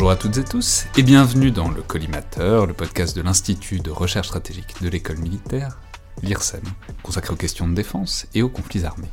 [0.00, 3.90] Bonjour à toutes et tous et bienvenue dans le Collimateur, le podcast de l'Institut de
[3.90, 5.78] recherche stratégique de l'école militaire,
[6.22, 6.62] l'IRSEM,
[7.02, 9.10] consacré aux questions de défense et aux conflits armés.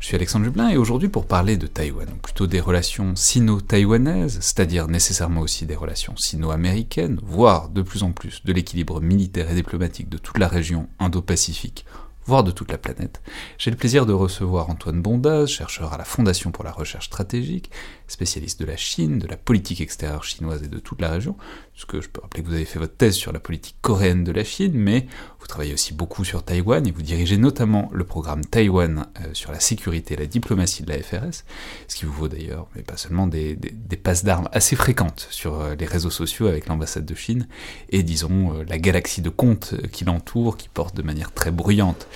[0.00, 4.36] Je suis Alexandre Jublin et aujourd'hui pour parler de Taïwan, ou plutôt des relations sino-taïwanaises,
[4.42, 9.54] c'est-à-dire nécessairement aussi des relations sino-américaines, voire de plus en plus de l'équilibre militaire et
[9.54, 11.86] diplomatique de toute la région Indo-Pacifique
[12.24, 13.20] voire de toute la planète.
[13.58, 17.70] J'ai le plaisir de recevoir Antoine Bondaz, chercheur à la Fondation pour la recherche stratégique,
[18.12, 21.36] spécialiste de la Chine, de la politique extérieure chinoise et de toute la région,
[21.72, 24.32] puisque je peux rappeler que vous avez fait votre thèse sur la politique coréenne de
[24.32, 25.06] la Chine, mais
[25.40, 29.50] vous travaillez aussi beaucoup sur Taïwan et vous dirigez notamment le programme Taïwan euh, sur
[29.50, 31.44] la sécurité et la diplomatie de la FRS,
[31.88, 33.56] ce qui vous vaut d'ailleurs, mais pas seulement, des,
[34.02, 37.48] passes d'armes assez fréquentes sur euh, les réseaux sociaux avec l'ambassade de Chine
[37.88, 42.06] et disons euh, la galaxie de comptes qui l'entoure, qui porte de manière très bruyante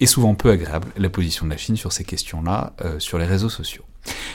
[0.00, 3.48] et souvent peu agréable la position de la Chine sur ces questions-là sur les réseaux
[3.48, 3.84] sociaux.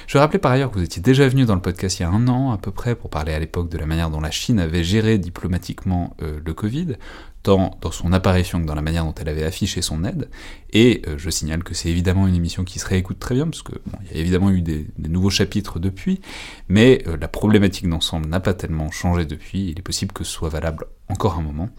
[0.09, 2.09] Je rappeler par ailleurs que vous étiez déjà venu dans le podcast il y a
[2.09, 4.59] un an à peu près pour parler à l'époque de la manière dont la Chine
[4.59, 6.95] avait géré diplomatiquement euh, le Covid,
[7.43, 10.29] tant dans son apparition que dans la manière dont elle avait affiché son aide.
[10.73, 13.61] Et euh, je signale que c'est évidemment une émission qui se réécoute très bien, parce
[13.61, 16.21] que bon, il y a évidemment eu des, nouveaux chapitres depuis,
[16.69, 19.69] mais euh, la problématique d'ensemble n'a pas tellement changé depuis.
[19.69, 21.69] Il est possible que ce soit valable encore un moment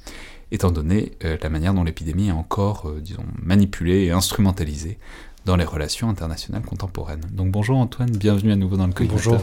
[0.53, 4.99] étant donné la manière dont l'épidémie est encore, disons, manipulée et instrumentalisée
[5.45, 7.23] dans les relations internationales contemporaines.
[7.31, 9.41] Donc bonjour Antoine, bienvenue à nouveau dans le Bonjour.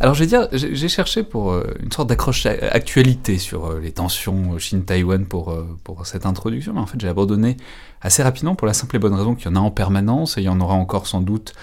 [0.00, 3.92] Alors je vais dire, j'ai cherché pour euh, une sorte d'accroche actualité sur euh, les
[3.92, 7.56] tensions Chine-Taïwan pour, euh, pour cette introduction, mais en fait j'ai abandonné
[8.00, 10.40] assez rapidement pour la simple et bonne raison qu'il y en a en permanence, et
[10.40, 11.54] il y en aura encore sans doute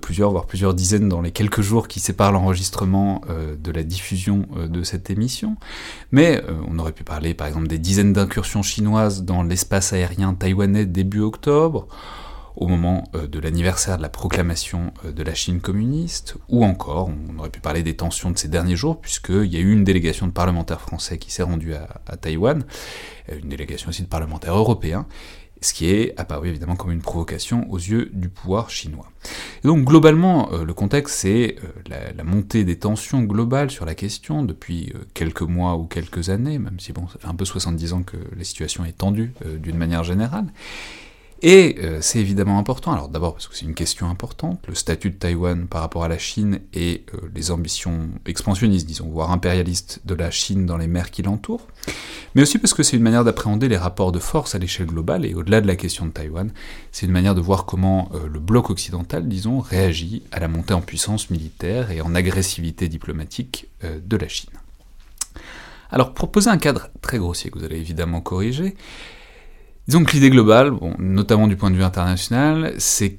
[0.00, 3.20] plusieurs, voire plusieurs dizaines dans les quelques jours qui séparent l'enregistrement
[3.58, 5.58] de la diffusion de cette émission.
[6.10, 10.86] Mais on aurait pu parler par exemple des dizaines d'incursions chinoises dans l'espace aérien taïwanais
[10.86, 11.86] début octobre,
[12.56, 17.08] au moment euh, de l'anniversaire de la proclamation euh, de la Chine communiste, ou encore,
[17.08, 19.84] on aurait pu parler des tensions de ces derniers jours, puisqu'il y a eu une
[19.84, 22.64] délégation de parlementaires français qui s'est rendue à, Taïwan,
[23.30, 25.06] euh, une délégation aussi de parlementaires européens,
[25.60, 29.10] ce qui est apparu évidemment comme une provocation aux yeux du pouvoir chinois.
[29.62, 35.40] Donc globalement, le contexte c'est la, montée des tensions globales sur la question depuis quelques
[35.40, 38.44] mois ou quelques années, même si bon, ça fait un peu 70 ans que la
[38.44, 40.52] situation est tendue d'une manière générale.
[41.46, 45.10] Et euh, c'est évidemment important, alors d'abord parce que c'est une question importante, le statut
[45.10, 50.00] de Taïwan par rapport à la Chine et euh, les ambitions expansionnistes, disons, voire impérialistes
[50.06, 51.68] de la Chine dans les mers qui l'entourent,
[52.34, 55.26] mais aussi parce que c'est une manière d'appréhender les rapports de force à l'échelle globale,
[55.26, 56.50] et au-delà de la question de Taïwan,
[56.92, 60.72] c'est une manière de voir comment euh, le bloc occidental, disons, réagit à la montée
[60.72, 64.48] en puissance militaire et en agressivité diplomatique de la Chine.
[65.90, 68.74] Alors pour poser un cadre très grossier que vous allez évidemment corriger,
[69.86, 73.18] Disons que l'idée globale, bon, notamment du point de vue international, c'est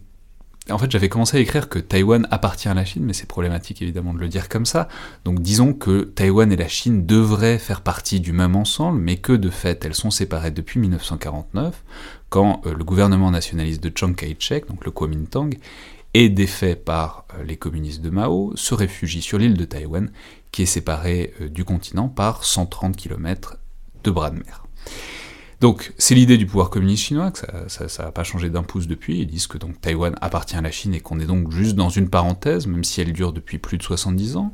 [0.71, 3.83] en fait, j'avais commencé à écrire que Taïwan appartient à la Chine, mais c'est problématique
[3.83, 4.87] évidemment de le dire comme ça.
[5.23, 9.33] Donc disons que Taïwan et la Chine devraient faire partie du même ensemble, mais que
[9.33, 11.83] de fait elles sont séparées depuis 1949,
[12.29, 15.51] quand euh, le gouvernement nationaliste de Chiang Kai-shek, donc le Kuomintang,
[16.15, 20.09] est défait par euh, les communistes de Mao, se réfugie sur l'île de Taïwan,
[20.51, 23.57] qui est séparée euh, du continent par 130 km
[24.03, 24.65] de bras de mer.
[25.61, 29.19] Donc c'est l'idée du pouvoir communiste chinois, que ça n'a pas changé d'un pouce depuis,
[29.19, 31.89] ils disent que donc Taïwan appartient à la Chine et qu'on est donc juste dans
[31.89, 34.53] une parenthèse, même si elle dure depuis plus de 70 ans.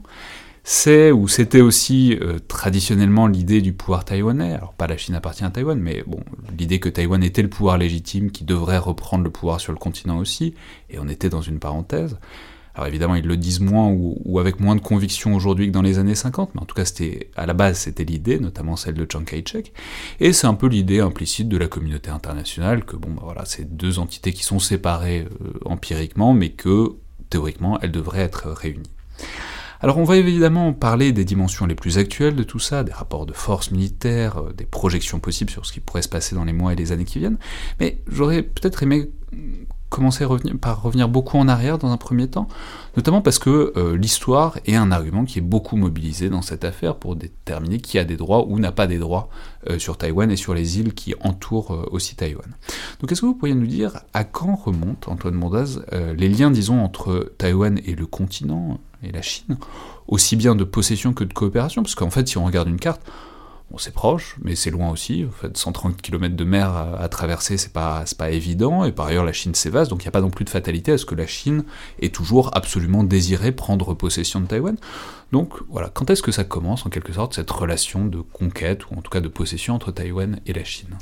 [0.63, 5.43] C'est, ou c'était aussi euh, traditionnellement l'idée du pouvoir taïwanais, alors pas la Chine appartient
[5.43, 6.19] à Taïwan, mais bon,
[6.55, 10.19] l'idée que Taïwan était le pouvoir légitime qui devrait reprendre le pouvoir sur le continent
[10.19, 10.53] aussi,
[10.91, 12.19] et on était dans une parenthèse.
[12.75, 15.99] Alors évidemment, ils le disent moins ou, avec moins de conviction aujourd'hui que dans les
[15.99, 19.05] années 50, mais en tout cas, c'était à la base, c'était l'idée, notamment celle de
[19.09, 19.73] Chiang Kai-shek.
[20.19, 23.75] Et c'est un peu l'idée implicite de la communauté internationale que bon, bah voilà, c'est
[23.75, 26.95] deux entités qui sont séparées euh, empiriquement, mais que
[27.29, 28.89] théoriquement, elles devraient être réunies.
[29.83, 33.25] Alors on va évidemment parler des dimensions les plus actuelles de tout ça, des rapports
[33.25, 36.53] de force militaires, euh, des projections possibles sur ce qui pourrait se passer dans les
[36.53, 37.39] mois et les années qui viennent,
[37.79, 39.09] mais j'aurais peut-être aimé
[39.91, 40.25] commencer
[40.61, 42.47] par revenir beaucoup en arrière dans un premier temps,
[42.95, 46.95] notamment parce que euh, l'histoire est un argument qui est beaucoup mobilisé dans cette affaire
[46.95, 49.29] pour déterminer qui a des droits ou n'a pas des droits
[49.69, 52.47] euh, sur Taïwan et sur les îles qui entourent euh, aussi Taïwan.
[53.01, 55.81] Donc est-ce que vous pourriez nous dire à quand remontent, Antoine Mondaz,
[56.15, 59.57] les liens, disons, entre Taïwan et le continent et la Chine,
[60.07, 61.83] aussi bien de possession que de coopération?
[61.83, 63.01] Parce qu'en fait, si on regarde une carte,
[63.77, 65.25] C'est proche, mais c'est loin aussi.
[65.27, 68.85] En fait, 130 km de mer à, traverser, c'est pas, pas évident.
[68.85, 70.91] Et par ailleurs, la Chine s'évase, donc il n'y a pas non plus de fatalité
[70.91, 71.63] à ce que la Chine
[72.01, 74.77] ait toujours absolument désiré prendre possession de Taïwan.
[75.31, 78.95] Donc voilà, quand est-ce que ça commence, en quelque sorte, cette relation de conquête, ou
[78.95, 80.97] en tout cas de possession entre Taïwan et la Chine?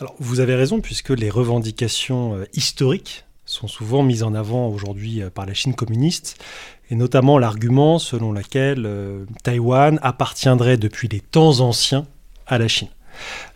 [0.00, 5.22] Alors, vous avez raison, puisque les revendications euh, historiques sont souvent mises en avant aujourd'hui
[5.22, 6.42] euh, par la Chine communiste,
[6.90, 12.06] et notamment l'argument selon lequel euh, Taïwan appartiendrait depuis les temps anciens
[12.46, 12.88] à la Chine.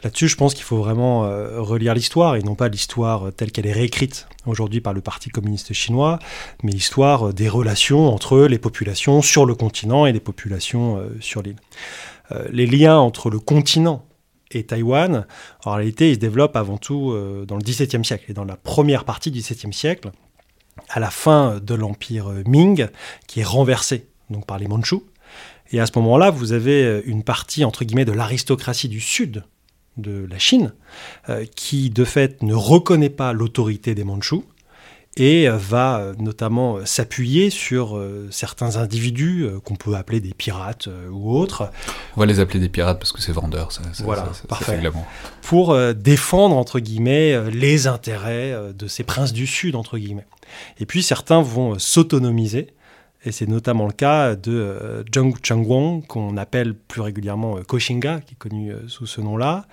[0.02, 3.66] Là-dessus, je pense qu'il faut vraiment euh, relire l'histoire, et non pas l'histoire telle qu'elle
[3.66, 6.18] est réécrite aujourd'hui par le Parti communiste chinois,
[6.62, 11.56] mais l'histoire des relations entre les populations sur le continent et les populations sur l'île.
[12.50, 14.04] les liens entre le continent
[14.54, 15.26] et Taïwan,
[15.64, 18.56] en réalité, ils se développent avant tout euh, dans le XVIIe siècle et dans la
[18.56, 20.10] première partie du XVIIe siècle,
[20.88, 22.88] à la fin de l'empire euh, Ming,
[23.26, 25.04] qui est renversé donc par les Mandchous.
[25.72, 29.44] Et à ce moment-là, vous avez euh, une partie entre guillemets de l'aristocratie du sud
[29.96, 30.74] de la Chine,
[31.54, 34.44] qui de fait ne reconnaît pas l'autorité des Mandchous
[35.16, 40.88] et va euh, notamment euh, s'appuyer sur euh, certains individus qu'on peut appeler des pirates
[41.10, 41.70] ou autres.
[42.16, 44.80] On va les appeler des pirates parce que c'est vendeur, ça, voilà, parfait.
[45.42, 50.26] pour défendre entre guillemets les intérêts de ces princes du Sud entre guillemets.
[50.78, 52.68] Et puis certains vont s'autonomiser.
[53.26, 58.38] Et c'est notamment le cas de Zheng Chengguang, qu'on appelle plus régulièrement Koshinga, qui est
[58.38, 59.66] connu sous ce nom-là,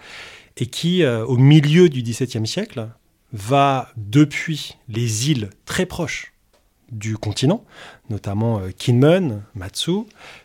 [0.57, 2.87] et qui, au milieu du XVIIe siècle,
[3.33, 6.33] va depuis les îles très proches
[6.91, 7.63] du continent,
[8.09, 10.03] notamment euh, Kinmen, Matsu,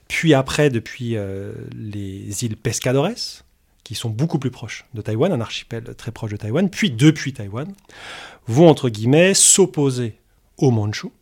[0.09, 3.43] puis après depuis euh, les îles Pescadores,
[3.83, 7.33] qui sont beaucoup plus proches de Taïwan, un archipel très proche de Taïwan, puis depuis
[7.33, 7.73] Taïwan,
[8.47, 10.19] vont entre guillemets s'opposer
[10.57, 11.13] aux Mandchous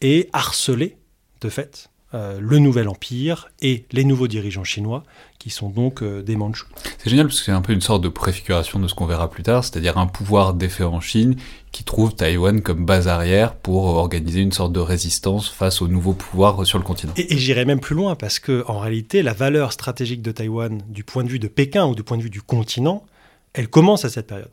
[0.00, 0.96] et harceler
[1.40, 5.02] de fait euh, le nouvel empire et les nouveaux dirigeants chinois,
[5.40, 6.68] qui sont donc euh, des Mandchous.
[6.98, 9.28] C'est génial parce que c'est un peu une sorte de préfiguration de ce qu'on verra
[9.28, 11.34] plus tard, c'est-à-dire un pouvoir défait en Chine
[11.72, 16.12] qui trouve Taïwan comme base arrière pour organiser une sorte de résistance face au nouveau
[16.12, 17.12] pouvoir sur le continent.
[17.16, 21.02] Et, j'irai même plus loin parce que en réalité, la valeur stratégique de Taïwan, du
[21.02, 23.04] point de vue de Pékin ou du point de vue du continent,
[23.52, 24.52] elle commence à cette période.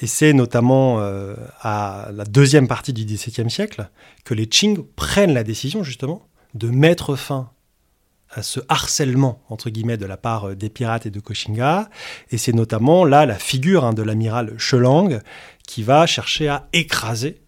[0.00, 3.90] Et c'est notamment euh, à la deuxième partie du XVIIe siècle
[4.24, 7.50] que les Qing prennent la décision justement de mettre fin
[8.30, 11.88] à ce harcèlement entre guillemets de la part euh, des pirates et de Koshinga
[12.30, 15.20] et c'est notamment là la figure hein, de l'amiral Chelang
[15.66, 17.40] qui va chercher à écraser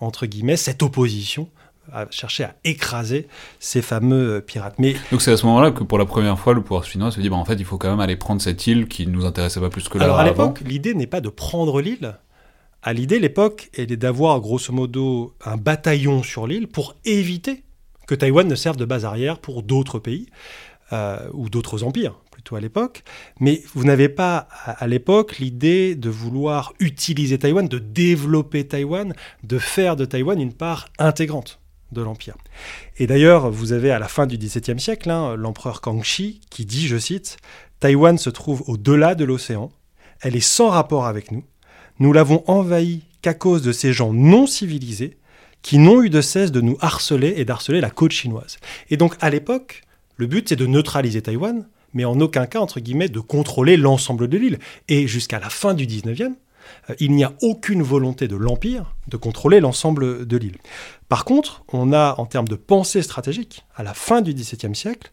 [0.00, 1.48] entre guillemets cette opposition
[1.92, 3.28] à chercher à écraser
[3.60, 4.78] ces fameux euh, pirates.
[4.78, 7.20] Mais donc c'est à ce moment-là que pour la première fois le pouvoir chinois se
[7.20, 9.24] dit bah, en fait il faut quand même aller prendre cette île qui ne nous
[9.24, 10.04] intéressait pas plus que là.
[10.04, 12.18] Alors à l'époque l'idée n'est pas de prendre l'île.
[12.82, 17.62] À l'idée l'époque elle est d'avoir grosso modo un bataillon sur l'île pour éviter
[18.08, 20.26] que Taïwan ne serve de base arrière pour d'autres pays
[20.92, 23.04] euh, ou d'autres empires plutôt à l'époque.
[23.38, 29.58] Mais vous n'avez pas à, l'époque l'idée de vouloir utiliser Taïwan, de développer Taïwan, de
[29.58, 31.60] faire de Taïwan une part intégrante
[31.92, 32.36] de l'empire.
[32.96, 36.86] Et d'ailleurs, vous avez à la fin du XVIIe siècle hein, l'empereur Kangxi qui dit,
[36.86, 37.36] je cite,
[37.80, 39.70] Taïwan se trouve au-delà de l'océan,
[40.20, 41.44] elle est sans rapport avec nous,
[41.98, 45.18] nous l'avons envahie qu'à cause de ces gens non civilisés
[45.68, 48.56] qui n'ont eu de cesse de nous harceler et d'harceler la côte chinoise.
[48.88, 49.82] Et donc à l'époque,
[50.16, 54.28] le but c'est de neutraliser Taïwan, mais en aucun cas, entre guillemets, de contrôler l'ensemble
[54.28, 54.58] de l'île.
[54.88, 56.36] Et jusqu'à la fin du 19e,
[56.88, 60.56] euh, il n'y a aucune volonté de l'Empire de contrôler l'ensemble de l'île.
[61.10, 65.12] Par contre, on a, en termes de pensée stratégique, à la fin du XVIIe siècle,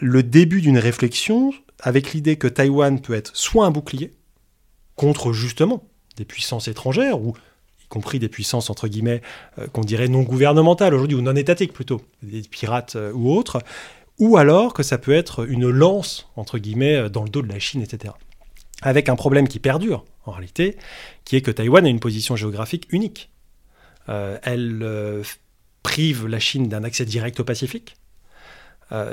[0.00, 4.10] le début d'une réflexion avec l'idée que Taïwan peut être soit un bouclier
[4.96, 5.84] contre justement
[6.16, 7.34] des puissances étrangères ou
[7.88, 9.22] compris des puissances entre guillemets
[9.58, 13.62] euh, qu'on dirait non gouvernementales aujourd'hui ou non étatiques plutôt, des pirates euh, ou autres,
[14.18, 17.48] ou alors que ça peut être une lance entre guillemets euh, dans le dos de
[17.48, 18.14] la Chine, etc.
[18.82, 20.76] Avec un problème qui perdure en réalité,
[21.24, 23.30] qui est que Taïwan a une position géographique unique.
[24.06, 25.24] elle
[25.82, 27.96] prive la Chine d'un accès direct au Pacifique.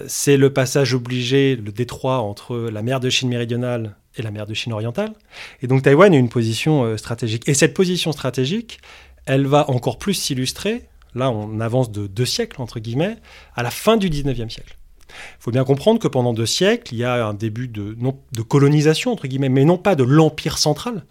[0.07, 4.45] C'est le passage obligé, le détroit entre la mer de Chine méridionale et la mer
[4.45, 5.13] de Chine orientale.
[5.61, 7.47] Et donc Taïwan a une position euh, stratégique.
[7.47, 8.79] Et cette position stratégique,
[9.25, 13.17] elle va encore plus s'illustrer, là on avance de deux siècles, entre guillemets,
[13.55, 14.77] à la fin du 19e siècle.
[15.09, 18.41] Il faut bien comprendre que pendant deux siècles, il y a un début de, de
[18.41, 21.05] colonisation, entre guillemets, mais non pas de l'Empire central,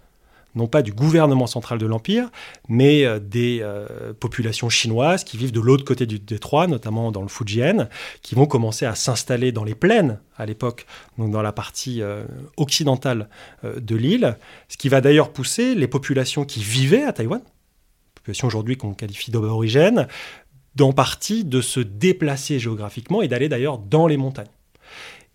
[0.55, 2.31] non pas du gouvernement central de l'Empire,
[2.69, 7.23] mais euh, des euh, populations chinoises qui vivent de l'autre côté du détroit, notamment dans
[7.23, 7.89] le Fujian,
[8.23, 10.87] qui vont commencer à s'installer dans les plaines à l'époque,
[11.19, 12.25] donc dans la partie euh,
[12.57, 13.29] occidentale
[13.63, 14.37] de l'île,
[14.69, 17.41] ce qui va d'ailleurs pousser les populations qui vivaient à Taïwan,
[18.15, 20.09] populations aujourd'hui qu'on qualifie d'aborigènes,
[20.75, 24.47] d'en partie de se déplacer géographiquement et d'aller d'ailleurs dans les montagnes.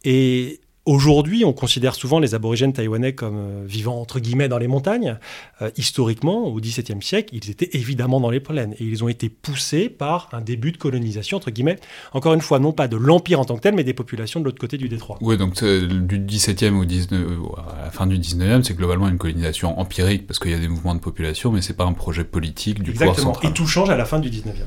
[0.03, 4.67] Et Aujourd'hui, on considère souvent les aborigènes taïwanais comme euh, vivant entre guillemets dans les
[4.67, 5.19] montagnes.
[5.62, 9.29] Euh, historiquement, au XVIIe siècle, ils étaient évidemment dans les plaines et ils ont été
[9.29, 11.77] poussés par un début de colonisation entre guillemets.
[12.12, 14.46] Encore une fois, non pas de l'empire en tant que tel, mais des populations de
[14.46, 15.19] l'autre côté du détroit.
[15.22, 17.22] Oui, donc du XVIIe au 19,
[17.58, 20.69] à la fin du XIXe, c'est globalement une colonisation empirique parce qu'il y a des
[20.69, 23.13] mouvements de population, mais c'est pas un projet politique du Exactement.
[23.13, 23.51] pouvoir central.
[23.51, 24.58] Et tout change à la fin du XIXe,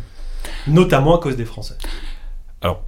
[0.69, 1.75] notamment à cause des Français.
[2.61, 2.85] Alors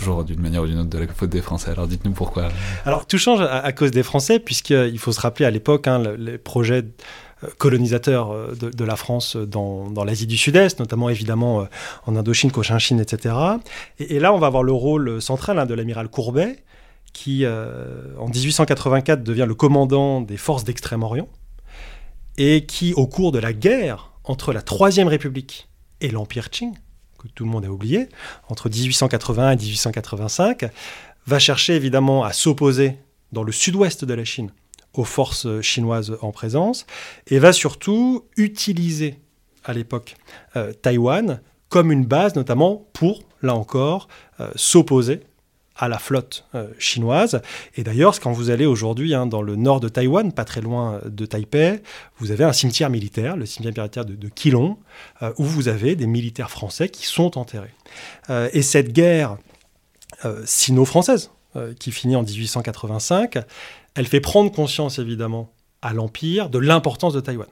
[0.00, 1.70] toujours d'une manière ou d'une autre de la faute des Français.
[1.70, 2.48] Alors dites-nous pourquoi.
[2.84, 6.38] Alors tout change à, cause des Français, puisqu'il faut se rappeler à l'époque hein, les
[6.38, 6.84] projets
[7.44, 11.64] euh, colonisateurs euh, de, la France dans, l'Asie du Sud-Est, notamment évidemment euh,
[12.06, 13.34] en Indochine, Cochinchine, etc.
[13.98, 16.64] Et, là, on va avoir le rôle central hein, de l'amiral Courbet,
[17.12, 21.28] qui en 1884 devient le commandant des forces d'Extrême-Orient,
[22.38, 25.68] et qui, au cours de la guerre entre la Troisième République
[26.00, 26.72] et l'Empire Qing,
[27.20, 28.08] que tout le monde a oublié,
[28.48, 30.70] entre 1881 et 1885,
[31.26, 32.96] va chercher évidemment à s'opposer
[33.32, 34.50] dans le sud-ouest de la Chine
[34.94, 36.84] aux forces chinoises en présence,
[37.28, 39.20] et va surtout utiliser
[39.64, 40.16] à l'époque
[40.56, 44.08] euh, Taïwan comme une base notamment pour, là encore,
[44.40, 45.20] euh, s'opposer
[45.80, 47.40] à la flotte euh, chinoise.
[47.74, 51.00] Et d'ailleurs, quand vous allez aujourd'hui hein, dans le nord de Taïwan, pas très loin
[51.06, 51.80] de Taipei,
[52.18, 54.30] vous avez un cimetière militaire, le cimetière militaire de, de
[55.22, 57.74] euh, où vous avez des militaires français qui sont enterrés.
[58.28, 59.38] Euh, et cette guerre
[60.44, 61.30] sino-française,
[61.78, 63.38] qui finit en 1885,
[63.94, 67.48] elle fait prendre conscience évidemment à l'Empire de l'importance de Taïwan.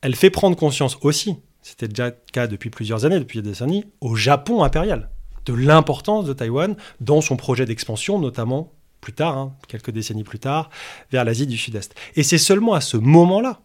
[0.00, 3.84] Elle fait prendre conscience aussi, c'était déjà le cas depuis plusieurs années, depuis des décennies,
[4.00, 5.10] au Japon impérial
[5.46, 10.38] de l'importance de Taïwan dans son projet d'expansion, notamment plus tard, hein, quelques décennies plus
[10.38, 10.70] tard,
[11.10, 11.94] vers l'Asie du Sud-Est.
[12.16, 13.60] Et c'est seulement à ce moment-là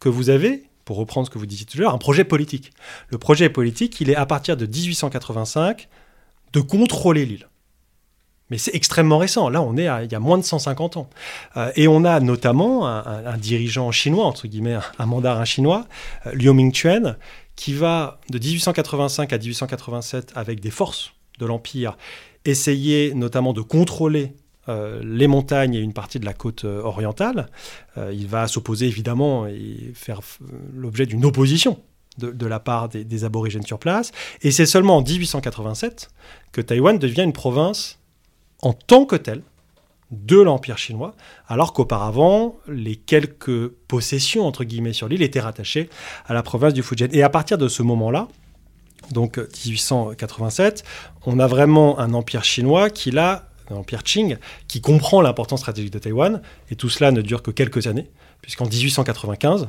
[0.00, 2.72] que vous avez, pour reprendre ce que vous disiez tout à l'heure, un projet politique.
[3.08, 5.88] Le projet politique, il est à partir de 1885
[6.52, 7.48] de contrôler l'île.
[8.50, 9.50] Mais c'est extrêmement récent.
[9.50, 11.10] Là, on est à, il y a moins de 150 ans.
[11.58, 15.86] Euh, et on a notamment un, dirigeant chinois, entre guillemets, un, mandarin chinois,
[16.26, 17.18] euh, Liu Mingchuan,
[17.56, 21.96] qui va de 1885 à 1887 avec des forces de l'Empire
[22.44, 24.32] essayer notamment de contrôler
[24.68, 27.48] euh, les montagnes et une partie de la côte euh, orientale.
[27.96, 30.20] Euh, il va s'opposer évidemment et faire
[30.74, 31.80] l'objet d'une opposition
[32.18, 34.10] de, la part des, des, aborigènes sur place.
[34.42, 36.10] Et c'est seulement en 1887
[36.50, 38.00] que Taïwan devient une province
[38.60, 39.42] en tant que telle
[40.10, 41.14] de l'Empire chinois,
[41.46, 45.88] alors qu'auparavant, les quelques possessions, entre guillemets, sur l'île étaient rattachées
[46.26, 47.08] à la province du Fujian.
[47.12, 48.28] Et à partir de ce moment-là,
[49.12, 50.84] donc 1887,
[51.28, 55.92] on a vraiment un empire chinois qui l'a, un empire Qing, qui comprend l'importance stratégique
[55.92, 58.08] de Taïwan, et tout cela ne dure que quelques années,
[58.40, 59.68] puisqu'en 1895,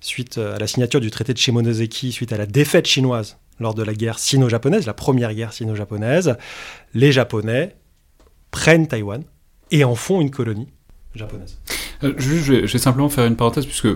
[0.00, 3.82] suite à la signature du traité de Shimonoseki, suite à la défaite chinoise lors de
[3.82, 6.36] la guerre sino-japonaise, la première guerre sino-japonaise,
[6.92, 7.74] les Japonais
[8.50, 9.24] prennent Taïwan
[9.70, 10.68] et en font une colonie
[11.14, 11.58] japonaise.
[12.04, 13.88] Euh, je, vais, simplement faire une parenthèse, puisque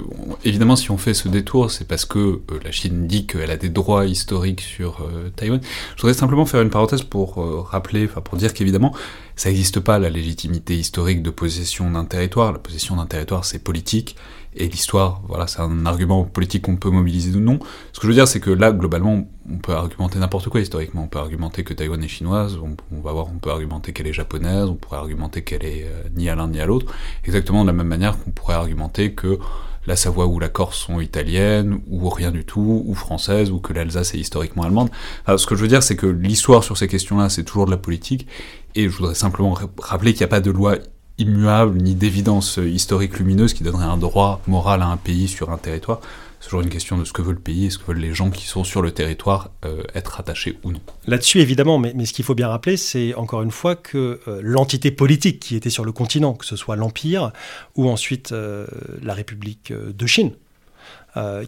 [0.45, 3.57] évidemment, si on fait ce détour, c'est parce que euh, la Chine dit qu'elle a
[3.57, 5.61] des droits historiques sur euh, Taïwan.
[5.97, 7.37] Je voudrais simplement faire une parenthèse pour
[7.71, 8.93] rappeler, enfin pour dire qu'évidemment,
[9.37, 12.53] ça n'existe pas la légitimité historique de possession d'un territoire.
[12.53, 14.17] La possession d'un territoire, c'est politique.
[14.55, 17.59] Et l'histoire, voilà, c'est un argument politique qu'on peut mobiliser ou non.
[17.93, 21.05] Ce que je veux dire, c'est que là, globalement, on peut argumenter n'importe quoi historiquement.
[21.05, 24.13] On peut argumenter que Taïwan est chinoise, on, va voir, on peut argumenter qu'elle est
[24.13, 26.93] japonaise, on pourrait argumenter qu'elle est euh, ni à l'un ni à l'autre,
[27.25, 29.39] exactement de la même manière qu'on pourrait argumenter que
[29.87, 33.73] la Savoie ou la Corse sont italiennes, ou rien du tout, ou françaises, ou que
[33.73, 34.91] l'Alsace est historiquement allemande.
[35.27, 37.79] ce que je veux dire, c'est que l'histoire sur ces questions-là, c'est toujours de la
[37.79, 38.29] politique,
[38.75, 40.77] et je voudrais simplement rappeler qu'il n'y a pas de loi
[41.19, 45.59] immuable ni d'évidence historique lumineuse qui donnerait un droit moral à un pays sur un
[45.59, 46.01] territoire.
[46.43, 48.15] C'est toujours une question de ce que veut le pays et ce que veulent les
[48.15, 50.81] gens qui sont sur le territoire euh, être attachés ou non.
[51.07, 54.91] Là-dessus, évidemment, mais, ce qu'il faut bien rappeler, c'est encore une fois que euh, l'entité
[54.91, 57.31] politique qui était sur le continent, que ce soit l'Empire
[57.77, 58.67] ou ensuite euh,
[59.03, 60.33] la République de Chine,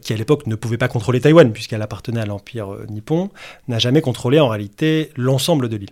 [0.03, 3.31] qui à l'époque ne pouvait pas contrôler Taïwan puisqu'elle appartenait à l'empire nippon,
[3.67, 5.91] n'a jamais contrôlé en réalité l'ensemble de l'île.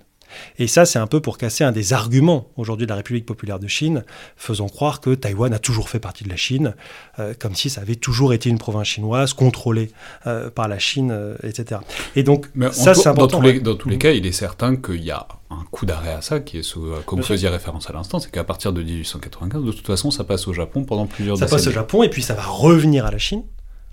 [0.58, 3.58] Et ça, c'est un peu pour casser un des arguments aujourd'hui de la République populaire
[3.58, 4.04] de Chine,
[4.36, 6.74] faisant croire que Taïwan a toujours fait partie de la Chine,
[7.18, 9.90] euh, comme si ça avait toujours été une province chinoise contrôlée
[10.26, 11.80] euh, par la Chine, euh, etc.
[12.16, 13.38] Et donc, Mais ça, c'est important.
[13.38, 14.00] Dans tous les, dans tous les Mhm.
[14.02, 16.86] cas, il est certain qu'il y a un coup d'arrêt à ça, qui est, sous,
[17.06, 20.24] comme vous faisiez référence à l'instant, c'est qu'à partir de 1895, de toute façon, ça
[20.24, 21.74] passe au Japon pendant plusieurs Ça passe au décennies.
[21.74, 23.42] Japon et puis ça va revenir à la Chine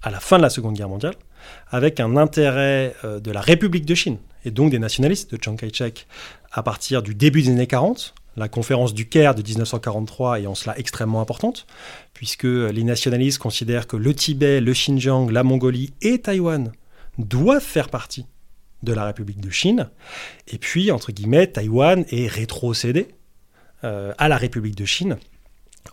[0.01, 1.15] à la fin de la Seconde Guerre mondiale
[1.69, 5.55] avec un intérêt euh, de la République de Chine et donc des nationalistes de Chiang
[5.55, 6.07] Kai-shek
[6.51, 8.15] à partir du début des années 40.
[8.37, 11.67] La conférence du Caire de 1943 est en cela extrêmement importante,
[12.13, 16.71] puisque les nationalistes considèrent que le Tibet, le Xinjiang, la Mongolie et Taïwan
[17.17, 18.25] doivent faire partie
[18.81, 19.89] de la République de Chine.
[20.47, 23.09] Et puis, entre guillemets, Taïwan est rétrocédé
[23.83, 25.17] euh, à la République de Chine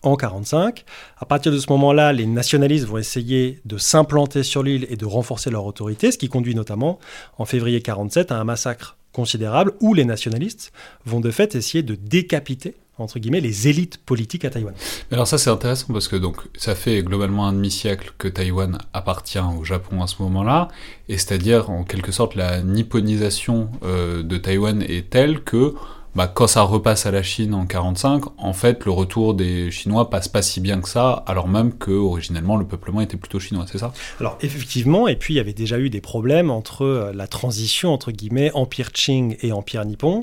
[0.02, 0.85] en 45.
[1.19, 5.05] À partir de ce moment-là, les nationalistes vont essayer de s'implanter sur l'île et de
[5.05, 6.99] renforcer leur autorité, ce qui conduit notamment
[7.38, 10.73] en février 47 à un massacre considérable où les nationalistes
[11.07, 14.75] vont de fait essayer de décapiter entre guillemets les élites politiques à Taïwan.
[15.12, 19.38] Alors ça c'est intéressant parce que donc ça fait globalement un demi-siècle que Taïwan appartient
[19.38, 20.69] au Japon à ce moment-là,
[21.09, 25.75] et c'est-à-dire en quelque sorte la nipponisation euh, de Taïwan est telle que
[26.17, 30.09] bah, quand ça repasse à la Chine en 45, en fait le retour des Chinois
[30.09, 33.67] passe pas si bien que ça, alors même que originellement le peuplement était plutôt chinois,
[33.71, 33.93] c'est ça?
[34.19, 37.93] Alors effectivement, et puis il y avait déjà eu des problèmes entre euh, la transition
[37.93, 40.23] entre guillemets Empire Qing et Empire Nippon,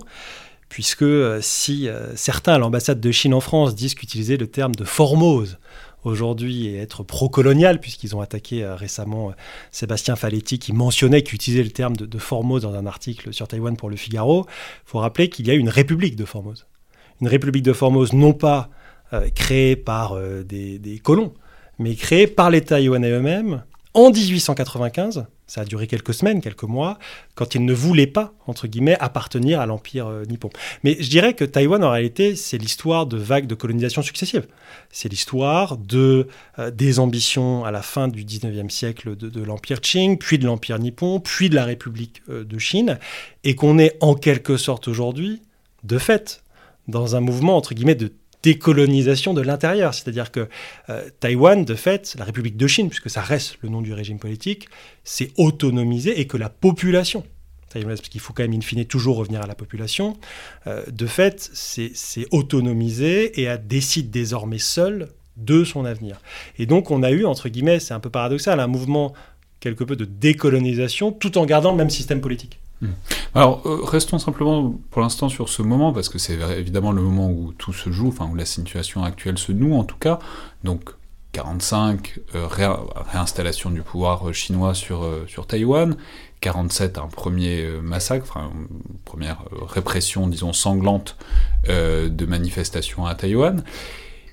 [0.67, 4.73] puisque euh, si euh, certains à l'ambassade de Chine en France disent qu'utiliser le terme
[4.73, 5.59] de Formose
[6.03, 9.33] aujourd'hui et être pro-colonial, puisqu'ils ont attaqué euh, récemment euh,
[9.71, 13.75] Sébastien Faletti qui mentionnait qu'utiliser le terme de, de Formose dans un article sur Taïwan
[13.77, 16.67] pour le Figaro, il faut rappeler qu'il y a une république de Formose.
[17.21, 18.69] Une république de Formose non pas
[19.13, 21.33] euh, créée par des, des colons,
[21.79, 25.25] mais créée par les Taïwanais eux-mêmes en 1895.
[25.53, 26.97] Ça a duré quelques semaines, quelques mois,
[27.35, 30.49] quand ils ne voulaient pas, entre guillemets, appartenir à l'Empire euh, nippon.
[30.83, 34.47] Mais je dirais que Taïwan, en réalité, c'est l'histoire de vagues de colonisation successives.
[34.89, 39.79] C'est l'histoire de, euh, des ambitions à la fin du 19e siècle de, de l'Empire
[39.79, 42.97] Qing, puis de l'Empire nippon, puis de la République euh, de Chine,
[43.43, 45.43] et qu'on est en quelque sorte aujourd'hui,
[45.83, 46.41] de fait,
[46.87, 48.11] dans un mouvement, entre guillemets, de
[48.43, 49.93] décolonisation de l'intérieur.
[49.93, 50.47] C'est-à-dire que
[50.89, 54.19] euh, Taïwan, de fait, la République de Chine, puisque ça reste le nom du régime
[54.19, 54.67] politique,
[55.03, 57.23] s'est autonomisé et que la population,
[57.73, 60.17] parce qu'il faut quand même in fine toujours revenir à la population,
[60.67, 66.21] euh, de fait, s'est autonomisée et a décide désormais seule de son avenir.
[66.59, 69.13] Et donc on a eu, entre guillemets, c'est un peu paradoxal, un mouvement
[69.59, 72.59] quelque peu de décolonisation tout en gardant le même système politique.
[73.33, 77.29] Alors, euh, restons simplement pour l'instant sur ce moment, parce que c'est évidemment le moment
[77.29, 80.19] où tout se joue, enfin où la situation actuelle se noue en tout cas.
[80.63, 80.91] Donc,
[81.33, 85.97] 45, euh, réinstallation du pouvoir euh, chinois sur, euh, sur Taïwan.
[86.41, 91.15] 47, un premier massacre, enfin, une première répression, disons, sanglante
[91.69, 93.63] de manifestations à Taïwan.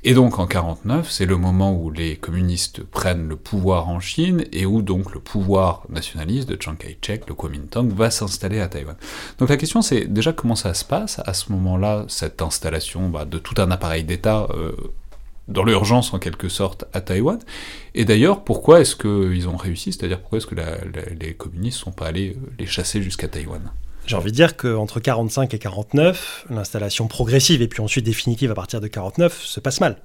[0.02, 4.44] Et donc en 49, c'est le moment où les communistes prennent le pouvoir en Chine
[4.50, 8.96] et où donc le pouvoir nationaliste de Chiang Kai-shek, le Kuomintang, va s'installer à Taïwan.
[9.38, 13.26] Donc la question c'est déjà comment ça se passe à ce moment-là, cette installation bah,
[13.26, 14.72] de tout un appareil d'État euh,
[15.48, 17.38] dans l'urgence en quelque sorte à Taïwan.
[17.94, 19.92] Et d'ailleurs, pourquoi est-ce qu'ils ont réussi?
[19.92, 20.56] C'est-à-dire pourquoi est-ce que
[21.20, 23.70] les communistes sont pas allés euh, les chasser jusqu'à Taïwan?
[24.10, 28.56] J'ai envie de dire qu'entre 45 et 49, l'installation progressive et puis ensuite définitive à
[28.56, 29.98] partir de 49 se passe mal.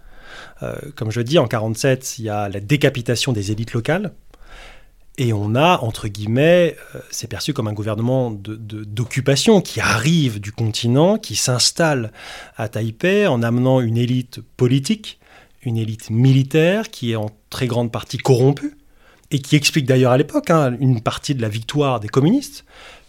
[0.62, 4.14] Euh, comme je dis, en 47, il y a la décapitation des élites locales.
[5.18, 10.52] Et on a, entre guillemets, euh, c'est perçu comme un gouvernement d'occupation qui arrive du
[10.52, 12.12] continent, qui s'installe
[12.58, 15.20] à Taipei en amenant une élite politique,
[15.64, 18.78] une élite militaire qui est en très grande partie corrompue
[19.32, 22.66] et qui explique d'ailleurs à l'époque hein, une partie de la victoire des communistes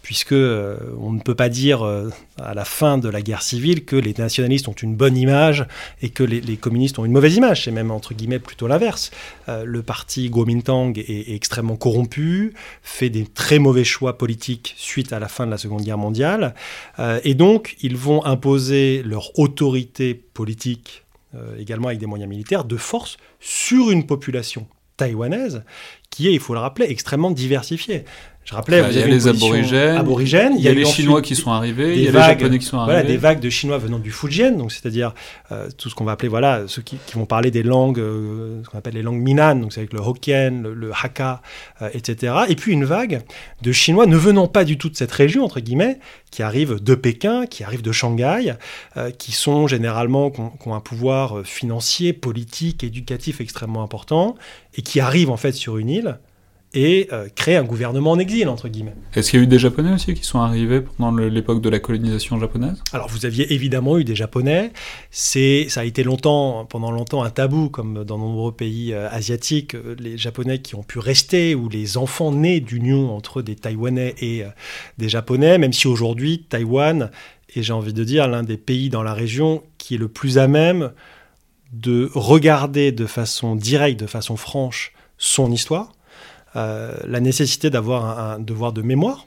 [0.06, 3.84] puisque euh, on ne peut pas dire euh, à la fin de la guerre civile
[3.84, 5.66] que les nationalistes ont une bonne image
[6.00, 7.64] et que les, communistes ont une mauvaise image.
[7.64, 9.10] C'est même entre guillemets plutôt l'inverse.
[9.48, 15.18] Euh, le parti Kuomintang est, extrêmement corrompu, fait des très mauvais choix politiques suite à
[15.18, 16.54] la fin de la Seconde Guerre mondiale,
[17.24, 21.04] et donc ils vont imposer leur autorité politique,
[21.58, 25.62] également avec des moyens militaires, de force sur une population taïwanaise
[26.10, 28.04] qui est, il faut le rappeler, extrêmement diversifiée.
[28.46, 31.96] Je rappelais, il y a les aborigènes, il y a, les Chinois qui sont arrivés,
[31.96, 32.92] il y a les Japonais qui sont arrivés.
[32.92, 35.14] Voilà, des vagues de Chinois venant du Fujian, donc c'est-à-dire
[35.50, 38.68] euh, tout ce qu'on va appeler voilà ceux qui, vont parler des langues, euh, ce
[38.68, 41.42] qu'on appelle les langues Minan, donc c'est avec le Hokkien, le, Hakka,
[41.82, 42.34] euh, etc.
[42.48, 43.22] Et puis une vague
[43.62, 45.98] de Chinois ne venant pas du tout de cette région entre guillemets,
[46.30, 48.54] qui arrivent de Pékin, qui arrivent de Shanghai,
[49.18, 54.36] qui sont généralement qui ont, un pouvoir financier, politique, éducatif extrêmement important,
[54.76, 56.18] et qui arrivent en fait sur une île
[56.76, 58.94] et euh, créer un gouvernement en exil, entre guillemets.
[59.14, 61.78] Est-ce qu'il y a eu des Japonais aussi qui sont arrivés pendant l'époque de la
[61.78, 62.82] colonisation japonaise?
[62.92, 64.72] Alors vous aviez évidemment eu des Japonais.
[65.10, 69.08] C'est, ça a été longtemps, pendant longtemps un tabou, comme dans de nombreux pays euh,
[69.10, 73.56] asiatiques, euh, les Japonais qui ont pu rester ou les enfants nés d'union entre des
[73.56, 74.44] Taïwanais et
[74.98, 77.10] des Japonais, même si aujourd'hui Taïwan
[77.54, 80.36] est, j'ai envie de dire, l'un des pays dans la région qui est le plus
[80.36, 80.92] à même
[81.72, 86.05] de regarder de façon directe, de façon franche, son histoire euh,
[86.56, 89.26] la nécessité d'avoir un, devoir de mémoire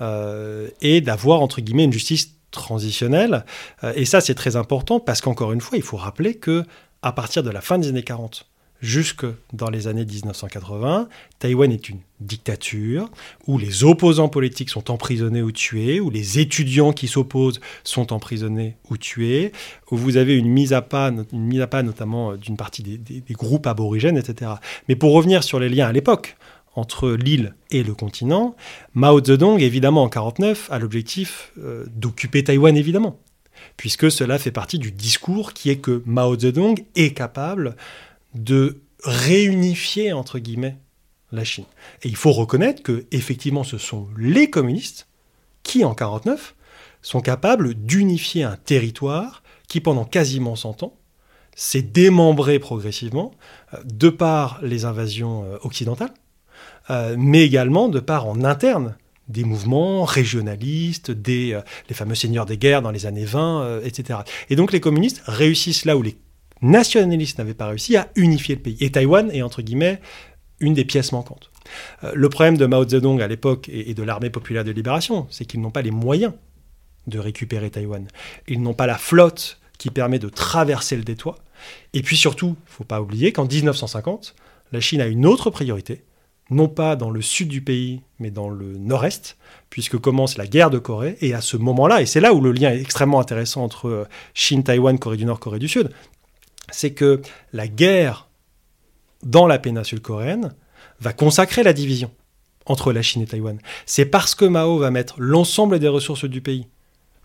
[0.00, 3.44] euh, et d'avoir, entre guillemets, une justice transitionnelle.
[3.84, 6.64] Euh, et ça, c'est très important parce qu'encore une fois, il faut rappeler que
[7.02, 8.48] à partir de la fin des années 40,
[8.80, 13.08] jusque dans les années 1980, Taïwan est une dictature
[13.46, 18.76] où les opposants politiques sont emprisonnés ou tués, où les étudiants qui s'opposent sont emprisonnés
[18.90, 19.52] ou tués,
[19.90, 23.22] où vous avez une mise à pas, une mise à pas notamment d'une partie des,
[23.30, 24.52] groupes aborigènes, etc.
[24.88, 26.36] Mais pour revenir sur les liens à l'époque,
[26.74, 28.56] entre l'île et le continent,
[28.94, 33.20] Mao Zedong, évidemment, en 1949, a l'objectif euh, d'occuper Taïwan, évidemment,
[33.76, 37.76] puisque cela fait partie du discours qui est que Mao Zedong est capable
[38.34, 40.78] de réunifier, entre guillemets,
[41.32, 41.66] la Chine.
[42.02, 45.08] Et il faut reconnaître que, effectivement, ce sont les communistes
[45.62, 46.54] qui, en 1949,
[47.02, 50.94] sont capables d'unifier un territoire qui, pendant quasiment 100 ans,
[51.54, 53.32] s'est démembré progressivement
[53.74, 56.12] euh, de par les invasions euh, occidentales,
[56.90, 58.96] euh, mais également de part en interne
[59.28, 63.80] des mouvements régionalistes, des, euh, les fameux seigneurs des guerres dans les années 20, euh,
[63.84, 64.20] etc.
[64.50, 66.16] Et donc les communistes réussissent là où les
[66.60, 68.76] nationalistes n'avaient pas réussi à unifier le pays.
[68.80, 70.00] Et Taïwan est, entre guillemets,
[70.60, 71.50] une des pièces manquantes.
[72.14, 75.60] le problème de Mao Zedong à l'époque et, de l'armée populaire de libération, c'est qu'ils
[75.60, 76.32] n'ont pas les moyens
[77.06, 78.06] de récupérer Taïwan.
[78.46, 81.36] Ils n'ont pas la flotte qui permet de traverser le détroit.
[81.92, 84.34] Et puis surtout, il ne faut pas oublier qu'en 1950,
[84.72, 86.04] la Chine a une autre priorité,
[86.50, 89.36] non pas dans le sud du pays, mais dans le nord-est,
[89.70, 91.16] puisque commence la guerre de Corée.
[91.20, 94.08] Et à ce moment-là, et c'est là où le lien est extrêmement intéressant entre euh,
[94.34, 95.90] Chine, Taïwan, Corée du Nord, Corée du Sud,
[96.70, 98.28] c'est que la guerre
[99.22, 100.54] dans la péninsule coréenne
[101.00, 102.10] va consacrer la division
[102.66, 103.58] entre la Chine et Taïwan.
[103.86, 106.66] C'est parce que Mao va mettre l'ensemble des ressources du pays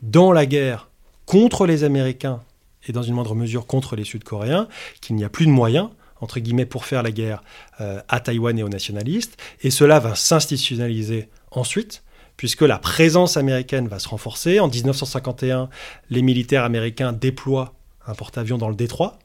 [0.01, 0.89] dans la guerre
[1.25, 2.41] contre les Américains
[2.88, 4.67] et dans une moindre mesure contre les Sud-Coréens
[5.01, 5.89] qu'il n'y a plus de moyens
[6.21, 7.43] entre guillemets, pour faire la guerre
[7.82, 9.38] euh, à Taïwan et aux nationalistes.
[9.62, 12.03] Et cela va s'institutionnaliser ensuite,
[12.38, 14.60] puisque la présence américaine va se renforcer.
[14.60, 15.69] En 1951,
[16.10, 17.73] les militaires américains déploient
[18.08, 19.19] un porte-avions dans le détroit.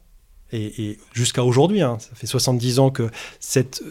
[0.52, 3.82] Et, jusqu'à aujourd'hui, hein, ça fait 70 ans que cette,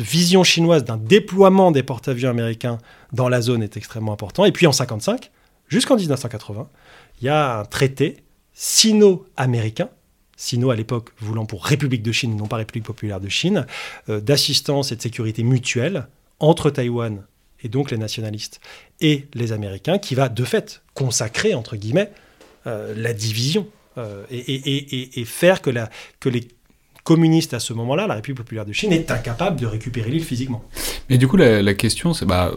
[0.00, 2.78] vision chinoise d'un déploiement des porte-avions américains
[3.12, 4.46] dans la zone est extrêmement importante.
[4.46, 5.32] Et puis en 55,
[5.66, 6.68] jusqu'en 1980,
[7.20, 8.18] il y a un traité
[8.52, 9.88] sino-américain
[10.42, 13.64] Sino à l'époque voulant pour République de Chine, non pas République populaire de Chine,
[14.08, 16.08] euh, d'assistance et de sécurité mutuelle
[16.40, 17.22] entre Taïwan
[17.62, 18.60] et donc les nationalistes
[19.00, 22.10] et les Américains, qui va de fait consacrer, entre guillemets,
[22.66, 25.90] euh, la division euh, et, faire que, la,
[26.24, 26.48] les
[27.04, 30.64] communistes à ce moment-là, la République populaire de Chine, est incapable de récupérer l'île physiquement.
[31.08, 32.52] Mais du coup, la, question, c'est, bah,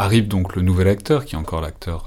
[0.00, 2.06] arrive donc le nouvel acteur, qui est encore l'acteur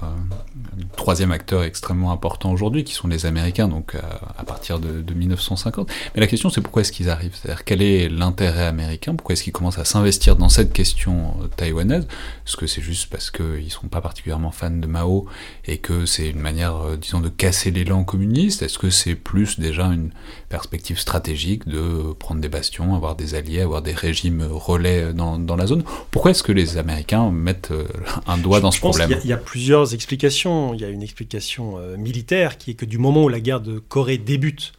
[0.96, 5.90] troisième acteur extrêmement important aujourd'hui, qui sont les Américains, donc à, partir de, 1950.
[6.14, 7.34] Mais la question, c'est pourquoi est-ce qu'ils arrivent?
[7.34, 9.14] C'est-à-dire, quel est l'intérêt américain?
[9.14, 12.06] Pourquoi est-ce qu'ils commencent à s'investir dans cette question euh, taïwanaise?
[12.46, 15.26] Est-ce que c'est juste parce qu'ils ne sont pas particulièrement fans de Mao
[15.66, 18.62] et que c'est une manière, euh, disons, de casser l'élan communiste?
[18.62, 20.10] Est-ce que c'est plus déjà une
[20.48, 25.56] perspective stratégique de prendre des bastions, avoir des alliés, avoir des régimes relais dans, dans
[25.56, 25.84] la zone?
[26.10, 27.83] Pourquoi est-ce que les Américains mettent euh,
[28.26, 30.74] un doigt dans ce problème Il y, a plusieurs explications.
[30.74, 33.60] Il y a une explication euh, militaire qui est que du moment où la guerre
[33.60, 34.72] de Corée débute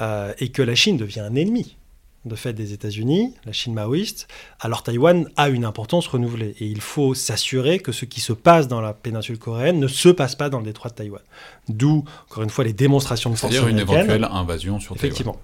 [0.00, 1.76] euh, et que la Chine devient un ennemi
[2.24, 4.28] de fait des États-Unis, la Chine maoïste,
[4.60, 6.54] alors Taïwan a une importance renouvelée.
[6.60, 10.08] Et il faut s'assurer que ce qui se passe dans la péninsule coréenne ne se
[10.08, 11.22] passe pas dans le détroit de Taïwan.
[11.68, 15.36] D'où, encore une fois, les démonstrations de force C'est-à-dire une éventuelle invasion sur Effectivement.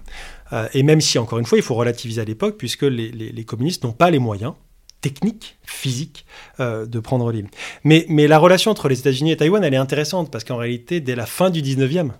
[0.53, 3.83] Euh, et même si, encore une fois, il faut relativiser à l'époque, puisque les communistes
[3.83, 4.53] n'ont pas les moyens
[5.01, 6.25] technique, physique,
[6.59, 7.47] euh, de prendre l'île.
[7.83, 10.99] Mais, mais la relation entre les États-Unis et Taïwan, elle est intéressante parce qu'en réalité,
[10.99, 12.11] dès la fin du 19e,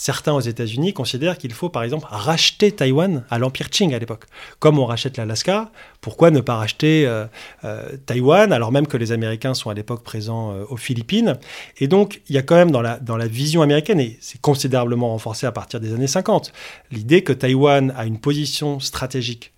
[0.00, 4.26] Certains aux États-Unis considèrent qu'il faut par exemple racheter Taïwan à l'Empire Qing à l'époque.
[4.60, 7.26] Comme on rachète l'Alaska, pourquoi ne pas racheter euh,
[7.64, 11.36] euh, Taïwan alors même que les Américains sont à l'époque présents aux Philippines?
[11.78, 14.40] Et donc il y a quand même dans la, dans la vision américaine, et c'est
[14.40, 16.52] considérablement renforcé à partir des années 50,
[16.92, 19.52] l'idée que Taïwan a une position stratégique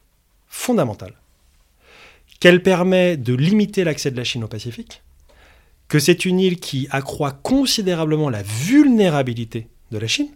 [0.48, 1.12] fondamentale,
[2.40, 5.03] qu'elle permet de limiter l'accès de la Chine au Pacifique,
[5.88, 10.31] que c'est une île qui accroît considérablement la vulnérabilité de la Chine.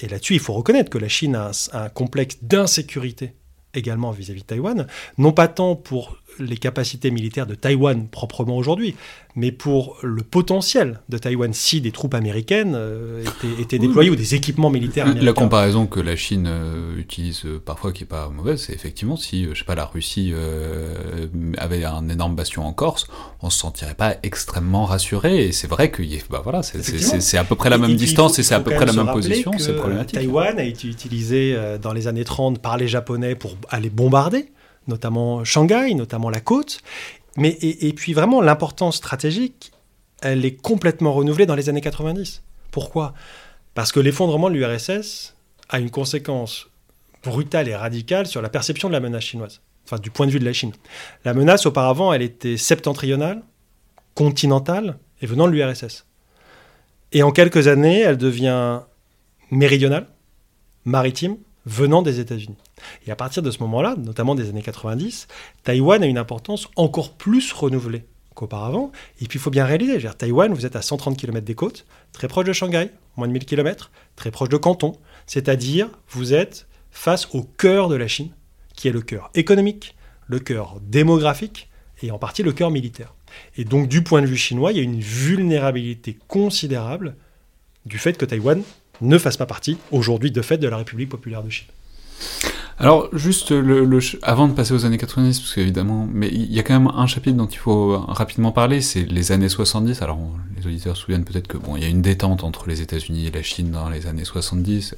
[0.00, 3.34] Et là-dessus, il faut reconnaître que la Chine a un, complexe d'insécurité
[3.74, 4.86] également vis-à-vis -vis de Taïwan,
[5.18, 8.96] non pas tant pour les capacités militaires de Taïwan proprement aujourd'hui,
[9.36, 13.24] mais pour le potentiel de Taïwan si des troupes américaines euh,
[13.58, 15.24] étaient, déployées ou des équipements militaires américains.
[15.24, 19.16] La comparaison que la Chine euh, utilise euh, parfois, qui n'est pas mauvaise, c'est effectivement
[19.16, 20.32] si, je sais pas, la Russie
[21.58, 23.06] avait un énorme bastion en Corse,
[23.42, 25.46] on ne se sentirait pas extrêmement rassuré.
[25.46, 28.54] Et c'est vrai que bah voilà, c'est à peu près la même distance et c'est
[28.54, 30.14] à peu près la même position, c'est problématique.
[30.14, 34.46] Taïwan a été utilisé dans les années 30 par les Japonais pour aller bombarder
[34.86, 36.80] notamment Shanghai, notamment la côte.
[37.36, 39.72] Mais, et, puis vraiment, l'importance stratégique,
[40.20, 42.42] elle est complètement renouvelée dans les années 90.
[42.70, 43.14] Pourquoi?
[43.74, 45.36] Parce que l'effondrement de l'URSS
[45.68, 46.68] a une conséquence
[47.22, 49.60] brutale et radicale sur la perception de la menace chinoise,
[50.02, 50.72] du point de vue de la Chine.
[51.24, 53.42] La menace, auparavant, elle était septentrionale,
[54.14, 56.06] continentale et venant de l'URSS.
[57.12, 58.80] Et en quelques années, elle devient
[59.50, 60.06] méridionale,
[60.84, 62.56] maritime, venant des États-Unis.
[63.06, 65.28] Et à partir de ce moment-là, notamment des années 90,
[65.64, 68.92] Taïwan a une importance encore plus renouvelée qu'auparavant.
[69.20, 72.28] Et puis il faut bien réaliser, Taïwan, vous êtes à 130 km des côtes, très
[72.28, 77.28] proche de Shanghai, moins de 1000 km, très proche de Canton, c'est-à-dire vous êtes face
[77.34, 78.30] au cœur de la Chine,
[78.74, 81.68] qui est le cœur économique, le cœur démographique
[82.02, 83.14] et en partie le cœur militaire.
[83.56, 87.16] Et donc du point de vue chinois, il y a une vulnérabilité considérable
[87.86, 88.62] du fait que Taïwan
[89.00, 91.68] ne fasse pas partie aujourd'hui de fait de la République populaire de Chine.
[92.80, 96.62] Alors, juste le, avant de passer aux années 90, parce qu'évidemment, mais il y a
[96.62, 100.00] quand même un chapitre dont il faut rapidement parler, c'est les années 70.
[100.00, 100.18] Alors,
[100.56, 103.26] les auditeurs se souviennent peut-être que bon, il y a une détente entre les États-Unis
[103.26, 104.96] et la Chine dans les années 70,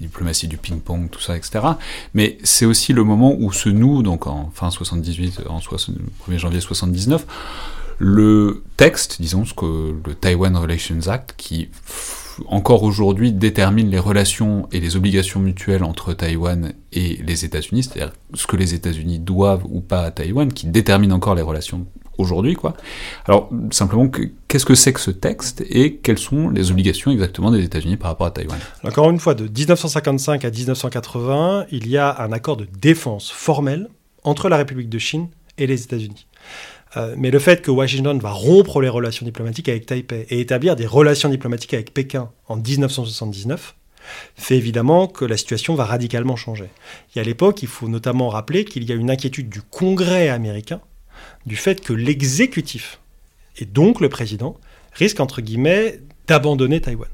[0.00, 1.64] diplomatie du ping-pong, tout ça, etc.
[2.12, 6.60] Mais c'est aussi le moment où se noue, donc en fin 78, en 1er janvier
[6.60, 7.24] 79,
[8.00, 11.70] le texte, disons, ce que le Taiwan Relations Act, qui
[12.46, 18.12] encore aujourd'hui détermine les relations et les obligations mutuelles entre Taïwan et les États-Unis, c'est-à-dire
[18.34, 21.86] ce que les États-Unis doivent ou pas à Taïwan, qui détermine encore les relations
[22.18, 22.74] aujourd'hui, quoi.
[23.26, 24.08] Alors, simplement,
[24.48, 28.10] qu'est-ce que c'est que ce texte et quelles sont les obligations exactement des États-Unis par
[28.10, 28.58] rapport à Taïwan?
[28.84, 33.88] Encore une fois, de 1955 à 1980, il y a un accord de défense formel
[34.22, 36.26] entre la République de Chine et les États-Unis.
[36.96, 40.76] Euh, mais le fait que Washington va rompre les relations diplomatiques avec Taipei et établir
[40.76, 43.74] des relations diplomatiques avec Pékin en 1979
[44.36, 46.68] fait évidemment que la situation va radicalement changer.
[47.16, 50.80] Et à l'époque, il faut notamment rappeler qu'il y a une inquiétude du Congrès américain
[51.46, 53.00] du fait que l'exécutif,
[53.58, 54.58] et donc le président,
[54.92, 57.08] risque entre guillemets d'abandonner Taïwan.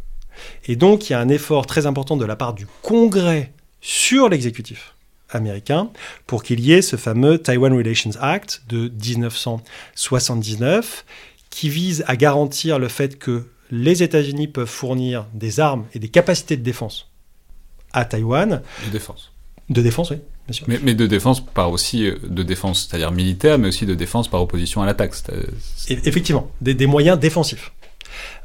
[0.66, 4.29] Et donc il y a un effort très important de la part du Congrès sur
[4.29, 4.95] l'exécutif
[5.33, 5.90] américain
[6.27, 11.05] pour qu'il y ait ce fameux Taiwan Relations Act de 1979
[11.51, 16.09] qui vise à garantir le fait que les États-Unis peuvent fournir des armes et des
[16.09, 17.11] capacités de défense
[17.93, 18.62] à Taïwan.
[18.87, 19.33] De défense.
[19.69, 20.16] De défense, oui,
[20.49, 20.66] bien sûr.
[20.69, 24.43] Mais, de défense par aussi euh, de défense, c'est-à-dire militaire, mais aussi de défense par
[24.43, 25.14] opposition à l'attaque.
[25.88, 27.73] Effectivement, des, moyens défensifs.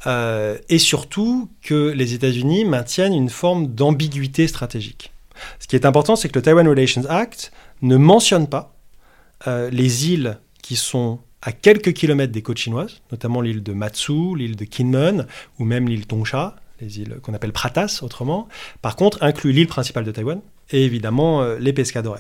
[0.06, 5.12] Euh, et surtout que les États-Unis maintiennent une forme d'ambiguïté stratégique.
[5.60, 8.76] Ce qui est important, c'est que le Taiwan Relations Act ne mentionne pas
[9.48, 14.36] euh, les îles qui sont à quelques kilomètres des côtes chinoises, notamment l'île de Matsu,
[14.36, 15.28] l'île de Kinmen
[15.60, 18.48] ou même l'île Tongsha, les îles qu'on appelle Pratas autrement.
[18.82, 22.18] Par contre, inclut l'île principale de Taïwan, et évidemment euh, les pescadores.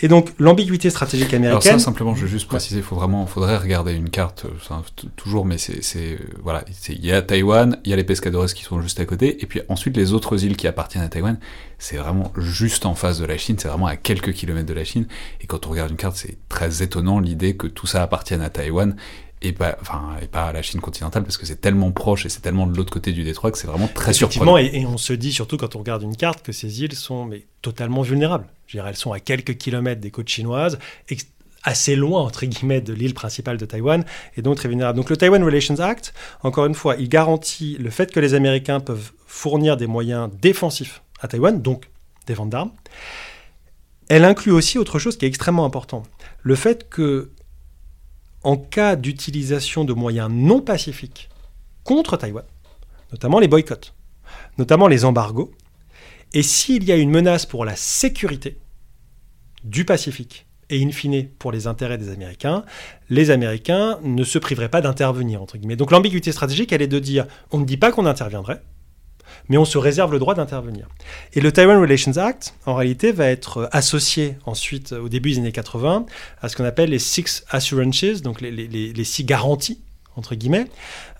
[0.00, 1.50] Et donc l'ambiguïté stratégique américaine.
[1.50, 5.04] Alors ça simplement, je veux juste préciser, il faut vraiment, faudrait regarder une carte, euh,
[5.16, 8.64] toujours, mais c'est, euh, voilà, il y a Taïwan, il y a les pescadores qui
[8.64, 11.38] sont juste à côté, et puis ensuite les autres îles qui appartiennent à Taïwan,
[11.78, 14.84] c'est vraiment juste en face de la Chine, c'est vraiment à quelques kilomètres de la
[14.84, 15.06] Chine,
[15.40, 18.50] et quand on regarde une carte, c'est très étonnant l'idée que tout ça appartienne à
[18.50, 18.96] Taïwan,
[19.42, 22.40] et pas, enfin, pas à la Chine continentale parce que c'est tellement proche et c'est
[22.40, 24.56] tellement de l'autre côté du détroit que c'est vraiment très surprenant.
[24.56, 27.30] Et, on se dit surtout quand on regarde une carte que ces îles sont
[27.62, 28.46] totalement vulnérables.
[28.66, 30.78] Je dirais, elles sont à quelques kilomètres des côtes chinoises,
[31.62, 34.04] assez loin entre guillemets de l'île principale de Taïwan
[34.36, 34.96] et donc très vulnérables.
[34.96, 38.80] Donc le Taiwan Relations Act, encore une fois, il garantit le fait que les Américains
[38.80, 41.88] peuvent fournir des moyens défensifs à Taïwan, donc
[42.26, 42.72] des ventes d'armes.
[44.08, 46.04] Elle inclut aussi autre chose qui est extrêmement important,
[46.42, 47.30] le fait que
[48.46, 51.28] en cas d'utilisation de moyens non pacifiques
[51.82, 52.44] contre Taïwan,
[53.10, 53.92] notamment les boycotts,
[54.56, 55.50] notamment les embargos.
[56.32, 58.60] Et s'il y a une menace pour la sécurité
[59.64, 62.64] du Pacifique et in fine pour les intérêts des Américains,
[63.10, 65.58] les Américains ne se priveraient pas d'intervenir, entre.
[65.58, 68.62] Donc l'ambiguïté stratégique, elle est de dire, on ne dit pas qu'on interviendrait,
[69.48, 70.88] mais on se réserve le droit d'intervenir.
[71.34, 75.52] Et le Taiwan Relations Act, en réalité, va être associé ensuite, au début des années
[75.52, 76.06] 80,
[76.40, 79.80] à ce qu'on appelle les Six Assurances, donc les, six garanties,
[80.16, 80.66] entre guillemets,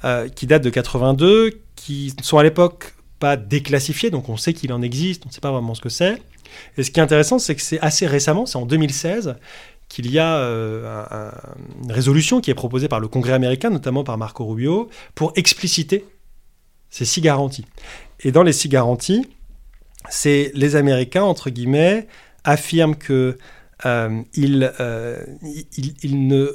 [0.04, 4.72] euh, qui datent de 82, qui sont à l'époque pas déclassifiées, donc on sait qu'il
[4.72, 6.20] en existe, on ne sait pas vraiment ce que c'est.
[6.76, 9.36] Et ce qui est intéressant, c'est que c'est assez récemment, c'est en 2016,
[9.88, 11.30] qu'il y a euh,
[11.84, 16.04] une résolution qui est proposée par le Congrès américain, notamment par Marco Rubio, pour expliciter
[16.90, 17.66] ces six garanties.
[18.20, 19.26] Et dans les six garanties,
[20.08, 22.06] c'est les Américains, entre guillemets,
[22.44, 23.38] affirment que
[23.84, 25.22] euh, ils, euh,
[26.04, 26.46] ne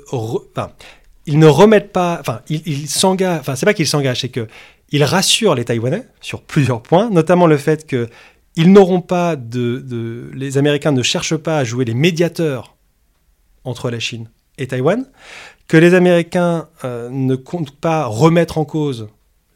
[1.27, 4.47] ils ne remettent pas, enfin, ils s'engagent, enfin, c'est pas qu'ils s'engagent, c'est que
[4.91, 8.09] ils rassurent les Taïwanais sur plusieurs points, notamment le fait que
[8.55, 12.75] ils n'auront pas de, de, les Américains ne cherchent pas à jouer les médiateurs
[13.63, 15.05] entre la Chine et Taïwan,
[15.67, 19.07] que les Américains euh, ne comptent pas remettre en cause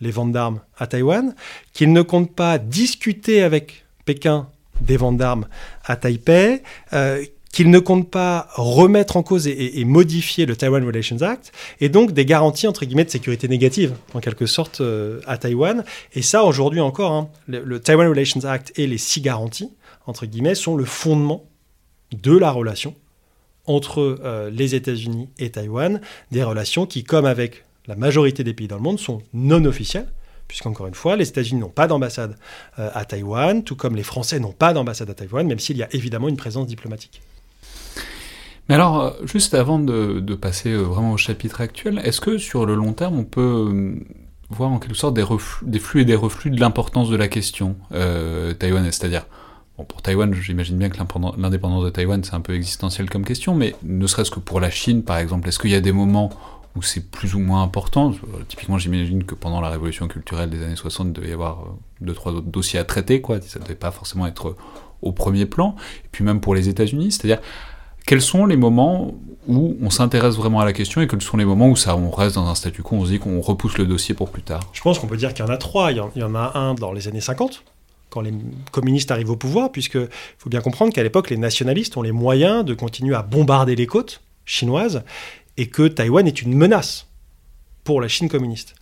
[0.02, 1.36] les ventes d'armes à Taïwan,
[1.74, 4.48] qu'ils ne comptent pas discuter avec Pékin
[4.82, 5.48] des ventes d'armes
[5.86, 6.62] à Taipei,
[6.94, 11.88] euh, qu'ils ne comptent pas remettre en cause et, modifier le Taiwan Relations Act, et
[11.88, 15.86] donc des garanties entre guillemets de sécurité négative, en quelque sorte, euh, à Taïwan.
[16.14, 19.72] Et ça, aujourd'hui encore, hein, le, Taiwan Relations Act et les six garanties,
[20.06, 21.46] entre guillemets, sont le fondement
[22.12, 22.94] de la relation
[23.68, 28.67] entre euh, les États-Unis et Taïwan, des relations qui, comme avec la majorité des pays
[28.67, 30.08] dans le monde sont non officiels,
[30.48, 32.36] puisqu'encore une fois, les États-Unis n'ont pas d'ambassade
[32.80, 35.84] euh, à Taïwan, tout comme les Français n'ont pas d'ambassade à Taïwan, même s'il y
[35.84, 37.21] a évidemment une présence diplomatique.
[38.69, 42.65] Mais alors, euh, juste avant de, passer euh, vraiment au chapitre actuel, est-ce que sur
[42.65, 43.95] le long terme, on peut
[44.50, 47.76] voir en quelque sorte des, flux et des reflux de l'importance de la question
[48.60, 48.93] taïwanaise?
[48.95, 49.26] C'est-à-dire,
[49.78, 50.98] bon, pour Taïwan, j'imagine bien que
[51.38, 54.69] l'indépendance de Taïwan, c'est un peu existentiel comme question, mais ne serait-ce que pour la
[54.69, 56.30] Chine, par exemple, est-ce qu'il y a des moments
[56.76, 58.12] où c'est plus ou moins important.
[58.48, 61.66] Typiquement, j'imagine que pendant la révolution culturelle des années 60, il devait y avoir euh,
[62.02, 63.40] deux, trois autres dossiers à traiter, quoi.
[63.42, 64.56] Ça ne devait pas forcément être
[65.02, 65.76] au premier plan.
[66.04, 67.40] Et puis même pour les États-Unis, c'est-à-dire
[68.06, 69.16] quels sont les moments
[69.48, 72.12] où on s'intéresse vraiment à la question et quels sont les moments où ça, on
[72.12, 74.62] reste dans un statu quo, on se dit qu'on repousse le dossier pour plus tard?
[74.74, 75.92] Je pense qu'on peut dire qu'il y en a trois.
[75.92, 77.64] Il y en, a un dans les années 50,
[78.10, 78.34] quand les
[78.72, 79.98] communistes arrivent au pouvoir, puisque
[80.38, 83.88] faut bien comprendre qu'à l'époque, les nationalistes ont les moyens de continuer à bombarder les
[83.88, 85.04] côtes chinoises
[85.58, 87.08] et que Taïwan est une menace
[87.84, 88.76] pour la Chine communiste.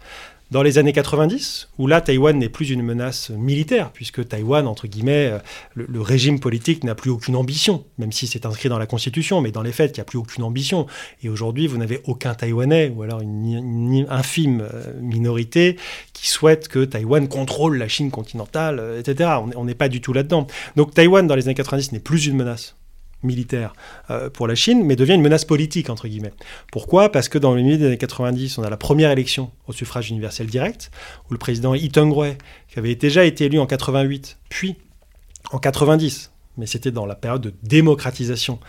[0.54, 4.86] Dans les années 90, où là, Taïwan n'est plus une menace militaire, puisque Taïwan, entre
[4.86, 5.40] guillemets, euh,
[5.74, 9.52] le, régime politique n'a plus aucune ambition, même si c'est inscrit dans la Constitution, mais
[9.52, 10.86] dans les faits, il n'y a plus aucune ambition.
[11.24, 15.78] Et aujourd'hui, vous n'avez aucun Taïwanais, ou alors une, infime euh, minorité,
[16.14, 19.32] qui souhaite que Taïwan contrôle la Chine continentale, euh, etc.
[19.56, 20.46] On n'est pas du tout là-dedans.
[20.76, 22.76] Donc Taïwan, dans les années 90, n'est plus une menace
[23.24, 23.74] militaire
[24.10, 26.34] euh, pour la Chine, mais devient une menace politique, entre guillemets.
[26.72, 27.12] Pourquoi?
[27.12, 30.10] Parce que dans le milieu des années 90, on a la première élection au suffrage
[30.10, 30.92] universel direct,
[31.30, 32.38] où le président Lee Teng-hui,
[32.70, 34.76] qui avait déjà été élu en 88, puis
[35.52, 38.60] en 90, mais c'était dans la période de démocratisation,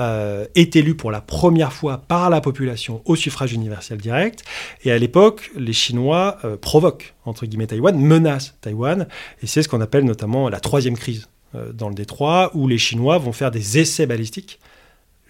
[0.00, 4.44] euh, est élu pour la première fois par la population au suffrage universel direct.
[4.84, 9.06] Et à l'époque, les Chinois euh, provoquent, entre guillemets, Taïwan, menacent Taïwan,
[9.42, 11.28] et c'est ce qu'on appelle notamment la troisième crise
[11.74, 14.58] dans le détroit, où les Chinois vont faire des essais balistiques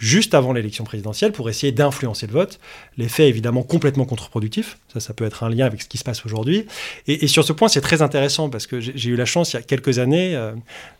[0.03, 2.59] juste avant l'élection présidentielle pour essayer d'influencer le vote.
[2.99, 4.79] L'effet est évidemment complètement contre-productif.
[4.93, 6.67] Ça, ça peut être un lien avec ce qui se passe aujourd'hui.
[7.07, 9.59] Et, sur ce point, c'est très intéressant parce que j'ai eu la chance, il y
[9.61, 10.53] a quelques années, euh,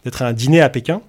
[0.05, 1.03] d'être à un dîner à Pékin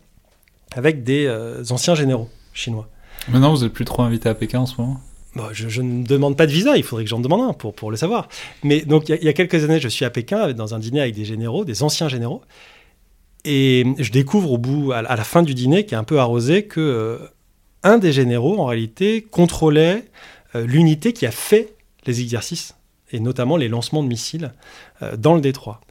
[0.75, 2.89] avec des euh, anciens généraux chinois.
[3.27, 4.99] Maintenant, vous n'êtes plus trop invité à Pékin en ce moment?
[5.51, 7.97] Je, ne demande pas de visa, il faudrait que j'en demande un pour, pour le
[7.97, 8.27] savoir.
[8.63, 11.15] Mais donc, il y, a, quelques années, je suis à Pékin dans un dîner avec
[11.15, 12.41] des généraux, des anciens généraux.
[13.45, 16.65] Et je découvre au bout, à la fin du dîner, qui est un peu arrosé,
[16.65, 17.17] que euh,
[17.83, 20.05] un des généraux, en réalité, contrôlait
[20.55, 21.75] euh, l'unité qui a fait
[22.05, 22.75] les exercices,
[23.11, 24.53] et notamment les lancements de missiles
[25.01, 25.81] euh, dans le détroit.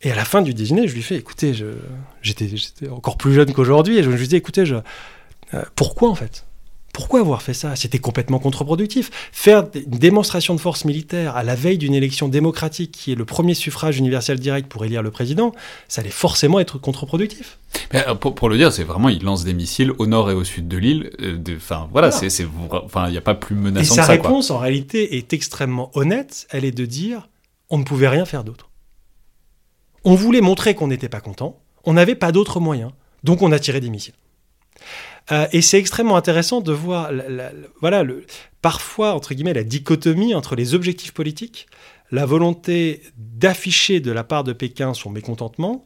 [0.00, 1.54] Et à la fin du dîner, je lui fais, écoutez,
[2.22, 4.74] j'étais encore plus jeune qu'aujourd'hui, et je lui dis, écoutez, je,
[5.76, 6.44] pourquoi en fait?
[6.92, 7.74] Pourquoi avoir fait ça?
[7.74, 9.10] C'était complètement contre-productif.
[9.32, 13.24] Faire une démonstration de force militaire à la veille d'une élection démocratique qui est le
[13.24, 15.54] premier suffrage universel direct pour élire le président,
[15.88, 17.58] ça allait forcément être contre-productif.
[17.94, 20.68] Euh, pour, le dire, c'est vraiment, il lance des missiles au nord et au sud
[20.68, 21.10] de l'île.
[21.22, 22.28] Euh, enfin, voilà, c'est,
[22.70, 24.06] enfin, il n'y a pas plus menaçant et que ça.
[24.06, 26.46] sa réponse, en réalité, est extrêmement honnête.
[26.50, 27.28] Elle est de dire,
[27.70, 28.68] on ne pouvait rien faire d'autre.
[30.04, 31.58] On voulait montrer qu'on n'était pas content.
[31.84, 32.90] On n'avait pas d'autres moyens.
[33.24, 34.14] Donc on a tiré des missiles.
[35.30, 37.10] Euh, et c'est extrêmement intéressant de voir,
[37.80, 38.24] voilà, le,
[38.60, 41.68] parfois, entre guillemets, la dichotomie entre les objectifs politiques,
[42.10, 45.84] la volonté d'afficher de la part de Pékin son mécontentement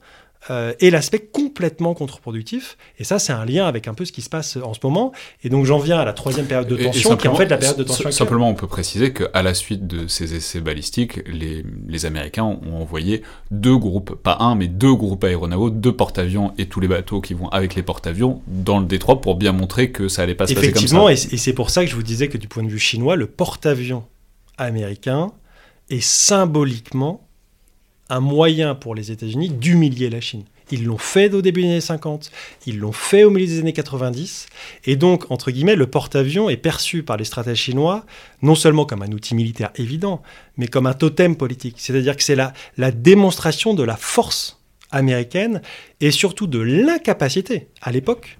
[0.50, 2.76] euh, et l'aspect complètement contre-productif.
[2.98, 5.12] Et ça, c'est un lien avec un peu ce qui se passe en ce moment.
[5.42, 7.58] Et donc, j'en viens à la troisième période de tension, qui est en fait la
[7.58, 11.64] période de tension Simplement, on peut préciser qu'à la suite de ces essais balistiques, les,
[11.88, 16.66] les, Américains ont envoyé deux groupes, pas un, mais deux groupes aéronavaux, deux porte-avions et
[16.66, 20.08] tous les bateaux qui vont avec les porte-avions dans le détroit pour bien montrer que
[20.08, 20.78] ça allait pas se passer comme ça.
[20.78, 23.16] Effectivement, et c'est pour ça que je vous disais que du point de vue chinois,
[23.16, 24.04] le porte-avions
[24.58, 25.32] américain
[25.90, 27.25] est symboliquement
[28.08, 30.44] un moyen pour les États-Unis d'humilier la Chine.
[30.72, 32.32] Ils l'ont fait au début des années 50,
[32.66, 34.46] ils l'ont fait au milieu des années 90,
[34.84, 38.04] et donc, entre guillemets, le porte-avions est perçu par les stratèges chinois
[38.42, 40.22] non seulement comme un outil militaire évident,
[40.56, 41.76] mais comme un totem politique.
[41.78, 45.62] C'est-à-dire que c'est la, la démonstration de la force américaine
[46.00, 48.38] et surtout de l'incapacité, à l'époque,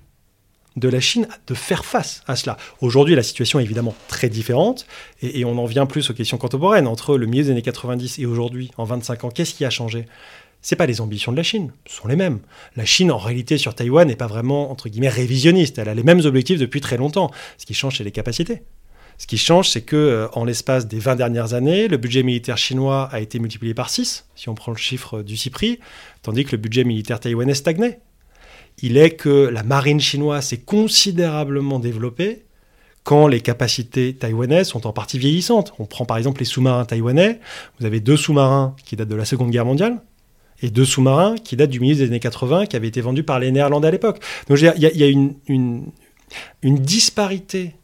[0.77, 2.57] de la Chine de faire face à cela.
[2.81, 4.87] Aujourd'hui, la situation est évidemment très différente,
[5.22, 6.87] et, on en vient plus aux questions contemporaines.
[6.87, 10.07] Entre le milieu des années 90 et aujourd'hui, en 25 ans, qu'est-ce qui a changé?
[10.62, 12.41] C'est pas les ambitions de la Chine, ce sont les mêmes.
[12.77, 15.79] La Chine, en réalité, sur Taïwan, n'est pas vraiment, entre guillemets, révisionniste.
[15.79, 17.31] Elle a les mêmes objectifs depuis très longtemps.
[17.59, 18.62] Ce qui change, c'est les capacités.
[19.18, 22.59] Ce qui change, c'est que euh, en l'espace des 20 dernières années, le budget militaire
[22.59, 25.79] chinois a été multiplié par 6, si on prend le chiffre du CIPRI,
[26.22, 28.01] tandis que le budget militaire taïwanais stagnait
[28.83, 32.45] il est que la marine chinoise s'est considérablement développée
[33.05, 35.72] quand les capacités taïwanaises sont en partie vieillissantes.
[35.79, 37.41] On prend par exemple les sous-marins taïwanais.
[37.79, 40.01] Vous avez deux sous-marins qui datent de la Seconde Guerre mondiale
[40.61, 43.39] et deux sous-marins qui datent du milieu des années 80 qui avaient été vendus par
[43.39, 44.20] les Néerlandais à l'époque.
[44.49, 47.77] Donc il y, a, une, une, disparité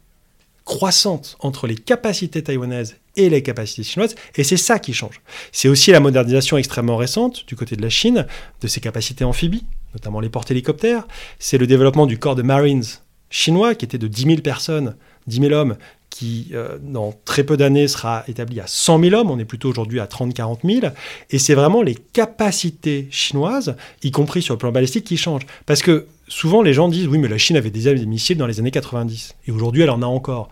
[0.65, 5.21] croissante entre les capacités taïwanaises et les capacités chinoises, et c'est ça qui change.
[5.51, 8.25] C'est aussi la modernisation extrêmement récente du côté de la Chine
[8.61, 11.07] de ses capacités amphibies, notamment les porte-hélicoptères.
[11.39, 12.83] C'est le développement du corps de Marines
[13.29, 14.95] chinois, qui était de 10 000 personnes,
[15.27, 15.75] 10 000 hommes,
[16.09, 19.31] qui, euh, dans très peu d'années, sera établi à 100 000 hommes.
[19.31, 20.93] On est plutôt aujourd'hui à 30-40 000.
[21.31, 25.47] Et c'est vraiment les capacités chinoises, y compris sur le plan balistique, qui changent.
[25.65, 28.45] Parce que souvent, les gens disent, oui, mais la Chine avait déjà des missiles dans
[28.45, 29.35] les années 90.
[29.47, 30.49] Et aujourd'hui, elle en a encore.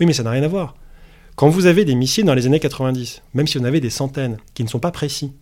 [0.00, 0.74] Oui, mais ça n'a rien à voir.
[1.36, 3.90] Quand vous avez des missiles dans les années 90, même si vous en avez des
[3.90, 5.32] centaines, qui ne sont pas précis,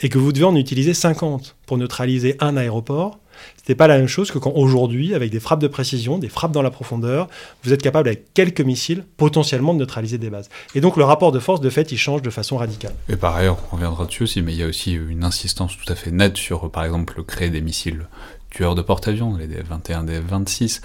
[0.00, 3.18] et que vous devez en utiliser 50 pour neutraliser un aéroport,
[3.64, 6.28] ce n'est pas la même chose que quand aujourd'hui, avec des frappes de précision, des
[6.28, 7.28] frappes dans la profondeur,
[7.64, 10.48] vous êtes capable avec quelques missiles potentiellement de neutraliser des bases.
[10.74, 12.94] Et donc le rapport de force, de fait, il change de façon radicale.
[13.08, 15.92] Et par ailleurs, on reviendra dessus aussi, mais il y a aussi une insistance tout
[15.92, 18.06] à fait nette sur, par exemple, créer des missiles
[18.50, 20.80] tueurs de porte-avions, les DF-21, DF-26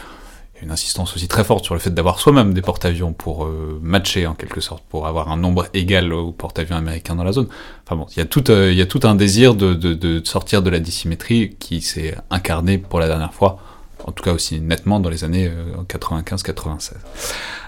[0.62, 4.28] une insistance aussi très forte sur le fait d'avoir soi-même des porte-avions pour euh, matcher
[4.28, 7.47] en quelque sorte, pour avoir un nombre égal aux porte-avions américains dans la zone.
[7.86, 11.82] Enfin bon, il y a tout, euh, un désir de, sortir de la dissymétrie qui
[11.82, 13.59] s'est incarné pour la dernière fois,
[14.05, 15.51] en tout cas aussi nettement dans les années
[15.88, 16.91] 95-96.
[16.93, 16.97] Euh,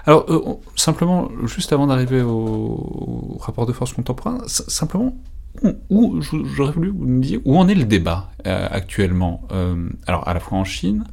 [0.06, 5.16] Alors simplement, juste avant d'arriver au, rapport de force contemporain, simplement
[5.90, 9.48] où, j'aurais voulu vous dire où en est le débat actuellement,
[10.08, 11.04] alors à la fois en Chine,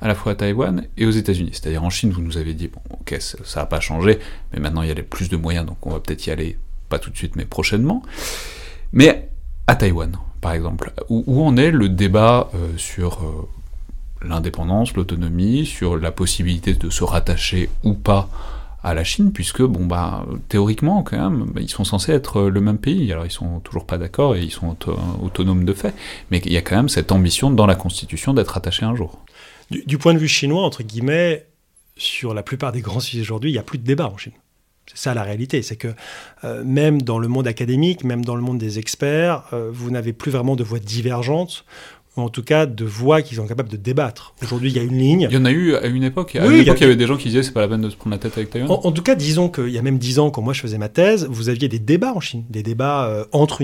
[0.00, 1.50] à la fois à Taïwan et aux États-Unis.
[1.52, 4.18] C'est-à-dire en Chine, vous nous avez dit, bon, ok, ça n'a pas changé,
[4.52, 6.98] mais maintenant il y a plus de moyens, donc on va peut-être y aller, pas
[6.98, 8.02] tout de suite, mais prochainement.
[8.92, 9.28] Mais
[9.66, 13.48] à Taïwan, par exemple, où, en est le débat euh, sur euh,
[14.26, 18.28] l'indépendance, l'autonomie, sur la possibilité de se rattacher ou pas
[18.82, 22.78] à la Chine, puisque, bon, bah, théoriquement, quand même, ils sont censés être le même
[22.78, 23.12] pays.
[23.12, 24.74] Alors, ils sont toujours pas d'accord et ils sont
[25.22, 25.94] autonomes de fait,
[26.30, 29.18] mais il y a quand même cette ambition dans la Constitution d'être rattaché un jour.
[29.70, 31.46] Du, point de vue chinois, entre guillemets,
[31.96, 34.32] sur la plupart des grands sujets aujourd'hui, il n'y a plus de débat en Chine.
[34.86, 35.94] C'est ça la réalité, c'est que
[36.42, 40.12] euh, même dans le monde académique, même dans le monde des experts, euh, vous n'avez
[40.12, 41.64] plus vraiment de voix divergentes
[42.20, 44.34] en tout cas de voix qui sont capables de débattre.
[44.42, 45.26] Aujourd'hui, il y a une ligne.
[45.30, 46.36] Il y en a eu à une époque.
[46.36, 47.90] À une époque, il y avait des gens qui disaient c'est pas la peine de
[47.90, 48.70] se prendre la tête avec Taïwan.
[48.70, 50.88] En, tout cas, disons qu'il y a même dix ans, quand moi je faisais ma
[50.88, 53.62] thèse, vous aviez des débats en Chine, des débats euh, entre,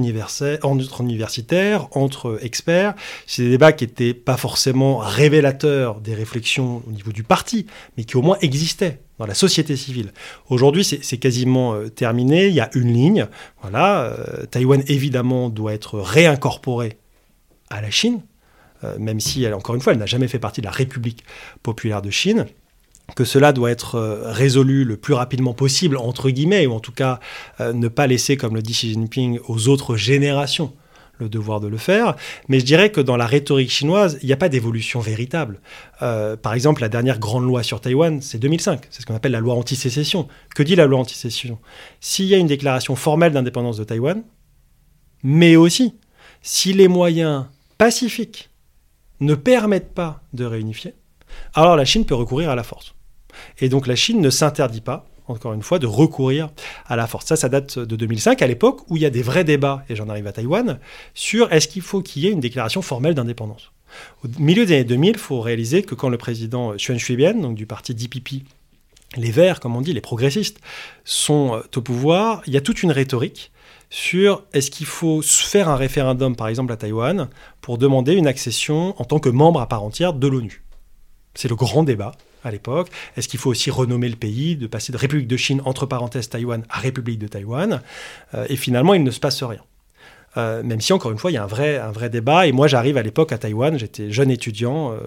[0.62, 2.94] entre universitaires, entre experts.
[3.26, 8.04] C'est des débats qui n'étaient pas forcément révélateurs des réflexions au niveau du parti, mais
[8.04, 10.12] qui au moins existaient dans la société civile.
[10.48, 12.48] Aujourd'hui, c'est quasiment euh, terminé.
[12.48, 13.26] Il y a une ligne.
[13.62, 16.98] Voilà, euh, Taïwan évidemment doit être réincorporé
[17.70, 18.20] à la Chine
[18.99, 21.24] même si, elle, encore une fois, elle n'a jamais fait partie de la République
[21.62, 22.47] populaire de Chine
[23.14, 26.93] que cela doit être euh, résolu le plus rapidement possible, entre guillemets, ou en tout
[26.93, 27.20] cas
[27.61, 30.72] euh, ne pas laisser, comme le dit Xi Jinping, aux autres générations
[31.18, 32.14] le devoir de le faire.
[32.49, 35.61] Mais je dirais que dans la rhétorique chinoise, il n'y a pas d'évolution véritable.
[35.99, 38.83] par exemple, la dernière grande loi sur Taïwan, c'est 2005.
[38.91, 40.29] C'est ce qu'on appelle la loi anti-sécession.
[40.55, 41.59] Que dit la loi anti-sécession?
[42.01, 44.24] S'il y a une déclaration formelle d'indépendance de Taïwan,
[45.22, 45.95] mais aussi
[46.43, 47.47] si les moyens
[47.79, 48.51] pacifiques
[49.21, 50.95] ne permettent pas de réunifier,
[51.55, 52.95] alors la Chine peut recourir à la force.
[53.59, 56.51] Et donc la Chine ne s'interdit pas encore une fois, de recourir
[56.87, 57.27] à la force.
[57.27, 59.97] Ça, ça date de 2005, à l'époque où il y a des vrais débats, et
[59.97, 60.79] j'en arrive à Taïwan,
[61.14, 63.73] sur est-ce qu'il faut qu'il y ait une déclaration formelle d'indépendance.
[64.25, 67.57] Au milieu des années 2000, il faut réaliser que quand le président Xuan Shui-bian, donc
[67.57, 68.45] du parti DPP,
[69.17, 70.61] les Verts, comme on dit, les progressistes,
[71.05, 73.53] sont euh, au pouvoir, il y a toute une rhétorique
[73.91, 77.28] sur est-ce qu'il faut faire un référendum, par exemple à Taïwan,
[77.61, 80.62] pour demander une accession en tant que membre à part entière de l'ONU.
[81.34, 82.12] C'est le grand débat
[82.45, 82.89] à l'époque.
[83.16, 86.28] Est-ce qu'il faut aussi renommer le pays, de passer de République de Chine, entre parenthèses
[86.28, 87.82] Taïwan, à République de Taïwan?
[88.34, 89.62] Euh, Et finalement, il ne se passe rien.
[90.37, 92.47] Euh, même si, encore une fois, il y a un vrai, un vrai débat.
[92.47, 94.99] Et moi, j'arrive à l'époque à Taïwan, j'étais jeune étudiant, euh,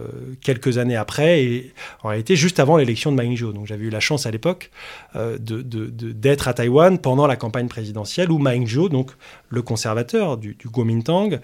[0.41, 1.73] quelques années après, et
[2.03, 3.53] en réalité, juste avant l'élection de Ma Ying-jeou.
[3.53, 4.71] Donc, j'avais eu la chance à l'époque
[5.15, 9.11] euh, d'être à Taïwan pendant la campagne présidentielle où Ma Ying-jeou, donc
[9.49, 11.39] le conservateur du, du Kuomintang,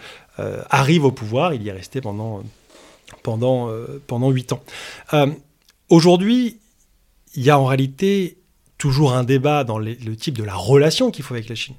[0.69, 1.53] arrive au pouvoir.
[1.53, 2.43] Il y est resté pendant,
[3.23, 3.71] pendant,
[4.07, 4.63] pendant 8 ans.
[5.87, 6.59] Aujourd'hui,
[7.35, 8.37] il y a en réalité
[8.77, 11.75] toujours un débat dans le type de la relation qu'il faut avec la Chine.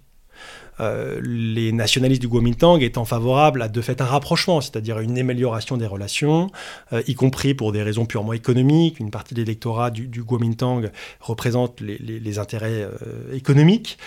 [0.81, 5.77] Euh, les nationalistes du Kuomintang étant favorables à de fait un rapprochement, c'est-à-dire une amélioration
[5.77, 6.51] des relations,
[6.93, 9.01] euh, y compris pour des raisons purement économiques.
[9.01, 13.99] Une partie de l'électorat du, du, Kuomintang représente les, intérêts euh, économiques.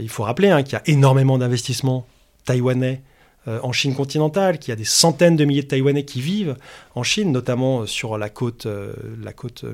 [0.00, 2.06] il faut rappeler hein, qu'il y a énormément d'investissements
[2.44, 3.02] taïwanais
[3.46, 6.56] en Chine continentale, qu'il y a des centaines de milliers de Taïwanais qui vivent
[6.94, 8.66] en Chine, notamment sur la côte,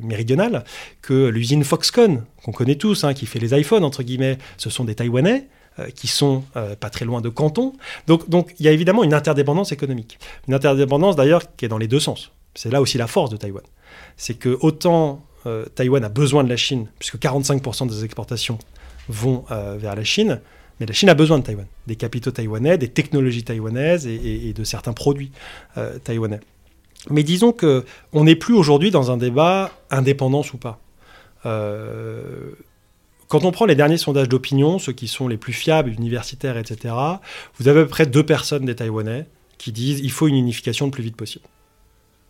[0.01, 0.63] méridionale,
[1.03, 4.85] que l'usine Foxconn, qu'on connaît tous, hein, qui fait les iPhones, entre guillemets, ce sont
[4.85, 5.49] des Taïwanais.
[5.81, 7.73] Euh, qui sont euh, pas très loin de Canton.
[8.07, 10.21] Donc, donc il y a évidemment une interdépendance économique.
[10.47, 12.31] Une interdépendance d'ailleurs qui est dans les deux sens.
[12.55, 13.65] C'est là aussi la force de Taïwan.
[14.17, 18.61] C'est que autant euh, Taïwan a besoin de la Chine, puisque 45% des exportations
[19.09, 20.41] vont vers la Chine,
[20.79, 24.65] mais la Chine a besoin de Taïwan, des capitaux taïwanais, des technologies taïwanaises et, de
[24.65, 25.33] certains produits
[26.05, 26.41] taïwanais.
[27.11, 30.79] Mais disons que on n'est plus aujourd'hui dans un débat indépendance ou pas.
[33.29, 36.95] Quand on prend les derniers sondages d'opinion, ceux qui sont les plus fiables, universitaires, etc.,
[37.59, 39.27] vous avez à peu près deux personnes des Taïwanais
[39.59, 41.45] qui disent il faut une unification le plus vite possible.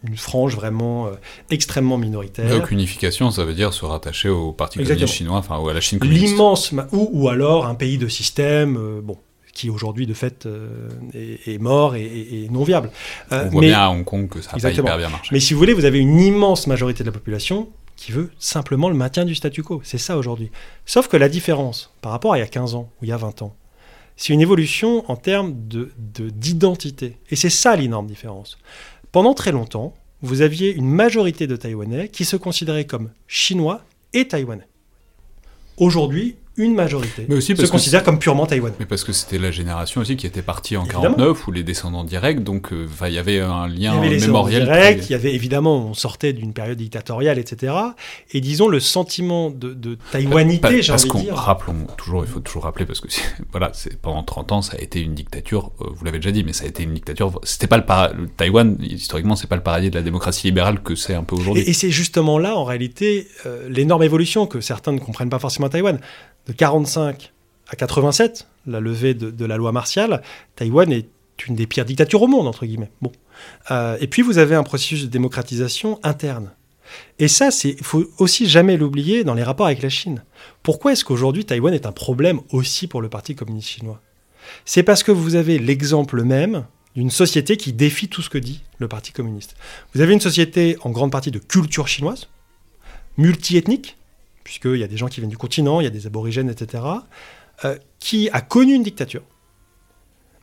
[0.07, 1.12] Une frange vraiment euh,
[1.51, 2.51] extrêmement minoritaire.
[2.51, 5.80] Donc unification, ça veut dire se rattacher au Parti communiste chinois, enfin ou à la
[5.80, 6.32] Chine communiste.
[6.32, 9.16] L'immense, ou, ou alors un pays de système, euh, bon,
[9.55, 12.90] qui aujourd'hui de fait euh, est, mort et, non viable.
[13.30, 15.30] on voit bien à Hong Kong que ça n'a pas hyper bien marché.
[15.32, 17.68] Mais si vous voulez, vous avez une immense majorité de la population
[18.05, 19.80] qui veut simplement le maintien du statu quo.
[19.82, 20.50] C'est ça aujourd'hui.
[20.84, 23.12] Sauf que la différence par rapport à il y a 15 ans ou il y
[23.12, 23.57] a 20 ans,
[24.16, 26.22] c'est une évolution en termes d'identité.
[26.22, 27.16] De, d'identité.
[27.30, 28.59] Et c'est ça l'énorme différence.
[29.11, 33.80] Pendant très longtemps, vous aviez une majorité de Taïwanais qui se considéraient comme chinois
[34.12, 34.68] et taïwanais.
[35.78, 38.76] Aujourd'hui, une majorité mais aussi se considère comme purement taïwanais.
[38.78, 42.05] Mais parce que c'était la génération aussi qui était partie en 49 ou les descendants
[42.05, 44.64] directs, donc euh, il y avait un lien il y avait mémoriel.
[44.64, 47.74] Direct, Il y avait évidemment, on sortait d'une période dictatoriale, etc.
[48.32, 51.34] Et disons le sentiment de, de taïwanité, j'ai envie de dire.
[51.34, 53.09] Rappelons toujours, il faut toujours rappeler parce que
[53.52, 55.72] voilà, pendant 30 ans, ça a été une dictature.
[55.80, 57.32] Euh, vous l'avez déjà dit, mais ça a été une dictature.
[57.42, 60.94] C'était pas le, le Taïwan historiquement, c'est pas le paradis de la démocratie libérale que
[60.94, 61.64] c'est un peu aujourd'hui.
[61.66, 65.66] Et, c'est justement là, en réalité, euh, l'énorme évolution que certains ne comprennent pas forcément
[65.66, 65.98] à Taïwan
[66.47, 67.32] de 45
[67.68, 70.22] à 87, la levée de, la loi martiale,
[70.57, 71.09] Taïwan est
[71.47, 72.90] une des pires dictatures au monde, entre guillemets.
[73.03, 73.12] Bon.
[73.70, 76.53] Euh, et puis vous avez un processus de démocratisation interne.
[77.18, 80.22] Et ça, il faut aussi jamais l'oublier dans les rapports avec la Chine.
[80.62, 84.01] Pourquoi est-ce qu'aujourd'hui Taïwan est un problème aussi pour le Parti communiste chinois?
[84.64, 88.62] C'est parce que vous avez l'exemple même d'une société qui défie tout ce que dit
[88.78, 89.57] le Parti communiste.
[89.95, 92.28] Vous avez une société en grande partie de culture chinoise,
[93.16, 93.97] multiethnique,
[94.45, 96.84] puisqu'il y a des gens qui viennent du continent, il y a des aborigènes, etc.,
[97.64, 99.22] euh, qui a connu une dictature,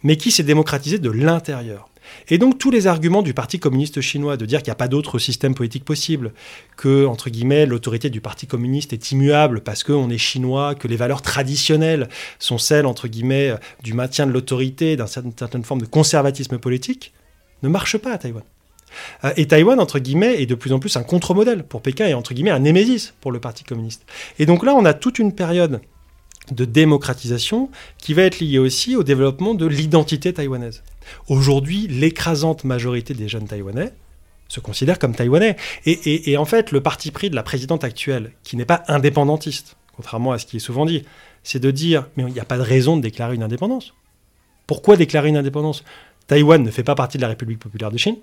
[0.03, 1.87] mais qui s'est démocratisé de l'intérieur.
[2.29, 4.87] Et donc tous les arguments du Parti communiste chinois de dire qu'il n'y a pas
[4.87, 6.33] d'autre système politique possible,
[6.77, 10.95] que, entre guillemets, l'autorité du Parti communiste est immuable parce qu'on est chinois, que les
[10.95, 12.85] valeurs traditionnelles sont celles,
[13.83, 17.13] du maintien de l'autorité, d'une certaine forme de conservatisme politique,
[17.61, 18.43] ne marche pas à Taïwan.
[19.23, 22.13] Euh, et Taïwan, entre guillemets, est de plus en plus un contre-modèle pour Pékin et,
[22.13, 24.05] entre guillemets, un némésis pour le Parti communiste.
[24.39, 25.81] Et donc là, on a toute une période
[26.51, 30.83] de démocratisation qui va être liée aussi au développement de l'identité taïwanaise.
[31.27, 33.93] Aujourd'hui, l'écrasante majorité des jeunes taïwanais
[34.47, 35.55] se considèrent comme taïwanais.
[35.85, 40.33] Et, en fait, le parti pris de la présidente actuelle, qui n'est pas indépendantiste, contrairement
[40.33, 41.03] à ce qui est souvent dit,
[41.43, 43.93] c'est de dire, mais il n'y a pas de raison de déclarer une indépendance.
[44.67, 45.83] Pourquoi déclarer une indépendance?
[46.27, 48.17] Taïwan ne fait pas partie de la République populaire de Chine.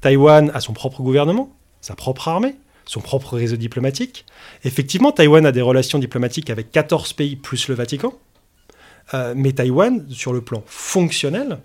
[0.00, 4.24] Taïwan a son propre gouvernement, sa propre armée, son propre réseau diplomatique.
[4.64, 8.12] Effectivement, Taïwan a des relations diplomatiques avec 14 pays plus le Vatican.
[9.14, 11.58] Euh, mais Taïwan, sur le plan fonctionnel,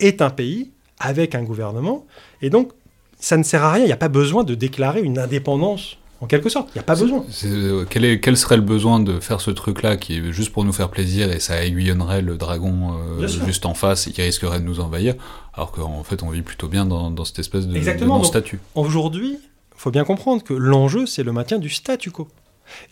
[0.00, 2.06] est un pays avec un gouvernement.
[2.42, 2.72] Et donc,
[3.18, 3.84] ça ne sert à rien.
[3.84, 6.68] Il n'y a pas besoin de déclarer une indépendance en quelque sorte.
[6.70, 7.24] Il n'y a pas besoin.
[7.44, 10.64] Euh, quel, est, quel, serait le besoin de faire ce truc-là qui est juste pour
[10.64, 14.58] nous faire plaisir et ça aiguillonnerait le dragon euh, juste en face et qui risquerait
[14.58, 15.14] de nous envahir,
[15.54, 18.22] alors qu'en fait on vit plutôt bien dans, dans cette espèce de, Exactement.
[18.24, 22.28] statut Aujourd'hui, il faut bien comprendre que l'enjeu c'est le maintien du statu quo.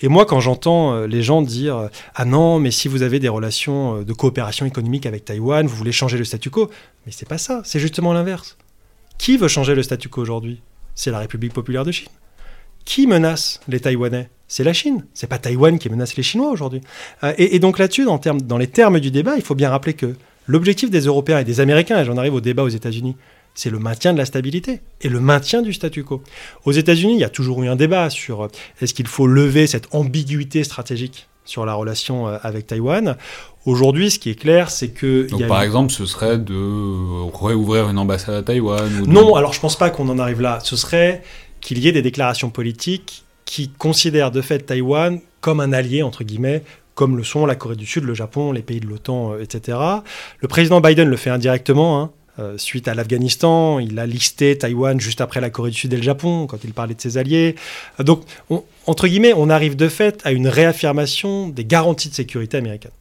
[0.00, 3.28] Et moi, quand j'entends euh, les gens dire Ah non, mais si vous avez des
[3.28, 6.70] relations de coopération économique avec Taïwan, vous voulez changer le statu quo.
[7.04, 8.56] Mais c'est pas ça, c'est justement l'inverse.
[9.18, 10.62] Qui veut changer le statu quo aujourd'hui?
[10.94, 12.08] C'est la République populaire de Chine.
[12.86, 14.30] Qui menace les Taïwanais?
[14.48, 15.04] C'est la Chine.
[15.12, 16.80] C'est pas Taïwan qui menace les Chinois aujourd'hui.
[17.24, 20.14] Euh, et, donc là-dessus, dans, dans les termes du débat, il faut bien rappeler que
[20.46, 23.16] l'objectif des Européens et des Américains, et j'en arrive au débat aux États-Unis,
[23.54, 26.22] c'est le maintien de la stabilité et le maintien du statu quo.
[26.64, 28.48] Aux États-Unis, il y a toujours eu un débat sur euh,
[28.80, 33.16] est-ce qu'il faut lever cette ambiguïté stratégique sur la relation euh, avec Taïwan?
[33.64, 35.28] Aujourd'hui, ce qui est clair, c'est que.
[35.28, 39.76] Donc, par exemple, ce serait de réouvrir une ambassade à Taïwan Non, alors je pense
[39.76, 40.60] pas qu'on en arrive là.
[40.62, 41.22] Ce serait
[41.66, 46.22] qu'il y ait des déclarations politiques qui considèrent de fait Taïwan comme un allié, entre
[46.22, 46.62] guillemets,
[46.94, 49.76] comme le sont la Corée du Sud, le Japon, les pays de l'OTAN, euh, etc.
[50.38, 52.00] Le président Biden le fait indirectement.
[52.00, 52.10] Hein.
[52.38, 55.96] Euh, suite à l'Afghanistan, il a listé Taïwan juste après la Corée du Sud et
[55.96, 57.56] le Japon, quand il parlait de ses alliés.
[57.98, 58.22] Euh, donc,
[58.86, 62.92] entre guillemets, on arrive de fait à une réaffirmation des garanties de sécurité américaines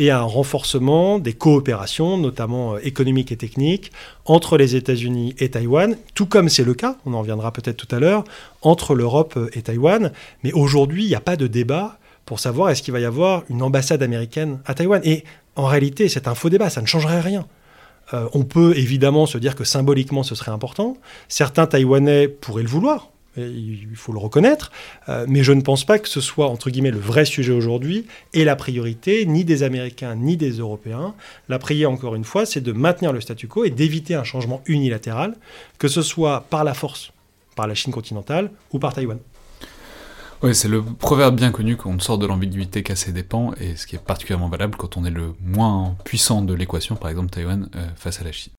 [0.00, 3.92] et un renforcement des coopérations, notamment euh, économiques et techniques,
[4.24, 7.94] entre les États-Unis et Taïwan, tout comme c'est le cas, on en reviendra peut-être tout
[7.94, 8.24] à l'heure,
[8.62, 10.10] entre l'Europe euh, et Taïwan.
[10.42, 13.44] Mais aujourd'hui, il n'y a pas de débat pour savoir est-ce qu'il va y avoir
[13.50, 15.02] une ambassade américaine à Taïwan.
[15.04, 15.24] Et
[15.54, 17.46] en réalité, c'est un faux débat, ça ne changerait rien.
[18.14, 20.96] Euh, on peut évidemment se dire que symboliquement ce serait important.
[21.28, 23.10] Certains Taïwanais pourraient le vouloir,
[23.40, 24.70] il faut le reconnaître,
[25.08, 28.06] euh, mais je ne pense pas que ce soit, entre guillemets, le vrai sujet aujourd'hui
[28.32, 31.14] et la priorité ni des Américains ni des Européens.
[31.48, 34.62] La prière, encore une fois, c'est de maintenir le statu quo et d'éviter un changement
[34.66, 35.34] unilatéral,
[35.78, 37.12] que ce soit par la force,
[37.56, 39.18] par la Chine continentale ou par Taïwan.
[40.42, 43.86] Oui, c'est le proverbe bien connu qu'on sort de l'ambiguïté qu'à ses dépens, et ce
[43.86, 47.68] qui est particulièrement valable quand on est le moins puissant de l'équation, par exemple Taïwan,
[47.76, 48.52] euh, face à la Chine.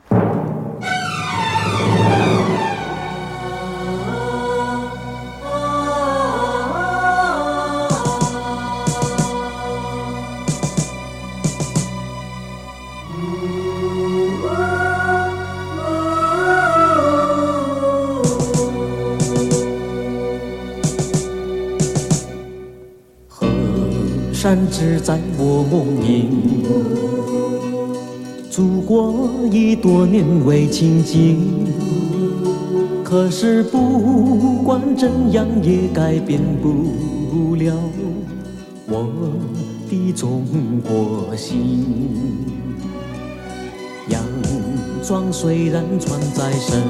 [25.72, 26.28] 梦萦，
[28.50, 31.40] 祖国已多年未亲近。
[33.06, 37.74] 可是不管怎样也改变不了
[38.86, 39.08] 我
[39.90, 40.44] 的中
[40.84, 41.86] 国心。
[44.10, 44.22] 洋
[45.02, 46.82] 装虽然穿在身，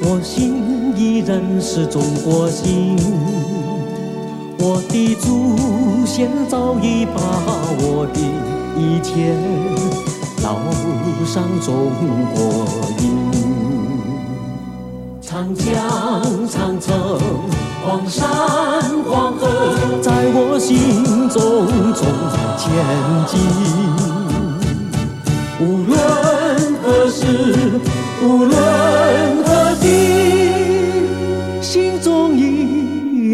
[0.00, 2.96] 我心依然是中国心。
[4.60, 7.20] 我的祖先早已把
[7.80, 8.20] 我的
[8.76, 9.32] 一切
[10.42, 10.48] 烙
[11.24, 11.92] 上中
[12.34, 12.36] 国
[13.00, 13.04] 印。
[15.20, 15.64] 长江、
[16.48, 17.20] 长城、
[17.86, 18.26] 黄山、
[19.08, 19.46] 黄河，
[20.02, 21.38] 在我心中
[21.94, 22.02] 中
[22.58, 22.66] 前
[23.26, 23.38] 进。
[25.60, 25.96] 无论
[26.82, 27.22] 何时，
[28.22, 28.52] 无论
[29.44, 29.46] 何
[29.80, 29.86] 地，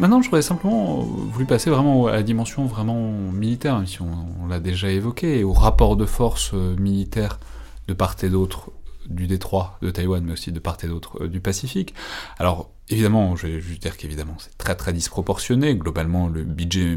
[0.00, 4.58] Maintenant, j'aurais simplement voulu passer vraiment à la dimension vraiment militaire, même si on, l'a
[4.58, 7.38] déjà évoqué, et au rapport de force euh, militaire
[7.86, 8.72] de part et d'autre
[9.08, 11.94] du détroit de Taïwan, mais aussi de part et d'autre euh, du Pacifique.
[12.38, 15.76] Alors évidemment, je vais juste dire qu'évidemment c'est très très disproportionné.
[15.76, 16.96] Globalement, le budget,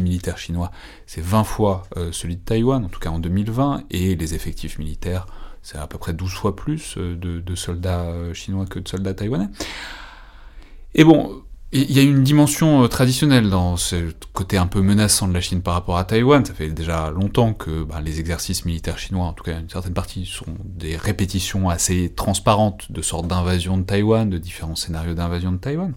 [0.00, 0.70] militaire chinois,
[1.06, 4.78] c'est 20 fois euh, celui de Taïwan, en tout cas en 2020, et les effectifs
[4.78, 5.26] militaires,
[5.62, 9.48] c'est à peu près 12 fois plus de, de soldats chinois que de soldats taïwanais.
[10.94, 11.42] Et bon,
[11.72, 15.40] il y a une dimension euh, traditionnelle dans ce côté un peu menaçant de la
[15.40, 16.44] Chine par rapport à Taïwan.
[16.44, 19.94] Ça fait déjà longtemps que bah, les exercices militaires chinois, en tout cas une certaine
[19.94, 25.52] partie, sont des répétitions assez transparentes de sortes d'invasion de Taïwan, de différents scénarios d'invasion
[25.52, 25.92] de Taïwan.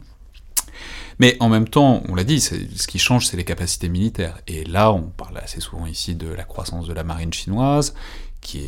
[1.19, 4.39] Mais en même temps, on l'a dit, ce qui change, c'est les capacités militaires.
[4.47, 7.93] Et là, on parle assez souvent ici de la croissance de la marine chinoise,
[8.41, 8.61] qui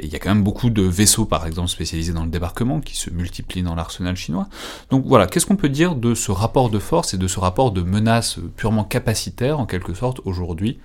[0.00, 2.96] il y a quand même beaucoup de vaisseaux, par exemple, spécialisés dans le débarquement, qui
[2.96, 4.48] se multiplient dans l'arsenal chinois.
[4.90, 7.72] Donc voilà, qu'est-ce qu'on peut dire de ce rapport de force et de ce rapport
[7.72, 10.78] de menace purement capacitaire, en quelque sorte, aujourd'hui,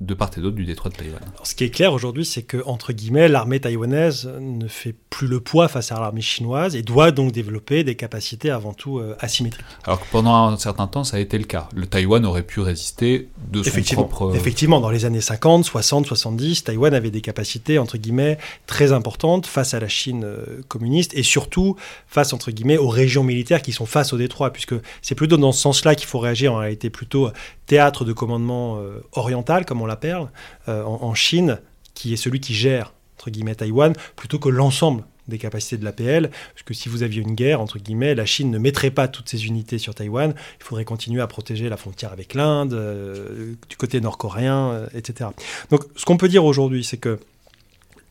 [0.00, 1.20] de part et d'autre du détroit de Taïwan.
[1.44, 5.38] ce qui est clair aujourd'hui, c'est que entre guillemets, l'armée taïwanaise ne fait plus le
[5.38, 9.64] poids face à l'armée chinoise et doit donc développer des capacités avant tout euh, asymétriques.
[9.84, 11.68] Alors que pendant un certain temps, ça a été le cas.
[11.72, 14.32] Le Taïwan aurait pu résister de son effectivement, propre.
[14.32, 18.90] Euh, effectivement, dans les années 50, 60, 70, Taïwan avait des capacités entre guillemets très
[18.90, 21.76] importantes face à la Chine euh, communiste et surtout
[22.08, 25.52] face entre guillemets aux régions militaires qui sont face au détroit, puisque c'est plutôt dans
[25.52, 27.30] ce sens-là qu'il faut réagir en réalité plutôt
[27.66, 28.78] théâtre de commandement
[29.12, 30.30] oriental, comme on la perle,
[30.68, 31.58] euh, en, Chine,
[31.94, 36.28] qui est celui qui gère, entre guillemets, Taïwan, plutôt que l'ensemble des capacités de l'APL,
[36.28, 39.28] parce que si vous aviez une guerre, entre guillemets, la Chine ne mettrait pas toutes
[39.28, 43.76] ses unités sur Taïwan, il faudrait continuer à protéger la frontière avec l'Inde, euh, du
[43.76, 45.30] côté nord-coréen, euh, etc.
[45.70, 47.18] Donc ce qu'on peut dire aujourd'hui, c'est que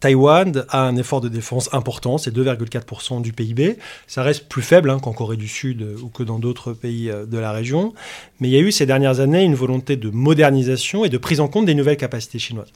[0.03, 3.77] Taïwan a un effort de défense important, c'est 2,4% du PIB.
[4.05, 7.09] Ça reste plus faible hein, qu'en Corée du Sud euh, ou que dans d'autres pays
[7.09, 7.93] euh, de la région.
[8.41, 11.39] Mais il y a eu ces dernières années une volonté de modernisation et de prise
[11.39, 12.73] en compte des nouvelles capacités chinoises.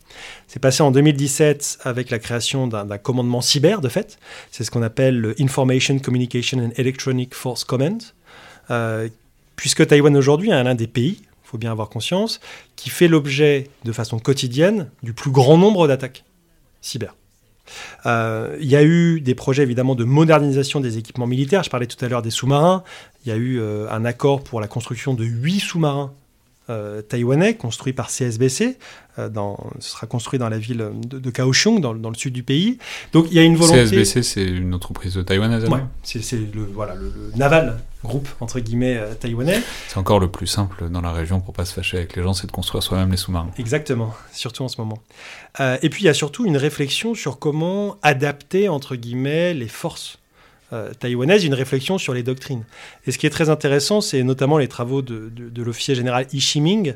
[0.47, 4.19] C'est passé en 2017 avec la création d'un commandement cyber, de fait.
[4.49, 8.03] C'est ce qu'on appelle le Information Communication and Electronic Force Command.
[8.71, 9.09] Euh,
[9.57, 12.39] puisque Taïwan aujourd'hui est l'un des pays, il faut bien avoir conscience,
[12.77, 16.23] qui fait l'objet de façon quotidienne du plus grand nombre d'attaques
[16.81, 17.15] cyber.
[18.05, 21.63] Euh, il y a eu des projets évidemment de modernisation des équipements militaires.
[21.63, 22.83] Je parlais tout à l'heure des sous-marins.
[23.25, 26.13] Il y a eu euh, un accord pour la construction de huit sous-marins
[26.69, 28.77] euh, taïwanais construits par CSBC.
[29.31, 32.77] dans, ce sera construit dans la ville de, Kaohsiung, dans, dans, le sud du pays.
[33.13, 33.85] Donc il y a une volonté.
[33.85, 35.65] CSBC, c'est une entreprise taïwanaise.
[35.65, 39.61] Ouais, c'est le, voilà, le, naval groupe entre guillemets taïwanais.
[39.87, 42.33] C'est encore le plus simple dans la région pour pas se fâcher avec les gens,
[42.33, 43.51] c'est de construire soi-même les sous-marins.
[43.59, 44.99] Exactement, surtout en ce moment.
[45.59, 50.17] et puis il y a surtout une réflexion sur comment adapter entre guillemets les forces
[50.73, 52.65] euh, taïwanaise, une réflexion sur les doctrines.
[53.05, 56.93] Et ce qui est très intéressant, c'est notamment les travaux de, l'officier général Yi Shiming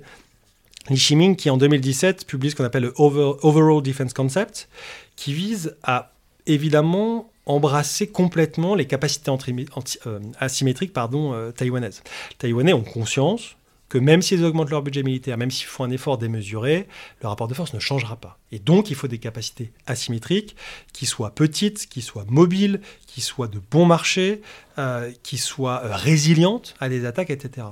[1.38, 4.68] qui en 2017 publie ce qu'on appelle le Overall Defense Concept,
[5.16, 6.12] qui vise à
[6.47, 12.02] évidemment embrasser complètement les capacités euh, asymétriques pardon, euh, taïwanaises.
[12.32, 13.56] Les Taïwanais ont conscience
[13.89, 16.88] que même s'ils augmentent leur budget militaire, même s'ils font un effort démesuré,
[17.22, 18.38] le rapport de force ne changera pas.
[18.54, 20.56] Et donc, il faut des capacités asymétriques
[20.93, 24.41] qui soient petites, qui soient mobiles, qui soient de bon marché,
[24.78, 27.68] euh, qui soient résilientes à des attaques, etc.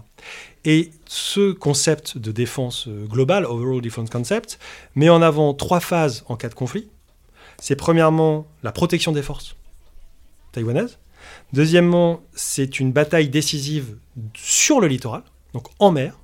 [0.66, 4.60] Et ce concept de défense globale, Overall Defense Concept,
[4.96, 6.90] met en avant trois phases en cas de conflit.
[7.62, 9.56] C'est premièrement la protection des forces
[10.52, 10.98] taïwanaises.
[11.54, 13.98] Deuxièmement, c'est une bataille décisive
[14.34, 15.24] sur le littoral
[15.54, 16.18] donc en mer.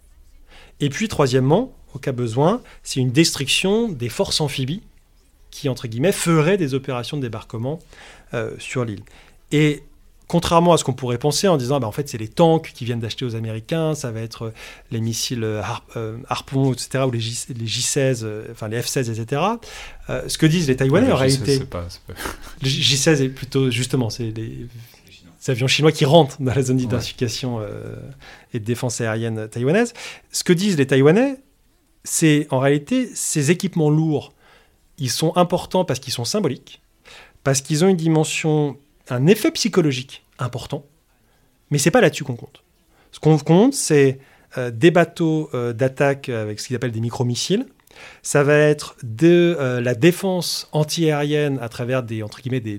[0.80, 4.84] Et puis troisièmement, au cas besoin, c'est une destruction des forces amphibies
[5.51, 7.80] qui, entre guillemets, feraient des opérations de débarquement
[8.34, 9.03] euh, sur l'île.
[9.51, 9.84] Et
[10.28, 12.86] contrairement à ce qu'on pourrait penser en disant, bah, en fait, c'est les tanks qui
[12.86, 14.53] viennent d'acheter aux Américains, ça va être euh,
[14.91, 15.61] les missiles euh,
[16.30, 19.41] Harpon, etc., ou les, J, les J-16, enfin les F-16, etc.
[20.28, 21.59] ce que disent les Taïwanais, en réalité...
[21.59, 21.88] Pas,
[22.61, 24.67] J-16 est plutôt, justement, c'est les
[25.49, 27.95] avions chinois qui rentrent dans la zone d'identification euh,
[28.53, 29.93] et de défense aérienne taïwanaise.
[30.32, 31.38] Ce que disent les Taïwanais,
[32.03, 34.34] c'est en réalité ces équipements lourds,
[34.97, 36.82] ils sont importants parce qu'ils sont symboliques,
[37.43, 38.78] parce qu'ils ont une dimension,
[39.10, 40.86] un effet psychologique important,
[41.72, 42.64] mais c'est pas là-dessus qu'on compte.
[43.12, 44.20] Ce qu'on compte, c'est
[44.58, 47.66] euh, des bateaux euh, d'attaque avec ce qu'ils appellent des micro-missiles.
[48.24, 52.78] Ça va être de la défense antiaérienne à travers des, entre guillemets, des,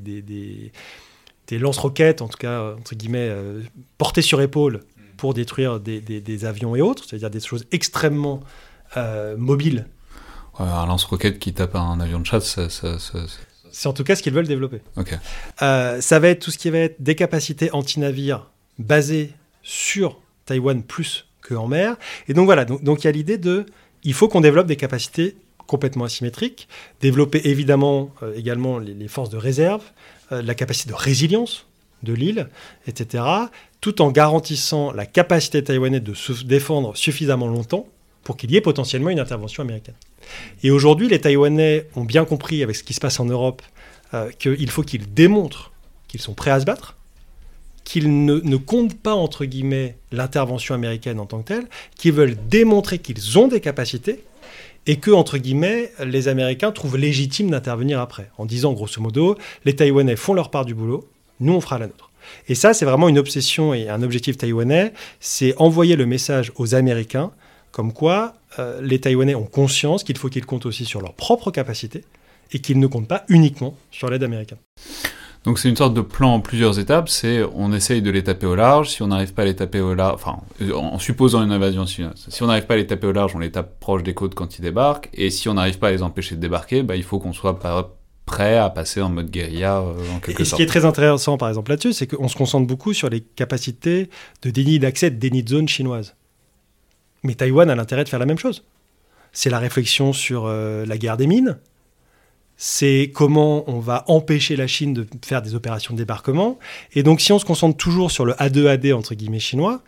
[1.47, 3.63] des lance-roquettes, en tout cas, euh, entre guillemets, euh,
[3.99, 4.81] portées sur épaule
[5.17, 8.41] pour détruire des, avions et autres, c'est-à-dire des choses extrêmement
[8.99, 9.87] euh, mobiles.
[10.59, 12.99] un lance-roquette qui tape un avion de chasse, ça,
[13.77, 14.81] c'est en tout cas ce qu'ils veulent développer.
[15.59, 21.27] ça va être tout ce qui va être des capacités anti-navires basées sur Taïwan plus
[21.47, 21.97] qu'en mer.
[22.27, 23.67] Et donc voilà, donc il y a l'idée de,
[24.03, 26.69] il faut qu'on développe des capacités complètement asymétriques,
[27.03, 29.83] développer évidemment également les, forces de réserve,
[30.33, 31.67] euh, la capacité de résilience
[32.03, 32.49] de l'île,
[32.87, 33.25] etc.,
[33.83, 37.87] tout en garantissant la capacité taïwanaise de se défendre suffisamment longtemps
[38.23, 39.95] pour qu'il y ait potentiellement une intervention américaine.
[40.63, 43.63] Et aujourd'hui, les Taïwanais ont bien compris, avec ce qui se passe en Europe,
[44.15, 45.73] euh, qu'il faut qu'ils démontrent
[46.09, 46.97] qu'ils sont prêts à se battre,
[47.85, 51.67] qu'ils ne, ne, comptent pas, entre guillemets, l'intervention américaine en tant que telle,
[51.97, 54.25] qu'ils veulent démontrer qu'ils ont des capacités
[54.87, 59.75] et que, entre guillemets, les Américains trouvent légitime d'intervenir après, en disant grosso modo, les
[59.75, 61.09] Taïwanais font leur part du boulot,
[61.41, 62.11] nous on fera la nôtre.
[62.49, 66.75] Et ça, c'est vraiment une obsession et un objectif taïwanais, c'est envoyer le message aux
[66.75, 67.31] Américains,
[67.73, 71.51] comme quoi euh, les Taïwanais ont conscience qu'il faut qu'ils comptent aussi sur leurs propres
[71.51, 72.05] capacités,
[72.53, 74.59] et qu'ils ne comptent pas uniquement sur l'aide américaine.
[75.45, 78.47] Donc c'est une sorte de plan en plusieurs étapes, c'est on essaye de les taper
[78.47, 80.39] au large, si on n'arrive pas à les taper au large, enfin
[80.75, 82.03] en supposant une invasion si
[82.41, 84.59] on n'arrive pas à les taper au large, on les tape proche des côtes quand
[84.59, 87.21] ils débarquent, et si on n'arrive pas à les empêcher de débarquer, bah, il faut
[87.21, 87.61] qu'on soit
[88.27, 90.51] prêt à passer en mode guérilla euh, en quelque et sorte.
[90.51, 93.21] Ce qui est très intéressant par exemple là-dessus, c'est qu'on se concentre beaucoup sur les
[93.21, 94.11] capacités
[94.43, 96.17] de déni d'accès, de déni de zone chinoise.
[97.23, 98.65] Mais Taïwan a l'intérêt de faire la même chose.
[99.33, 101.59] C'est la réflexion sur euh, la guerre des mines,
[102.57, 106.59] c'est comment on va empêcher la Chine de faire des opérations de débarquement.
[106.95, 109.83] Et donc, si on se concentre toujours sur le A2AD, entre guillemets, chinois,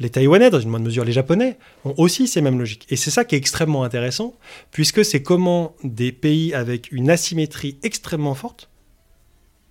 [0.00, 2.86] les Taïwanais, dans une moindre mesure les Japonais, ont aussi ces mêmes logiques.
[2.90, 4.34] Et c'est ça qui est extrêmement intéressant,
[4.72, 8.70] puisque c'est comment des pays avec une asymétrie extrêmement forte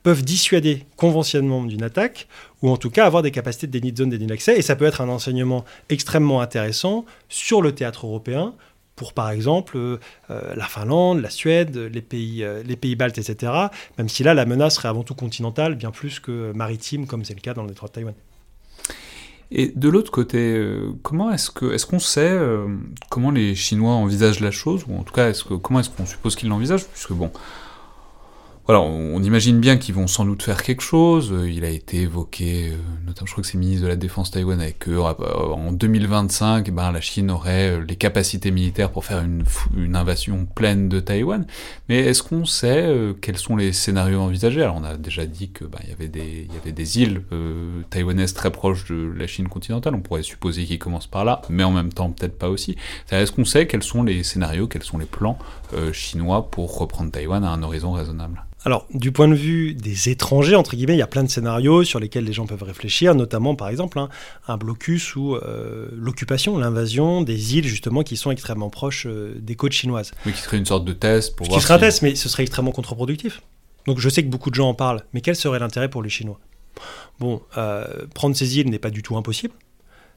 [0.04, 2.28] peuvent dissuader conventionnellement d'une attaque,
[2.62, 4.58] ou en tout cas avoir des capacités de déni de zone, déni d'accès.
[4.58, 8.54] Et ça peut être un enseignement extrêmement intéressant sur le théâtre européen,
[8.96, 9.98] pour par exemple euh,
[10.30, 13.52] euh, la Finlande, la Suède, les pays, euh, les pays baltes, etc.
[13.98, 17.34] Même si là, la menace serait avant tout continentale, bien plus que maritime, comme c'est
[17.34, 18.14] le cas dans le détroit de Taïwan.
[19.52, 20.60] Et de l'autre côté,
[21.04, 22.40] comment est-ce que est-ce qu'on sait
[23.10, 25.32] comment les Chinois envisagent la chose, ou en tout cas,
[25.62, 27.30] comment est-ce qu'on suppose qu'ils l'envisagent, puisque bon,
[28.66, 31.34] voilà, on, imagine bien qu'ils vont sans doute faire quelque chose.
[31.34, 33.98] Euh, il a été évoqué, euh, notamment, je crois que c'est le ministre de la
[33.98, 39.44] Défense taïwanais, qu'en 2025, ben, la Chine aurait euh, les capacités militaires pour faire une,
[39.98, 41.46] invasion pleine de Taïwan.
[41.90, 44.64] Mais est-ce qu'on sait quels sont les scénarios envisagés?
[44.64, 47.22] Alors, on a déjà dit que ben, y avait des îles
[47.90, 49.94] taïwanaises très proches de la Chine continentale.
[49.94, 52.76] On pourrait supposer qu'ils commencent par là, mais en même temps, peut-être pas aussi.
[53.12, 55.38] Est-ce qu'on sait quels sont les scénarios, quels sont les plans
[55.92, 58.44] chinois pour reprendre Taïwan à un horizon raisonnable?
[58.66, 61.84] Alors, du point de vue des étrangers, entre guillemets, il y a plein de scénarios
[61.84, 64.08] sur lesquels les gens peuvent réfléchir, notamment, par exemple, hein,
[64.48, 69.56] un blocus ou euh, l'occupation, l'invasion des îles, justement, qui sont extrêmement proches euh, des
[69.56, 70.12] côtes chinoises.
[70.26, 71.60] Mais qui serait une sorte de test pour ce voir.
[71.60, 73.42] Qui serait un test, mais ce serait extrêmement contre-productif.
[73.86, 76.10] Donc, je sais que beaucoup de gens en parlent, mais quel serait l'intérêt pour les
[76.10, 76.40] Chinois?
[77.20, 79.54] Bon, euh, prendre ces îles n'est pas du tout impossible,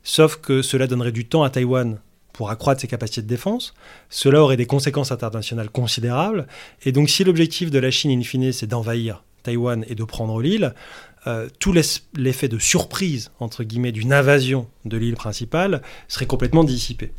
[0.05, 1.99] sauf que cela donnerait du temps à Taïwan
[2.37, 3.75] pour accroître ses capacités de défense.
[4.11, 6.47] Cela aurait des conséquences internationales considérables.
[6.85, 10.41] Et donc si l'objectif de la Chine, in fine, c'est d'envahir Taïwan et de prendre
[10.41, 10.75] l'île,
[11.27, 17.11] euh, tout l'effet de surprise, entre guillemets, d'une invasion de l'île principale serait complètement dissipé.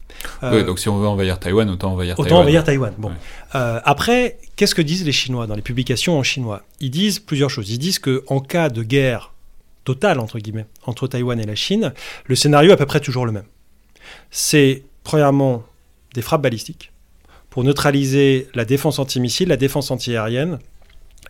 [0.43, 2.31] Euh, donc si on veut envahir Taïwan, autant envahir Taïwan.
[2.31, 2.93] Autant envahir Taïwan.
[2.97, 3.11] Bon.
[3.55, 6.61] Euh, après, qu'est-ce que disent les Chinois dans les publications en chinois?
[6.79, 7.69] Ils disent plusieurs choses.
[7.69, 9.33] Ils disent qu'en cas de guerre
[9.83, 11.91] totale, entre guillemets, entre Taïwan et la Chine,
[12.27, 13.45] le scénario est à peu près toujours le même.
[14.31, 15.63] C'est Premièrement,
[16.15, 16.91] des frappes balistiques
[17.49, 20.59] pour neutraliser la défense antimissile, la défense antiaérienne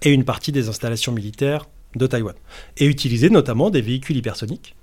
[0.02, 2.34] et une partie des installations militaires de Taïwan.
[2.78, 4.76] Et utiliser notamment des véhicules hypersoniques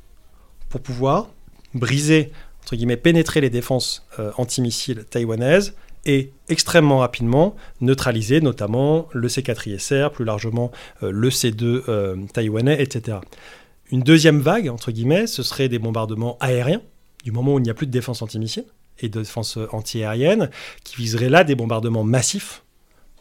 [0.69, 1.29] pour pouvoir
[1.75, 2.31] briser,
[2.63, 5.75] entre guillemets, pénétrer les défenses euh, antimissiles taïwanaises
[6.07, 10.71] et extrêmement rapidement neutraliser notamment le C4ISR, plus largement
[11.03, 13.19] euh, le C2 euh, taïwanais, etc.
[13.91, 16.81] Une deuxième vague, entre guillemets, ce serait des bombardements aériens,
[17.25, 18.67] du moment où il n'y a plus de défense antimissile
[19.01, 20.51] et de défense antiaérienne,
[20.85, 22.63] qui viseraient là des bombardements massifs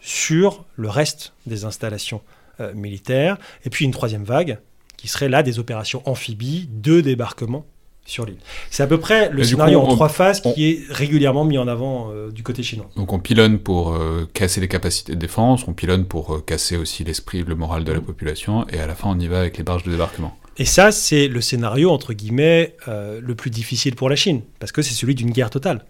[0.03, 2.21] sur le reste des installations
[2.59, 3.37] euh, militaires.
[3.65, 4.59] Et puis une troisième vague,
[4.97, 7.65] qui serait là des opérations amphibies de débarquement
[8.05, 8.37] sur l'île.
[8.69, 12.11] C'est à peu près le scénario en trois phases qui est régulièrement mis en avant
[12.11, 12.89] euh, du côté chinois.
[12.97, 17.05] Donc on pilonne pour euh, casser les capacités de défense, on pilonne pour casser aussi
[17.05, 19.63] l'esprit, le moral de la population, et à la fin on y va avec les
[19.63, 20.37] barges de débarquement.
[20.57, 24.71] Et ça, c'est le scénario, entre guillemets, euh, le plus difficile pour la Chine, parce
[24.71, 25.85] que c'est celui d'une guerre totale.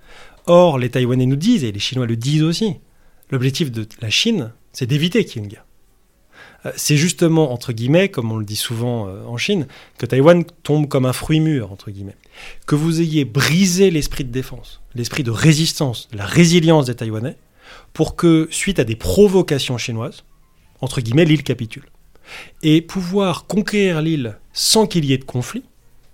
[0.45, 2.75] Or, les Taïwanais nous disent, et les Chinois le disent aussi,
[3.29, 5.65] l'objectif de la Chine, c'est d'éviter qu'il y ait une guerre.
[6.65, 10.45] Euh, c'est justement, entre guillemets, comme on le dit souvent euh, en Chine, que Taïwan
[10.63, 12.15] tombe comme un fruit mûr, entre guillemets.
[12.65, 17.35] Que vous ayez brisé l'esprit de défense, l'esprit de résistance, la résilience des Taïwanais,
[17.91, 20.23] pour que, suite à des provocations chinoises,
[20.79, 21.85] entre guillemets, l'île capitule.
[22.61, 25.63] Et pouvoir conquérir l'île sans qu'il y ait de conflit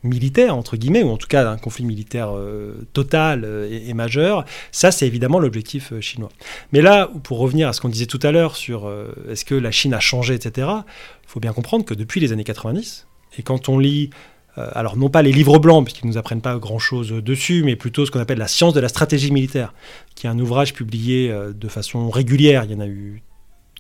[0.04, 4.46] militaire, entre guillemets, ou en tout cas un conflit militaire euh, total euh, et, majeur,
[4.72, 6.30] ça c'est évidemment l'objectif euh, chinois.
[6.72, 8.92] Mais là, pour revenir à ce qu'on disait tout à l'heure sur
[9.30, 12.44] est-ce que la Chine a changé, etc., il faut bien comprendre que depuis les années
[12.44, 14.10] 90, et quand on lit
[14.56, 18.06] alors non pas les livres blancs, puisqu'ils ne nous apprennent pas grand-chose dessus, mais plutôt
[18.06, 19.74] ce qu'on appelle la science de la stratégie militaire,
[20.16, 22.66] qui est un ouvrage publié de façon régulière.
[22.66, 23.22] Il y en a eu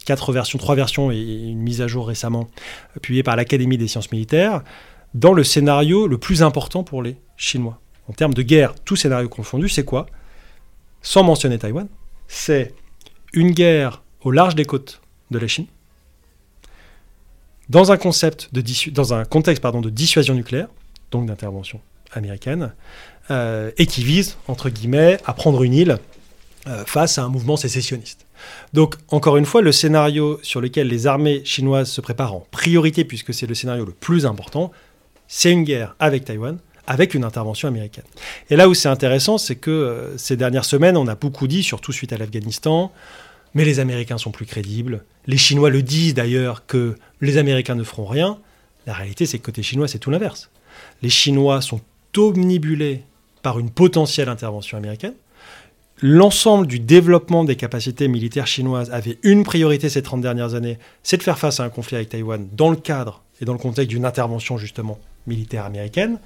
[0.09, 2.49] quatre versions, trois versions et une mise à jour récemment,
[2.99, 4.63] publiée par l'Académie des sciences militaires,
[5.13, 7.79] dans le scénario le plus important pour les Chinois.
[8.09, 10.07] En termes de guerre, tout scénario confondu, c'est quoi?
[11.03, 11.87] Sans mentionner Taïwan,
[12.27, 12.73] c'est
[13.33, 14.99] une guerre au large des côtes
[15.29, 15.67] de la Chine,
[17.69, 20.69] dans un, concept de dans un contexte de dissuasion nucléaire,
[21.11, 21.81] donc d'intervention
[22.13, 22.73] américaine,
[23.29, 25.99] euh, et qui vise, entre guillemets, à prendre une île
[26.65, 28.25] euh, face à un mouvement sécessionniste.
[28.73, 33.03] Donc, encore une fois, le scénario sur lequel les armées chinoises se préparent en priorité,
[33.03, 34.71] puisque c'est le scénario le plus important,
[35.27, 38.05] c'est une guerre avec Taïwan, avec une intervention américaine.
[38.49, 41.63] Et là où c'est intéressant, c'est que euh, ces dernières semaines, on a beaucoup dit,
[41.63, 42.91] surtout suite à l'Afghanistan,
[43.53, 45.03] mais les Américains sont plus crédibles.
[45.27, 48.39] Les Chinois le disent d'ailleurs que les Américains ne feront rien.
[48.87, 50.49] La réalité, c'est que côté chinois, c'est tout l'inverse.
[51.01, 51.81] Les Chinois sont
[52.17, 53.03] omnibulés
[53.41, 55.13] par une potentielle intervention américaine.
[56.01, 61.17] L'ensemble du développement des capacités militaires chinoises avait une priorité ces 30 dernières années, c'est
[61.17, 63.89] de faire face à un conflit avec Taïwan dans le cadre et dans le contexte
[63.89, 66.17] d'une intervention justement militaire américaine,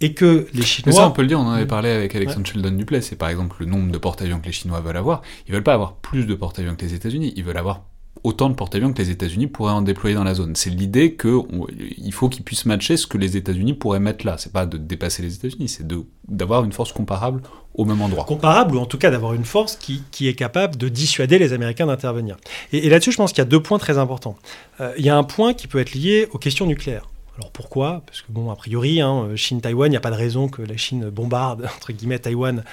[0.00, 0.92] et que les Chinois...
[0.92, 3.16] Mais ça, on peut le dire, on en avait parlé avec Alexandre Sheldon Duplay, c'est
[3.16, 5.22] par exemple le nombre de porte-avions que les Chinois veulent avoir.
[5.48, 7.82] Ils veulent pas avoir plus de porte-avions que les États-Unis, ils veulent avoir
[8.24, 10.56] autant de porte-avions que les États-Unis pourraient en déployer dans la zone.
[10.56, 14.36] C'est l'idée qu'il faut qu'ils puissent matcher ce que les États-Unis pourraient mettre là.
[14.38, 15.86] C'est pas de dépasser les États-Unis, c'est
[16.26, 17.42] d'avoir une force comparable
[17.74, 18.24] au même endroit.
[18.24, 21.86] Comparable, ou en tout cas d'avoir une force qui, est capable de dissuader les Américains
[21.86, 22.36] d'intervenir.
[22.72, 24.36] Et, là-dessus, je pense qu'il y a deux points très importants.
[24.80, 27.06] Euh, il y a un point qui peut être lié aux questions nucléaires.
[27.36, 28.02] Alors pourquoi?
[28.06, 30.76] Parce que bon, a priori, hein, Chine-Taïwan, il n'y a pas de raison que la
[30.76, 32.64] Chine bombarde entre guillemets Taïwan.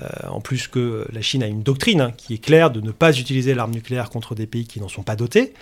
[0.00, 2.92] Euh, en plus que la Chine a une doctrine hein, qui est claire de ne
[2.92, 5.52] pas utiliser l'arme nucléaire contre des pays qui n'en sont pas dotés.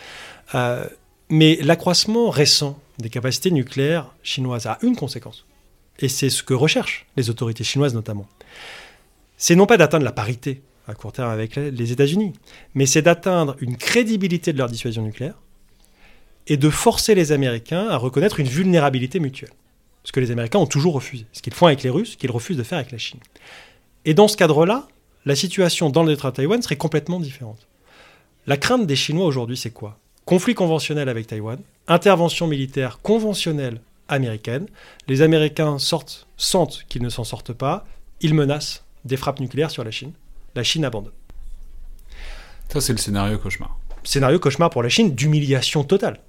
[0.55, 0.87] Euh,
[1.31, 5.47] mais l'accroissement récent des capacités nucléaires chinoises a une conséquence,
[5.99, 8.27] et c'est ce que recherchent les autorités chinoises notamment.
[9.37, 12.35] C'est non pas d'atteindre la parité à court terme avec les États-Unis,
[12.75, 15.35] mais c'est d'atteindre une crédibilité de leur dissuasion nucléaire
[16.47, 19.53] et de forcer les Américains à reconnaître une vulnérabilité mutuelle.
[20.05, 21.27] Ce que les Américains ont toujours refusé.
[21.33, 23.21] Ce qu'ils font avec les Russes, qu'ils refusent de faire avec la Chine.
[24.05, 24.87] Et dans ce cadre-là,
[25.25, 27.67] la situation dans le détroit de Taïwan serait complètement différente.
[28.47, 29.99] La crainte des Chinois aujourd'hui, c'est quoi?
[30.27, 34.67] Conflit conventionnel avec Taïwan, intervention militaire conventionnelle américaine.
[35.09, 37.87] Les Américains sortent, sentent qu'ils ne s'en sortent pas.
[38.21, 40.13] Ils menacent des frappes nucléaires sur la Chine.
[40.55, 41.13] La Chine abandonne.
[42.69, 43.79] Ça, c'est le scénario cauchemar.
[44.03, 46.21] Scénario cauchemar pour la Chine d'humiliation totale.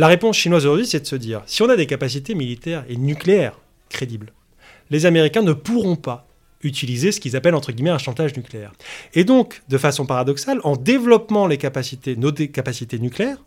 [0.00, 2.96] La réponse chinoise aujourd'hui, c'est de se dire, si on a des capacités militaires et
[2.96, 3.58] nucléaires
[3.90, 4.32] crédibles,
[4.88, 6.26] les Américains ne pourront pas
[6.62, 8.72] utiliser ce qu'ils appellent entre guillemets un chantage nucléaire.
[9.12, 13.44] Et donc, de façon paradoxale, en développant les capacités, nos capacités nucléaires,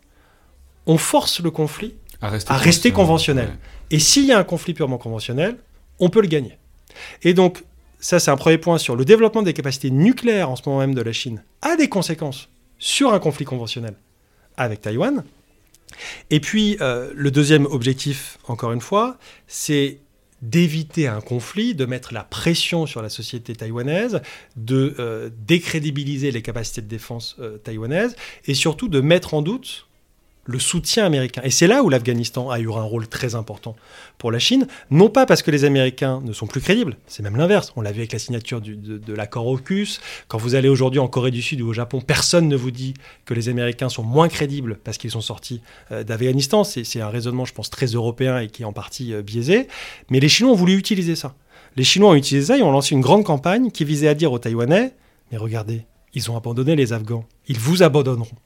[0.86, 3.58] on force le conflit à rester, conventionnel.
[3.90, 5.56] Et s'il y a un conflit purement conventionnel,
[5.98, 6.56] on peut le gagner.
[7.24, 7.64] Et donc,
[7.98, 10.94] ça c'est un premier point sur le développement des capacités nucléaires en ce moment même
[10.94, 12.48] de la Chine a des conséquences
[12.78, 13.96] sur un conflit conventionnel
[14.56, 15.24] avec Taïwan.
[16.30, 20.00] Et puis, euh, le deuxième objectif, encore une fois, c'est
[20.42, 24.20] d'éviter un conflit, de mettre la pression sur la société taïwanaise,
[24.56, 28.14] de euh, décrédibiliser les capacités de défense euh, taïwanaises,
[28.46, 29.86] et surtout de mettre en doute
[30.46, 31.42] le soutien américain.
[31.44, 33.76] Et c'est là où l'Afghanistan a eu un rôle très important
[34.18, 37.36] pour la Chine, non pas parce que les Américains ne sont plus crédibles, c'est même
[37.36, 37.72] l'inverse.
[37.76, 40.00] On l'a vu avec la signature de, l'accord AUKUS.
[40.28, 42.94] Quand vous allez aujourd'hui en Corée du Sud ou au Japon, personne ne vous dit
[43.24, 45.60] que les Américains sont moins crédibles parce qu'ils sont sortis
[45.92, 46.64] euh, d'Afghanistan.
[46.64, 49.68] C'est un raisonnement, je pense, très européen et qui est en partie euh, biaisé.
[50.10, 51.34] Mais les Chinois ont voulu utiliser ça.
[51.76, 54.32] Les Chinois ont utilisé ça et ont lancé une grande campagne qui visait à dire
[54.32, 54.94] aux Taïwanais,
[55.32, 57.24] mais regardez, ils ont abandonné les Afghans.
[57.48, 58.36] Ils vous abandonneront.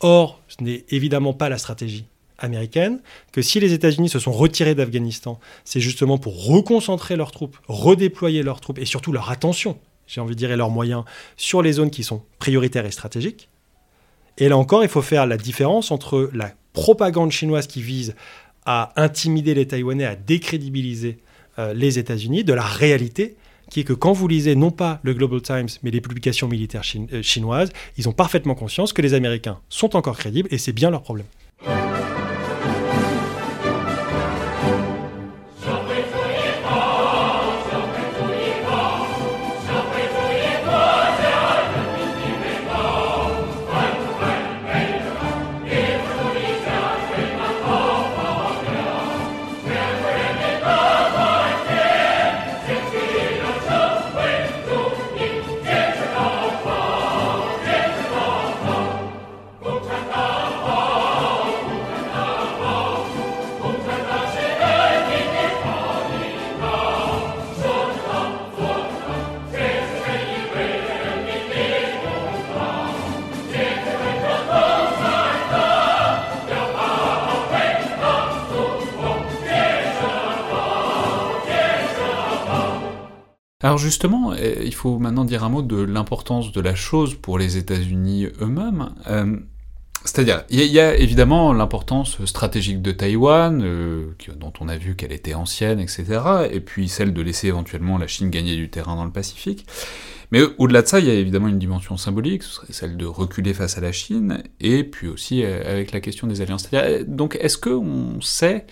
[0.00, 2.06] Or, ce n'est évidemment pas la stratégie
[2.38, 3.00] américaine,
[3.32, 8.42] que si les États-Unis se sont retirés d'Afghanistan, c'est justement pour reconcentrer leurs troupes, redéployer
[8.42, 11.04] leurs troupes et surtout leur attention, j'ai envie de dire, et leurs moyens
[11.36, 13.48] sur les zones qui sont prioritaires et stratégiques.
[14.38, 18.14] Et là encore, il faut faire la différence entre la propagande chinoise qui vise
[18.66, 21.18] à intimider les Taïwanais, à décrédibiliser
[21.58, 23.36] euh, les États-Unis, de la réalité
[23.70, 26.82] qui est que quand vous lisez non pas le Global Times, mais les publications militaires
[27.12, 30.90] euh, chinoises, ils ont parfaitement conscience que les Américains sont encore crédibles et c'est bien
[30.90, 31.26] leur problème.
[83.76, 87.38] Alors justement, eh, il faut maintenant dire un mot de l'importance de la chose pour
[87.38, 88.94] les États-Unis eux-mêmes.
[89.06, 89.36] Euh,
[90.02, 95.12] C'est-à-dire, il y, a évidemment l'importance stratégique de Taïwan, euh, dont on a vu qu'elle
[95.12, 96.06] était ancienne, etc.,
[96.50, 99.66] et puis celle de laisser éventuellement la Chine gagner du terrain dans le Pacifique.
[100.32, 103.04] Mais au-delà de ça, il y a évidemment une dimension symbolique, ce serait celle de
[103.04, 106.70] reculer face à la Chine, et puis aussi euh, avec la question des alliances.
[107.06, 108.64] Donc, est-ce qu'on sait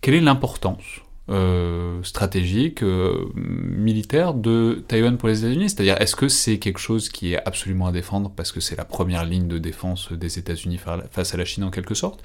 [0.00, 6.28] quelle est l'importance euh, stratégique, euh, militaire de Taïwan pour les États-Unis C'est-à-dire, est-ce que
[6.28, 9.56] c'est quelque chose qui est absolument à défendre parce que c'est la première ligne de
[9.56, 10.78] défense des États-Unis
[11.10, 12.22] face à la Chine en quelque sorte?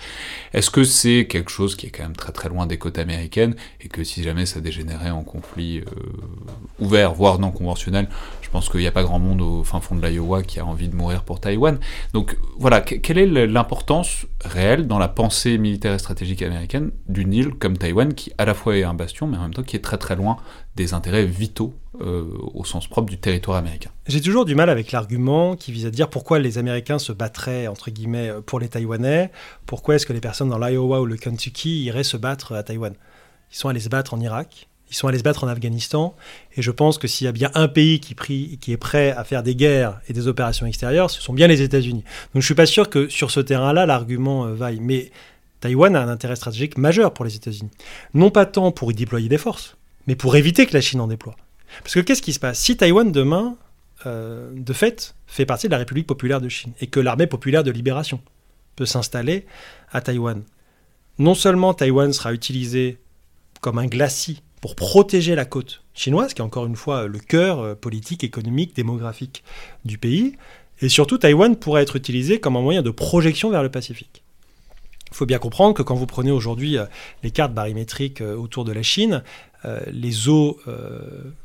[0.54, 3.56] Est-ce que c'est quelque chose qui est quand même très très loin des côtes américaines
[3.80, 5.84] et que si jamais ça dégénérait en conflit euh,
[6.80, 8.10] ouvert, voire non conventionnel,
[8.42, 10.66] je pense qu'il n'y a pas grand monde au fin fond de l'Iowa qui a
[10.66, 11.80] envie de mourir pour Taïwan.
[12.14, 17.52] Donc voilà, quelle est l'importance réelle dans la pensée militaire et stratégique américaine d'une île
[17.52, 19.98] comme Taïwan qui à la fois est bastion, mais en même temps qui est très
[19.98, 20.38] très loin
[20.76, 23.90] des intérêts vitaux euh, au sens propre du territoire américain.
[24.08, 27.68] J'ai toujours du mal avec l'argument qui vise à dire pourquoi les Américains se battraient,
[27.68, 29.32] entre guillemets, pour les Taïwanais,
[29.66, 32.94] pourquoi est-ce que les personnes dans l'Iowa ou le Kentucky iraient se battre à Taïwan?
[33.52, 36.16] Ils sont allés se battre en Irak, ils sont allés se battre en Afghanistan.
[36.56, 38.16] Et je pense que s'il y a bien un pays qui,
[38.58, 41.62] qui, est prêt à faire des guerres et des opérations extérieures, ce sont bien les
[41.62, 42.02] États-Unis.
[42.02, 44.80] Donc je ne suis pas sûr que sur ce terrain-là, l'argument euh, vaille.
[44.82, 45.12] Mais
[45.60, 47.72] Taïwan a un intérêt stratégique majeur pour les États-Unis.
[48.14, 51.08] Non pas tant pour y déployer des forces, mais pour éviter que la Chine en
[51.08, 51.36] déploie.
[51.84, 52.60] Parce que qu'est-ce qui se passe?
[52.60, 53.58] Si Taïwan demain,
[54.06, 57.64] euh, de fait, fait partie de la République populaire de Chine et que l'armée populaire
[57.64, 58.22] de libération
[58.76, 59.46] peut s'installer
[59.92, 60.44] à Taïwan,
[61.18, 62.98] non seulement Taïwan sera utilisé
[63.62, 67.60] comme un glacis pour protéger la côte chinoise, qui est encore une fois le cœur
[67.60, 69.44] euh, politique, économique, démographique
[69.86, 70.36] du pays.
[70.82, 74.24] Et surtout, Taïwan pourrait être utilisé comme un moyen de projection vers le Pacifique.
[75.12, 76.86] Il faut bien comprendre que quand vous prenez aujourd'hui euh,
[77.24, 79.24] les cartes barymétriques euh, autour de la Chine,
[79.92, 80.58] les eaux,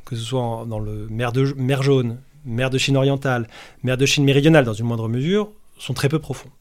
[0.05, 3.49] que ce soit dans le mer, de, mer jaune, mer de Chine orientale,
[3.83, 6.53] mer de Chine méridionale dans une moindre mesure, sont très peu profondes.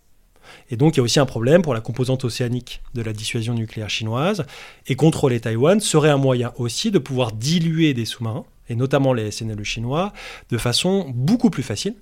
[0.69, 3.53] Et donc il y a aussi un problème pour la composante océanique de la dissuasion
[3.53, 4.45] nucléaire chinoise.
[4.87, 9.29] Et contrôler Taïwan serait un moyen aussi de pouvoir diluer des sous-marins, et notamment les
[9.31, 10.13] SNLE chinois,
[10.49, 11.95] de façon beaucoup plus facile,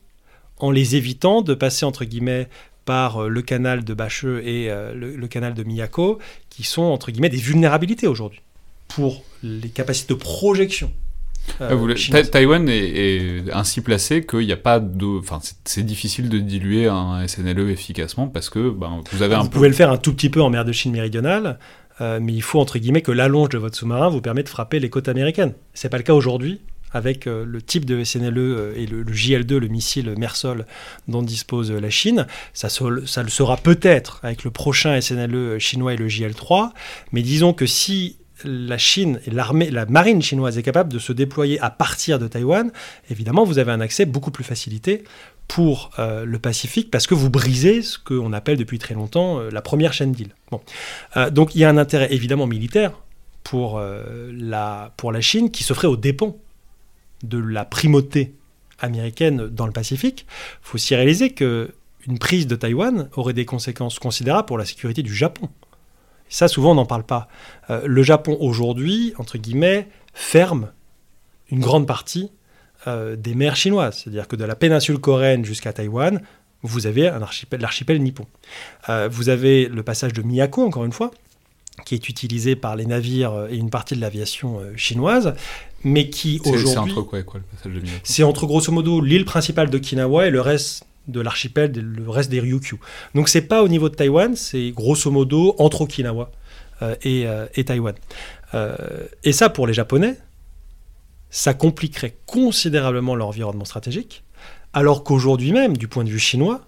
[0.58, 2.48] en les évitant de passer entre guillemets
[2.86, 6.20] par euh, le canal de Bacheux et euh, le, canal de Miyako,
[6.50, 8.42] qui sont entre guillemets des vulnérabilités aujourd'hui
[8.88, 10.92] pour les capacités de projection
[11.60, 11.96] euh,
[12.32, 15.20] Taïwan est, ainsi placé qu'il n'y a pas de.
[15.20, 19.42] Enfin, c'est difficile de diluer un SNLE efficacement parce que ben, vous avez un.
[19.42, 21.58] Vous pouvez le faire un tout petit peu en mer de Chine méridionale,
[22.00, 24.80] euh, mais il faut entre guillemets que l'allonge de votre sous-marin vous permette de frapper
[24.80, 25.54] les côtes américaines.
[25.74, 26.62] C'est pas le cas aujourd'hui
[26.94, 30.66] avec euh, le type de SNLE et le, JL2, le missile Mersol
[31.08, 32.28] dont dispose la Chine.
[32.54, 36.72] Ça, le sera peut-être avec le prochain SNLE chinois et le JL3,
[37.12, 41.14] mais disons que si la Chine et l'armée, la marine chinoise est capable de se
[41.14, 42.72] déployer à partir de Taïwan,
[43.10, 45.04] évidemment, vous avez un accès beaucoup plus facilité
[45.48, 49.50] pour euh, le Pacifique parce que vous brisez ce qu'on appelle depuis très longtemps euh,
[49.52, 50.34] la première chaîne d'îles.
[50.50, 50.62] Bon.
[51.18, 52.94] Euh, donc il y a un intérêt évidemment militaire
[53.44, 53.82] pour,
[54.32, 56.38] la, pour la Chine qui se ferait aux dépens
[57.24, 58.36] de la primauté
[58.80, 60.26] américaine dans le Pacifique.
[60.62, 61.74] Faut aussi réaliser que
[62.08, 65.50] une prise de Taïwan aurait des conséquences considérables pour la sécurité du Japon.
[66.30, 67.28] Ça, souvent, on n'en parle pas.
[67.70, 70.72] Euh, le Japon, aujourd'hui, entre guillemets, ferme
[71.52, 72.32] une grande partie
[72.88, 74.00] euh, des mers chinoises.
[74.00, 76.22] C'est-à-dire que de la péninsule coréenne jusqu'à Taïwan,
[76.64, 77.12] vous avez
[77.60, 78.26] l'archipel nippon.
[78.90, 81.12] Euh, vous avez le passage de Miyako, encore une fois,
[81.86, 85.34] qui est utilisé par les navires et une partie de l'aviation chinoise,
[85.84, 86.68] mais qui aujourd'hui...
[86.68, 90.28] C'est entre quoi et quoi, le passage de C'est entre, grosso modo, l'île principale d'Okinawa
[90.28, 92.78] et le reste de l'archipel, le reste des Ryukyu.
[93.16, 96.32] Donc c'est pas au niveau de Taïwan, c'est grosso modo entre Okinawa
[96.82, 97.96] euh, euh, et, Taïwan.
[98.54, 98.76] Euh,
[99.24, 100.18] et ça, pour les Japonais,
[101.30, 104.24] ça compliquerait considérablement leur environnement stratégique,
[104.74, 106.62] alors qu'aujourd'hui même, du point de vue chinois,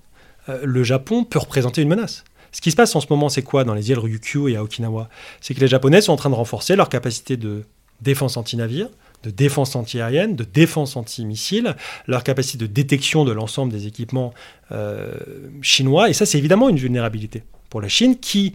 [0.61, 2.25] le Japon peut représenter une menace.
[2.53, 4.63] Ce qui se passe en ce moment, c'est quoi dans les îles Ryukyu et à
[4.63, 5.09] Okinawa?
[5.41, 7.63] C'est que les Japonais sont en train de renforcer leur capacité de
[8.01, 8.89] défense anti-navire,
[9.23, 11.75] de défense antiaérienne, de défense anti-missile,
[12.07, 14.33] leur capacité de détection de l'ensemble des équipements
[14.71, 15.15] euh,
[15.61, 16.09] chinois.
[16.09, 18.53] Et ça, c'est évidemment une vulnérabilité pour la Chine qui,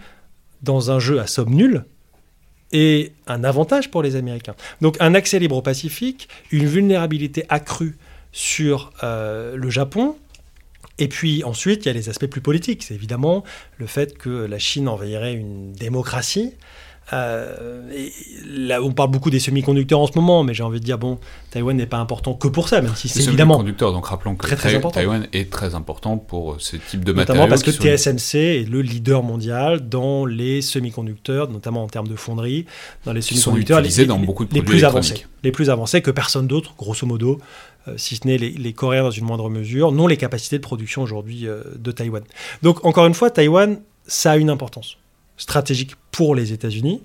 [0.62, 1.84] dans un jeu à somme nulle,
[2.72, 4.54] est un avantage pour les Américains.
[4.80, 7.96] Donc un accès libre au Pacifique, une vulnérabilité accrue
[8.30, 10.16] sur euh, le Japon,
[10.98, 12.82] et puis ensuite, il y a les aspects plus politiques.
[12.82, 13.44] C'est évidemment
[13.78, 16.54] le fait que la Chine envahirait une démocratie,
[17.12, 17.82] euh,
[18.46, 21.18] là, on parle beaucoup des semi-conducteurs en ce moment, mais j'ai envie de dire, bon,
[21.50, 23.54] Taïwan n'est pas important que pour ça, même si c'est évidemment.
[23.54, 27.44] semi-conducteurs, donc rappelons que très, Taïwan est très important pour ce type de matériaux.
[27.44, 32.16] Notamment parce que TSMC est le leader mondial dans les semi-conducteurs, notamment en termes de
[32.16, 32.66] fonderie,
[33.06, 33.80] dans les semi-conducteurs.
[33.80, 35.24] les, dans beaucoup de les plus avancés.
[35.44, 37.40] Les plus avancés que personne d'autre, grosso modo,
[37.96, 41.46] si ce n'est les, Coréens dans une moindre mesure, n'ont les capacités de production aujourd'hui
[41.46, 42.22] de Taïwan.
[42.62, 44.98] Donc encore une fois, Taïwan, ça a une importance
[45.36, 47.02] stratégique pour les États-Unis,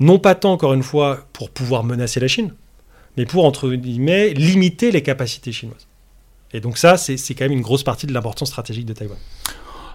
[0.00, 2.54] non pas tant encore une fois pour pouvoir menacer la Chine,
[3.16, 5.86] mais pour, entre guillemets, limiter les capacités chinoises.
[6.52, 9.18] Et donc ça, c'est quand même une grosse partie de l'importance stratégique de Taïwan.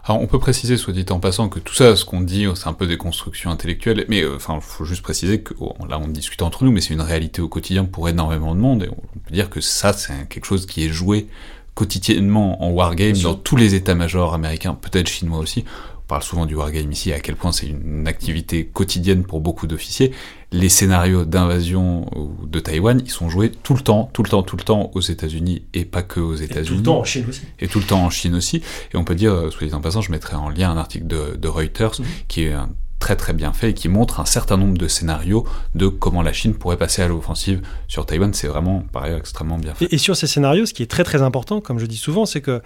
[0.04, 2.68] Alors, on peut préciser, soit dit en passant, que tout ça, ce qu'on dit, c'est
[2.68, 6.00] un peu des constructions intellectuelles, mais euh, enfin, il faut juste préciser que oh, là,
[6.00, 8.90] on discute entre nous, mais c'est une réalité au quotidien pour énormément de monde, et
[8.90, 11.28] on peut dire que ça, c'est quelque chose qui est joué
[11.76, 15.66] quotidiennement en wargame dans tous les états-majors américains, peut-être chinois aussi
[16.12, 20.12] parle souvent du wargame ici, à quel point c'est une activité quotidienne pour beaucoup d'officiers.
[20.52, 22.06] Les scénarios d'invasion
[22.46, 25.00] de Taïwan, ils sont joués tout le temps, tout le temps, tout le temps aux
[25.00, 26.68] États-Unis et pas que aux États-Unis.
[26.68, 27.42] Tout le temps en Chine aussi.
[27.60, 28.62] Et tout le temps en Chine aussi.
[28.94, 31.08] Et on peut dire, euh, soit dit en passant, je mettrai en lien un article
[31.08, 32.06] de, Reuters mhm.
[32.28, 32.56] qui est
[33.00, 36.34] très très bien fait et qui montre un certain nombre de scénarios de comment la
[36.34, 38.34] Chine pourrait passer à l'offensive sur Taïwan.
[38.34, 39.86] C'est vraiment, par ailleurs, extrêmement bien fait.
[39.86, 42.26] Et, et, sur ces scénarios, ce qui est très très important, comme je dis souvent,
[42.26, 42.62] c'est que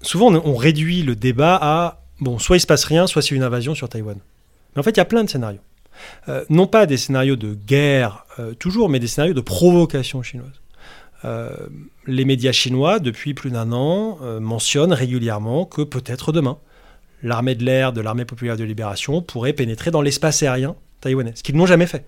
[0.00, 3.42] souvent on réduit le débat à bon, soit il se passe rien, soit c'est une
[3.42, 4.18] invasion sur Taïwan.
[4.74, 5.60] Mais en fait, il y a plein de scénarios.
[6.28, 10.60] Euh, non pas des scénarios de guerre euh, toujours, mais des scénarios de provocation chinoise.
[11.24, 11.50] Euh,
[12.06, 16.58] les médias chinois, depuis plus d'un an, mentionnent régulièrement que peut-être demain,
[17.22, 21.42] l'armée de l'air de l'armée populaire de libération pourrait pénétrer dans l'espace aérien taïwanais, ce
[21.42, 22.04] qu'ils n'ont jamais fait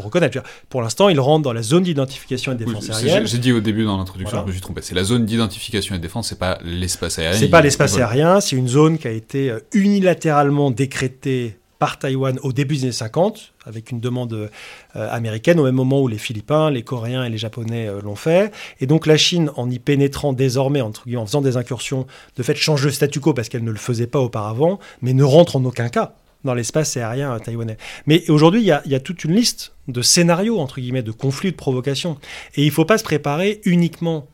[0.00, 0.38] faut reconnaître.
[0.68, 3.26] Pour l'instant, ils rentrent dans la zone d'identification et de défense aérienne.
[3.26, 4.82] J'ai dit au début dans l'introduction, je me suis trompé.
[4.82, 7.38] C'est la zone d'identification et de défense, c'est pas l'espace aérien.
[7.38, 12.38] C'est pas l'espace aérien, c'est une zone qui a été euh, unilatéralement décrétée par Taïwan
[12.42, 14.48] au début des années 50, avec une demande euh,
[14.94, 18.52] américaine, au même moment où les Philippins, les Coréens et les Japonais euh, l'ont fait.
[18.80, 22.06] Et donc la Chine, en y pénétrant désormais, entre guillemets, en faisant des incursions,
[22.36, 25.24] de fait change le statu quo parce qu'elle ne le faisait pas auparavant, mais ne
[25.24, 26.14] rentre en aucun cas
[26.46, 27.76] dans l'espace aérien taïwanais.
[28.06, 31.56] Mais aujourd'hui, il y, a, toute une liste de scénarios, entre guillemets, de conflits, de
[31.56, 32.18] provocations.
[32.54, 34.26] Et il ne faut pas se préparer uniquement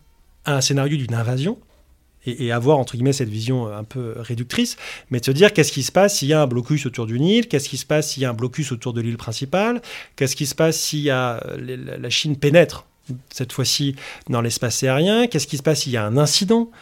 [0.45, 1.59] à un scénario d'une invasion,
[2.25, 4.77] et, avoir entre guillemets cette vision un peu réductrice,
[5.11, 7.25] mais de se dire qu'est-ce qui se passe s'il y a un blocus autour d'une
[7.25, 9.83] île, qu'est-ce qui se passe s'il y a un blocus autour de l'île principale,
[10.15, 11.41] qu'est-ce qui se passe si la
[12.11, 12.87] Chine pénètre
[13.33, 13.97] cette fois-ci
[14.29, 16.77] dans l'espace aérien, qu'est-ce qui se passe s'il y a un incident, euh,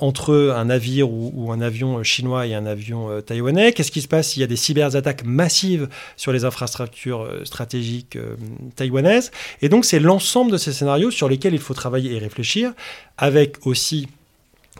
[0.00, 3.72] entre un navire ou, un avion chinois et un avion euh, taïwanais.
[3.72, 4.28] Qu'est-ce qui se passe?
[4.28, 8.18] S'il y a des cyberattaques massives sur les infrastructures euh, stratégiques
[8.76, 9.30] taïwanaises.
[9.62, 12.72] Et donc c'est l'ensemble de ces scénarios sur lesquels il faut travailler et réfléchir,
[13.18, 14.08] avec aussi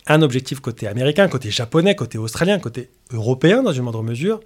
[0.07, 4.41] un objectif côté américain, côté japonais, côté australien, côté européen dans une moindre mesure.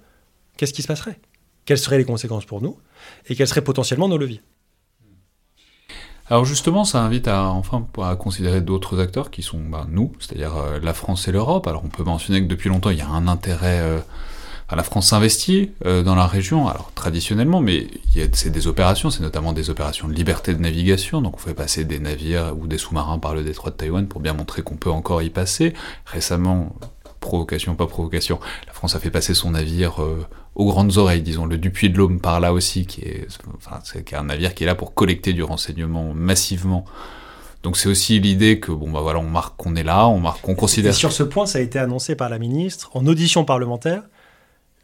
[0.57, 1.19] Qu'est-ce qui se passerait?
[1.65, 2.77] Quelles seraient les conséquences pour nous?
[3.27, 4.41] Et quels seraient potentiellement nos leviers?
[6.29, 10.55] Alors justement, ça invite à enfin à considérer d'autres acteurs qui sont bah, nous, c'est-à-dire
[10.57, 11.65] euh, la France et l'Europe.
[11.67, 13.79] Alors on peut mentionner que depuis longtemps, il y a un intérêt.
[13.79, 13.99] Euh,
[14.71, 17.87] la France s'investit euh, dans la région, alors traditionnellement, mais
[18.33, 21.85] c'est des opérations, c'est notamment des opérations de liberté de navigation, donc on fait passer
[21.85, 24.91] des navires ou des sous-marins par le détroit de Taïwan pour bien montrer qu'on peut
[24.91, 25.73] encore y passer.
[26.05, 26.75] Récemment,
[27.19, 30.05] provocation, pas provocation, la France a fait passer son navire
[30.59, 33.79] aux grandes oreilles, disons, le Dupuis de l'Homme par là aussi, qui est, enfin,
[34.11, 36.83] un navire qui est là pour collecter du renseignement massivement.
[37.63, 40.41] Donc c'est aussi l'idée que bon bah voilà, on marque qu'on est là, on marque
[40.41, 40.91] qu'on considère.
[40.91, 44.03] Et sur ce point, ça a été annoncé par la ministre en audition parlementaire,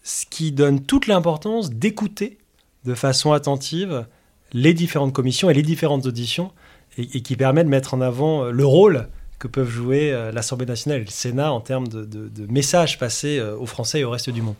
[0.03, 2.37] ce qui donne toute l'importance d'écouter
[2.85, 4.05] de façon attentive
[4.53, 6.53] les différentes commissions et les différentes auditions
[6.97, 10.31] et, et qui permet de mettre en avant euh, le rôle que peuvent jouer euh,
[10.31, 14.09] l'Assemblée nationale et le Sénat en termes de, messages passés euh, aux Français et au
[14.09, 14.55] reste du monde.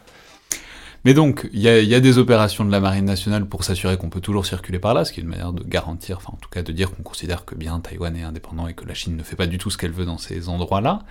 [1.06, 4.22] Mais donc, il y, a des opérations de la Marine nationale pour s'assurer qu'on peut
[4.22, 6.64] toujours circuler par là, ce qui est une manière de garantir, enfin en tout cas
[6.64, 9.36] de dire qu'on considère que bien Taïwan est indépendant et que la Chine ne fait
[9.36, 11.04] pas du tout ce qu'elle veut dans ces endroits-là.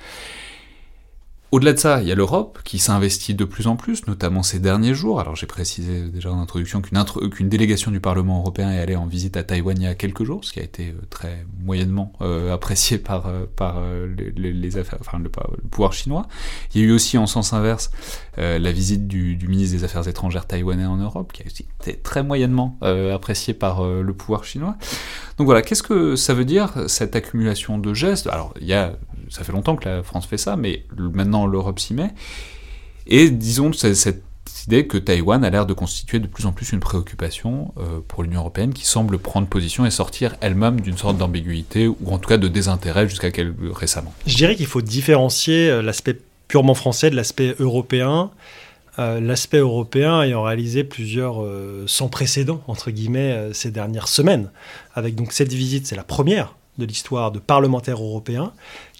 [1.54, 4.58] Au-delà de ça, il y a l'Europe qui s'investit de plus en plus, notamment ces
[4.58, 5.20] derniers jours.
[5.20, 9.36] Alors j'ai précisé déjà en introduction qu'une délégation du Parlement européen est allée en visite
[9.36, 12.52] à Taïwan il y a quelques jours, ce qui a été euh, très moyennement euh,
[12.54, 15.30] apprécié par, euh, les, affaires, enfin, le,
[15.70, 16.26] pouvoir chinois.
[16.74, 17.92] Il y a eu aussi en sens inverse
[18.36, 22.24] la visite du, ministre des Affaires étrangères taïwanais en Europe, qui a aussi été très
[22.24, 24.74] moyennement apprécié par le pouvoir chinois.
[25.38, 28.26] Donc voilà, qu'est-ce que ça veut dire cette accumulation de gestes?
[28.26, 28.96] Alors il y a
[29.30, 32.10] ça fait longtemps que la France fait ça, mais maintenant l'Europe s'y met.
[33.06, 34.22] Et disons cette
[34.66, 38.22] idée que Taïwan a l'air de constituer de plus en plus une préoccupation euh, pour
[38.22, 42.28] l'Union européenne qui semble prendre position et sortir elle-même d'une sorte d'ambiguïté ou en tout
[42.28, 43.28] cas de désintérêt jusqu'à
[43.72, 44.12] récemment.
[44.26, 46.18] Je dirais qu'il faut différencier euh, l'aspect
[46.48, 48.30] purement français de l'aspect européen.
[48.98, 51.44] Euh, l'aspect européen ayant réalisé plusieurs
[51.86, 54.50] sans précédent entre guillemets ces dernières semaines,
[54.94, 58.52] avec donc cette visite, c'est la première de l'histoire de parlementaires européens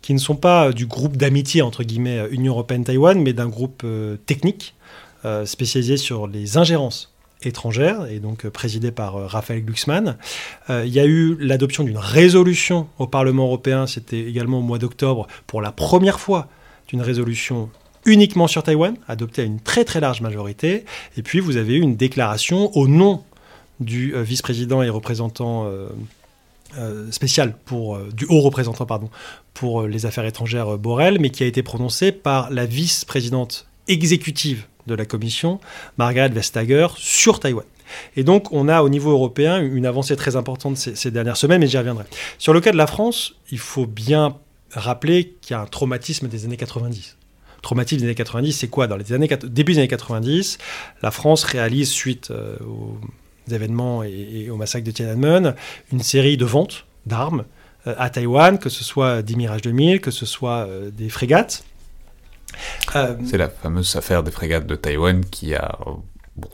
[0.05, 3.81] qui ne sont pas du groupe d'amitié entre guillemets euh, Union européenne-Taïwan, mais d'un groupe
[3.86, 4.74] euh, technique
[5.24, 10.16] euh, spécialisé sur les ingérences étrangères, et donc présidée par Raphaël Glucksmann.
[10.70, 15.26] il y a eu l'adoption d'une résolution au Parlement européen, c'était également au mois d'octobre,
[15.47, 16.48] pour la première fois,
[16.89, 17.68] d'une résolution
[18.06, 20.86] uniquement sur Taïwan, adoptée à une très très large majorité.
[21.18, 23.22] Et puis vous avez eu une déclaration au nom
[23.81, 25.89] du vice-président et représentant euh,
[27.10, 29.10] spécial pour, euh, du haut représentant pardon,
[29.52, 34.66] pour euh, les affaires étrangères Borrell, mais qui a été prononcé par la vice-présidente exécutive
[34.86, 35.60] de la Commission,
[35.98, 37.64] Margaret Vestager, sur Taïwan.
[38.16, 41.66] Et donc, on a au niveau européen une avancée très importante ces, dernières semaines, mais
[41.66, 42.05] j'y reviendrai.
[42.38, 44.36] Sur le cas de la France, il faut bien
[44.72, 47.16] rappeler qu'il y a un traumatisme des années 90
[47.62, 50.59] traumatisme des années 90, c'est quoi Dans les années, début des années 90,
[51.02, 52.98] la France réalise, suite au
[53.53, 55.55] événements et, au massacre de Tiananmen,
[55.93, 57.45] une série de ventes d'armes
[57.87, 61.65] euh, à Taïwan, que ce soit des Mirage 2000, que ce soit euh, des frégates.
[62.97, 65.79] Euh, C'est la fameuse affaire des frégates de Taïwan qui a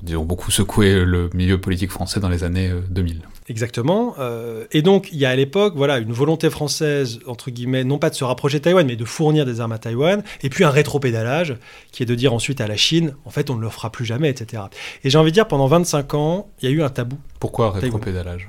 [0.02, 3.22] disons, beaucoup secoué le milieu politique français dans les années 2000.
[3.50, 4.14] Exactement.
[4.20, 7.98] Euh, et donc, il y a à l'époque voilà, une volonté française, entre guillemets, non
[7.98, 10.62] pas de se rapprocher de Taïwan, mais de fournir des armes à Taïwan, et puis
[10.62, 11.56] un rétropédalage,
[11.90, 14.04] qui est de dire ensuite à la Chine, en fait, on ne le fera plus
[14.04, 14.62] jamais, etc.
[15.02, 17.18] Et j'ai envie de dire, pendant 25 ans, il y a eu un tabou.
[17.40, 18.48] Pourquoi rétropédalage?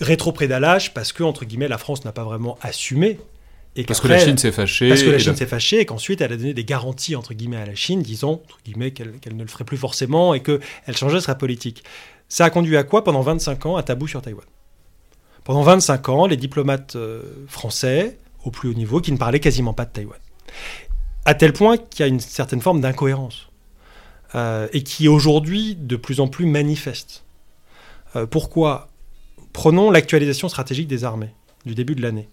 [0.00, 3.18] Rétropédalage parce que, entre guillemets, la France n'a pas vraiment assumé
[3.86, 4.88] parce que la Chine s'est fâchée.
[4.88, 7.56] Parce que la Chine s'est fâchée et qu'ensuite elle a donné des garanties entre guillemets
[7.56, 11.20] à la Chine, disant entre guillemets qu'elle ne le ferait plus forcément et qu'elle changeait
[11.20, 11.84] sa politique.
[12.28, 14.44] Ça a conduit à quoi pendant 25 ans Un tabou sur Taïwan?
[15.44, 19.72] Pendant 25 ans, les diplomates euh, français au plus haut niveau qui ne parlaient quasiment
[19.72, 20.18] pas de Taïwan.
[21.24, 23.48] À tel point qu'il y a une certaine forme d'incohérence
[24.34, 27.24] euh, et qui aujourd'hui de plus en plus manifeste.
[28.16, 28.88] Euh, pourquoi?
[29.52, 31.34] Prenons l'actualisation stratégique des armées
[31.64, 32.28] du début de l'année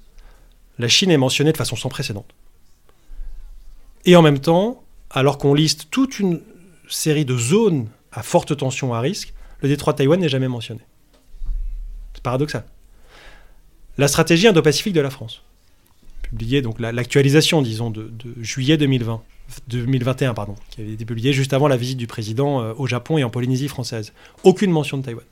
[0.77, 2.25] la Chine est mentionnée de façon sans précédent.
[4.05, 6.41] Et en même temps, alors qu'on liste toute une
[6.89, 9.33] série de zones à forte tension à risque,
[9.65, 10.81] le détroit de Taïwan n'est jamais mentionné.
[12.13, 12.65] C'est paradoxal.
[13.97, 15.41] La stratégie Indo-Pacifique de la France,
[16.21, 18.11] publiée donc l'actualisation, disons, de,
[18.41, 19.23] juillet 2020,
[19.67, 23.17] 2021, pardon, qui avait été publiée juste avant la visite du président euh, au Japon
[23.17, 24.13] et en Polynésie française.
[24.43, 25.25] Aucune mention de Taïwan.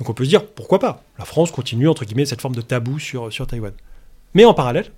[0.00, 1.04] Donc on peut se dire, pourquoi pas?
[1.16, 3.72] La France continue, entre guillemets, cette forme de tabou sur, sur Taïwan.
[4.34, 4.90] Mais en parallèle,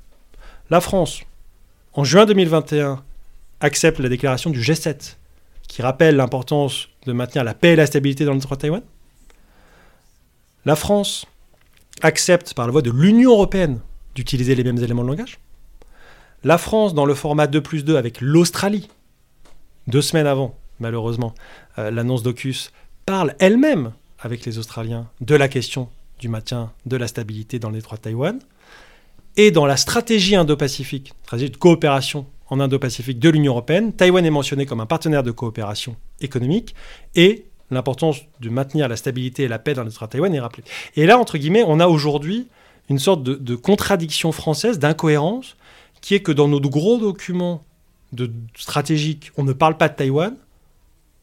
[0.71, 1.25] la France,
[1.93, 3.05] en juin 2021,
[3.61, 5.17] accepte la déclaration du G7,
[5.73, 8.83] qui rappelle l'importance de maintenir la paix et la stabilité dans le détroit de Taïwan.
[10.67, 11.25] La France
[12.03, 13.81] accepte par la voie de l'Union européenne
[14.15, 15.39] d'utiliser les mêmes éléments de langage.
[16.45, 18.91] La France, dans le format 2 plus 2 avec l'Australie,
[19.87, 21.33] deux semaines avant, malheureusement,
[21.79, 22.71] euh, l'annonce d'Ocus,
[23.07, 25.89] parle elle-même avec les Australiens de la question
[26.19, 28.39] du maintien de la stabilité dans le détroit de Taïwan.
[29.39, 34.31] Et dans la stratégie Indo-Pacifique, stratégie de coopération en Indo-Pacifique de l'Union européenne, Taïwan est
[34.31, 36.75] mentionné comme un partenaire de coopération économique
[37.15, 40.65] et l'importance de maintenir la stabilité et la paix dans de Taïwan est rappelée.
[40.95, 42.49] Et là, entre guillemets, on a aujourd'hui
[42.91, 45.57] une sorte de, contradiction française, d'incohérence,
[46.03, 47.65] qui est que dans nos gros documents
[48.13, 50.37] de stratégiques, on ne parle pas de Taïwan,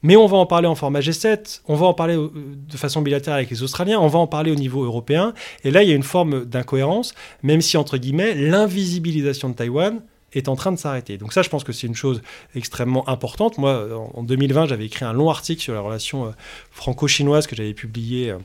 [0.02, 3.42] mais on va en parler en format G7, on va en parler de façon bilatérale
[3.42, 5.36] avec les Australiens, on va en parler au niveau européen.
[5.64, 10.02] Et là, il y a une forme d'incohérence, même si, entre guillemets, l'invisibilisation de Taïwan
[10.34, 11.18] est en train de s'arrêter.
[11.18, 12.22] Donc ça, je pense que c'est une chose
[12.56, 13.58] extrêmement importante.
[13.58, 16.32] Moi, en 2020, j'avais écrit un long article sur la relation euh,
[16.72, 18.38] franco-chinoise que j'avais publié euh,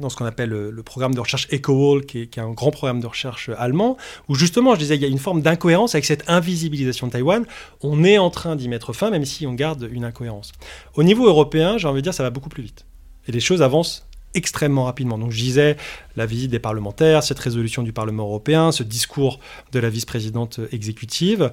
[0.00, 2.70] dans ce qu'on appelle le, programme de recherche EcoWall, qui est, qui est, un grand
[2.70, 3.96] programme de recherche allemand,
[4.28, 7.44] où justement, je disais, il y a une forme d'incohérence avec cette invisibilisation de Taïwan.
[7.82, 10.52] On est en train d'y mettre fin, même si on garde une incohérence.
[10.94, 12.86] Au niveau européen, j'ai envie de dire, ça va beaucoup plus vite.
[13.26, 15.18] Et les choses avancent extrêmement rapidement.
[15.18, 15.76] Donc je disais,
[16.16, 19.40] la visite des parlementaires, cette résolution du Parlement européen, ce discours
[19.72, 21.52] de la vice-présidente exécutive,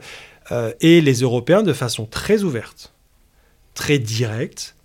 [0.52, 2.94] euh, et les Européens, de façon très ouverte,
[3.74, 4.76] très directe,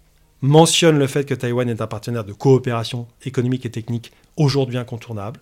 [0.41, 5.41] mentionne le fait que Taïwan est un partenaire de coopération économique et technique aujourd'hui incontournable,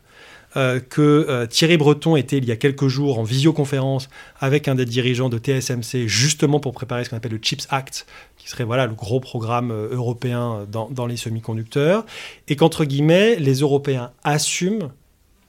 [0.58, 4.08] euh, que euh, Thierry Breton était il y a quelques jours en visioconférence
[4.40, 8.06] avec un des dirigeants de TSMC justement pour préparer ce qu'on appelle le CHIPS Act,
[8.36, 12.04] qui serait voilà le gros programme euh, européen dans, dans, les semi-conducteurs,
[12.48, 14.90] et qu'entre guillemets les Européens assument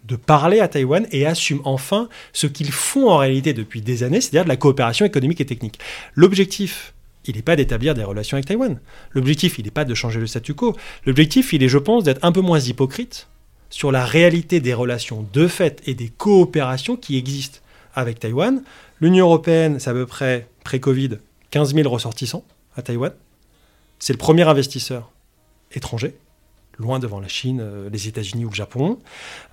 [0.05, 4.21] de parler à Taïwan et assument enfin ce qu'ils font en réalité depuis des années,
[4.21, 5.79] c'est-à-dire de la coopération économique et technique.
[6.13, 6.93] L'objectif
[7.25, 8.79] il n'est pas d'établir des relations avec Taïwan.
[9.11, 10.75] L'objectif, il n'est pas de changer le statu quo.
[11.05, 13.27] L'objectif, il est, je pense, d'être un peu moins hypocrite
[13.69, 17.59] sur la réalité des relations de fait et des coopérations qui existent
[17.93, 18.63] avec Taïwan.
[19.01, 21.17] L'Union européenne, c'est à peu près, pré-Covid,
[21.51, 22.43] 15 000 ressortissants
[22.75, 23.11] à Taïwan.
[23.99, 25.11] C'est le premier investisseur
[25.73, 26.15] étranger,
[26.77, 28.99] loin devant la Chine, euh, les États-Unis ou le Japon.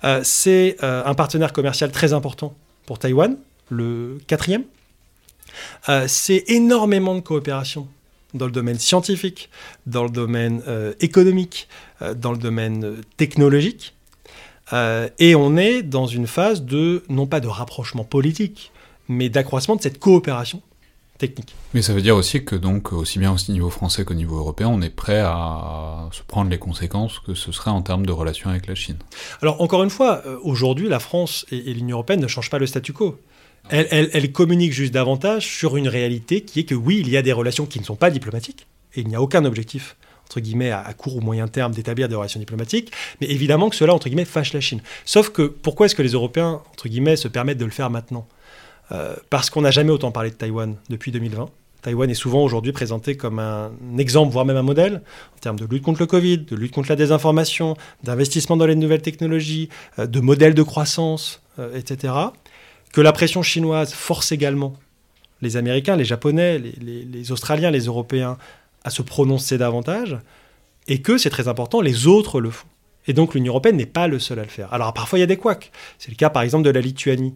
[0.03, 3.37] Euh, c'est euh, un partenaire commercial très important pour Taïwan,
[3.69, 4.63] le quatrième
[6.07, 7.87] c'est énormément de coopération
[8.33, 9.49] dans le domaine scientifique,
[9.87, 10.61] dans le domaine
[10.99, 11.67] économique,
[12.15, 12.97] dans le domaine
[14.73, 18.71] euh, et on est dans une phase de, non pas de rapprochement politique,
[19.07, 20.61] mais d'accroissement de cette coopération
[21.17, 21.55] technique.
[21.73, 24.67] Mais ça veut dire aussi que donc aussi bien au niveau français qu'au niveau européen,
[24.67, 28.49] on est prêt à se prendre les conséquences que ce serait en termes de relations
[28.49, 28.97] avec la Chine.
[29.41, 32.67] Alors encore une fois, aujourd'hui, la France et, et l'Union européenne ne changent pas le
[32.67, 33.17] statu quo.
[33.69, 37.33] Elle, communique juste davantage sur une réalité qui est que oui, il y a des
[37.33, 39.97] relations qui ne sont pas diplomatiques, et il n'y a aucun objectif
[40.27, 42.91] entre guillemets, à, court ou moyen terme d'établir des relations diplomatiques,
[43.21, 44.81] mais évidemment que cela, entre guillemets, fâche la Chine.
[45.05, 48.27] Sauf que pourquoi est-ce que les Européens, entre guillemets, se permettent de le faire maintenant?
[48.91, 51.49] Euh, Parce qu'on n'a jamais autant parlé de Taïwan depuis 2020.
[51.81, 55.01] Taïwan est souvent aujourd'hui présenté comme un exemple, voire même un modèle,
[55.35, 58.75] en termes de lutte contre le Covid, de lutte contre la désinformation, d'investissement dans les
[58.75, 62.13] nouvelles technologies, euh, de modèles de croissance, euh, etc
[62.93, 64.73] que la pression chinoise force également
[65.41, 68.39] les Américains, les Japonais, les, Australiens, les Européens
[68.87, 70.17] à se prononcer davantage,
[70.87, 72.67] et que, c'est très important, les autres le font.
[73.05, 74.73] Et donc l'Union européenne n'est pas le seul à le faire.
[74.73, 75.71] Alors parfois il y a des couacs.
[75.97, 77.35] C'est le cas par exemple de la Lituanie.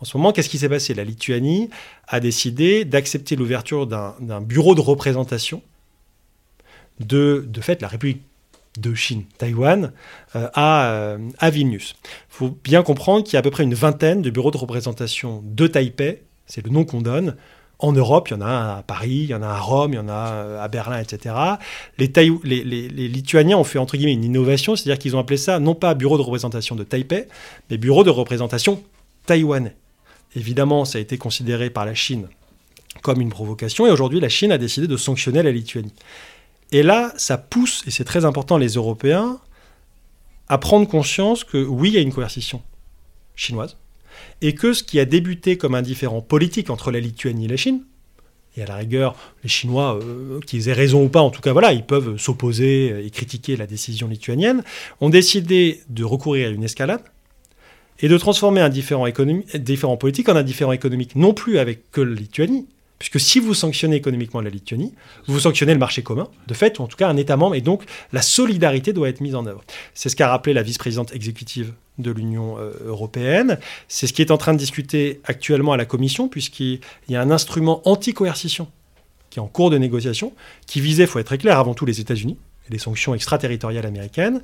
[0.00, 0.94] En ce moment, qu'est-ce qui s'est passé?
[0.94, 1.70] La Lituanie
[2.08, 5.62] a décidé d'accepter l'ouverture d'un bureau de représentation
[6.98, 8.22] de, de fait, la République
[8.78, 9.92] de Chine, Taïwan,
[10.34, 11.94] euh, à, à, Vilnius.
[12.04, 14.56] Il faut bien comprendre qu'il y a à peu près une vingtaine de bureaux de
[14.56, 17.36] représentation de Taipei, c'est le nom qu'on donne.
[17.78, 19.96] En Europe, il y en a à Paris, il y en a à Rome, il
[19.96, 21.34] y en a euh, à Berlin, etc.
[21.98, 22.12] Les,
[22.44, 25.74] les, les, Lituaniens ont fait entre guillemets une innovation, c'est-à-dire qu'ils ont appelé ça non
[25.74, 27.26] pas bureau de représentation de Taipei,
[27.70, 28.82] mais bureau de représentation
[29.26, 29.74] taïwanais.
[30.36, 32.28] Évidemment, ça a été considéré par la Chine
[33.02, 35.94] comme une provocation, et aujourd'hui, la Chine a décidé de sanctionner la Lituanie.
[36.70, 39.40] Et là, ça pousse, et c'est très important, les Européens
[40.48, 42.62] à prendre conscience que oui, il y a une coercition
[43.34, 43.78] chinoise,
[44.40, 47.56] et que ce qui a débuté comme un différent politique entre la Lituanie et la
[47.56, 47.82] Chine,
[48.56, 51.52] et à la rigueur, les Chinois, euh, qu'ils aient raison ou pas, en tout cas,
[51.52, 54.62] voilà, ils peuvent s'opposer et critiquer la décision lituanienne,
[55.00, 57.00] ont décidé de recourir à une escalade
[58.00, 59.06] et de transformer un différent,
[59.54, 62.66] différent politique en un différent économique, non plus avec que la Lituanie,
[63.02, 64.94] Puisque si vous sanctionnez économiquement la Lituanie,
[65.26, 67.60] vous sanctionnez le marché commun, de fait, ou en tout cas un État membre, et
[67.60, 69.64] donc la solidarité doit être mise en œuvre.
[69.92, 73.58] C'est ce qu'a rappelé la vice-présidente exécutive de l'Union euh, européenne.
[73.88, 77.20] C'est ce qui est en train de discuter actuellement à la Commission, puisqu'il y a
[77.20, 78.68] un instrument anti-coercition
[79.30, 80.32] qui est en cours de négociation,
[80.68, 82.38] qui visait, il faut être clair, avant tout les États-Unis
[82.70, 84.42] les sanctions extraterritoriales américaines,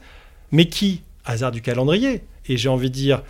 [0.51, 3.23] mais qui, hasard du calendrier, et j'ai envie de dire,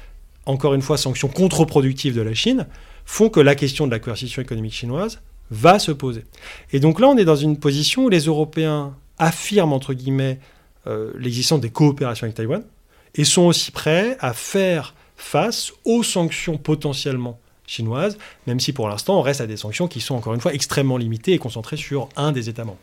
[0.46, 2.66] encore une fois, sanctions contre-productives de la Chine,
[3.08, 5.20] font que la question de la coercition économique chinoise
[5.50, 6.24] va se poser.
[6.72, 10.38] Et donc là, on est dans une position où les Européens affirment, entre guillemets,
[10.86, 12.62] euh, l'existence des coopérations avec Taïwan
[13.14, 19.18] et sont aussi prêts à faire face aux sanctions potentiellement chinoises, même si pour l'instant
[19.18, 22.10] on reste à des sanctions qui sont encore une fois extrêmement limitées et concentrées sur
[22.16, 22.78] un des États membres.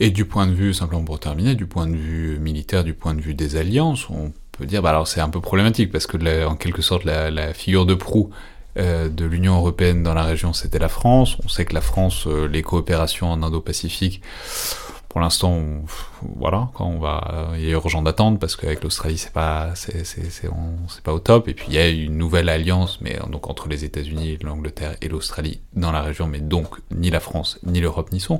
[0.00, 3.14] Et du point de vue, simplement pour terminer, du point de vue militaire, du point
[3.14, 6.46] de vue des alliances, on peut dire, bah alors c'est un peu problématique parce que
[6.46, 8.30] en quelque sorte la, figure de proue
[8.80, 11.36] de l'Union européenne dans la région, c'était la France.
[11.44, 14.22] On sait que la France, euh, les coopérations en Indo-Pacifique,
[15.08, 15.60] pour l'instant,
[16.38, 20.48] voilà, on va, il est urgent d'attendre parce qu'avec l'Australie, c'est pas, c'est, c'est,
[21.02, 21.48] pas au top.
[21.48, 25.08] Et puis il y a une nouvelle alliance, mais donc entre les États-Unis, l'Angleterre et
[25.08, 28.38] l'Australie dans la région, mais donc ni la France, ni l'Europe n'y sont.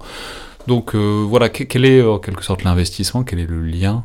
[0.69, 4.05] Donc euh, voilà, quel est en quelque sorte l'investissement, quel est le lien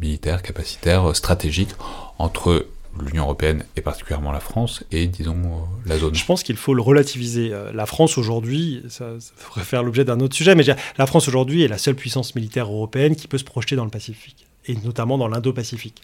[0.00, 1.70] militaire, capacitaire, stratégique
[2.18, 2.66] entre
[3.00, 6.14] l'Union européenne et particulièrement la France et disons euh, la zone.
[6.14, 7.52] Je pense qu'il faut le relativiser.
[7.52, 10.64] Euh, la France aujourd'hui, ça, ça faire l'objet d'un autre sujet, mais
[10.98, 13.90] la France aujourd'hui est la seule puissance militaire européenne qui peut se projeter dans le
[13.90, 16.02] Pacifique et notamment dans l'Indo-Pacifique.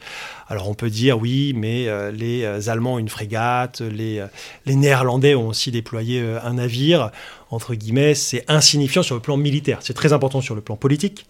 [0.49, 4.27] Alors on peut dire oui, mais euh, les Allemands ont une frégate, les
[4.67, 7.11] Néerlandais ont aussi déployé un navire.
[7.51, 9.79] Entre guillemets, c'est insignifiant sur le plan militaire.
[9.81, 11.27] C'est très important sur le plan politique.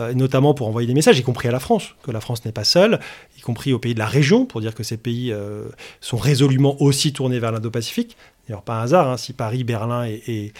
[0.00, 2.52] Euh, notamment pour envoyer des messages, y compris à la France, que la France n'est
[2.52, 3.00] pas seule,
[3.36, 5.64] y compris aux pays de la région, pour dire que ces pays euh,
[6.00, 8.16] sont résolument aussi tournés vers l'Indo-Pacifique.
[8.46, 10.52] D'ailleurs, pas un hasard, hein, si Paris, Berlin et,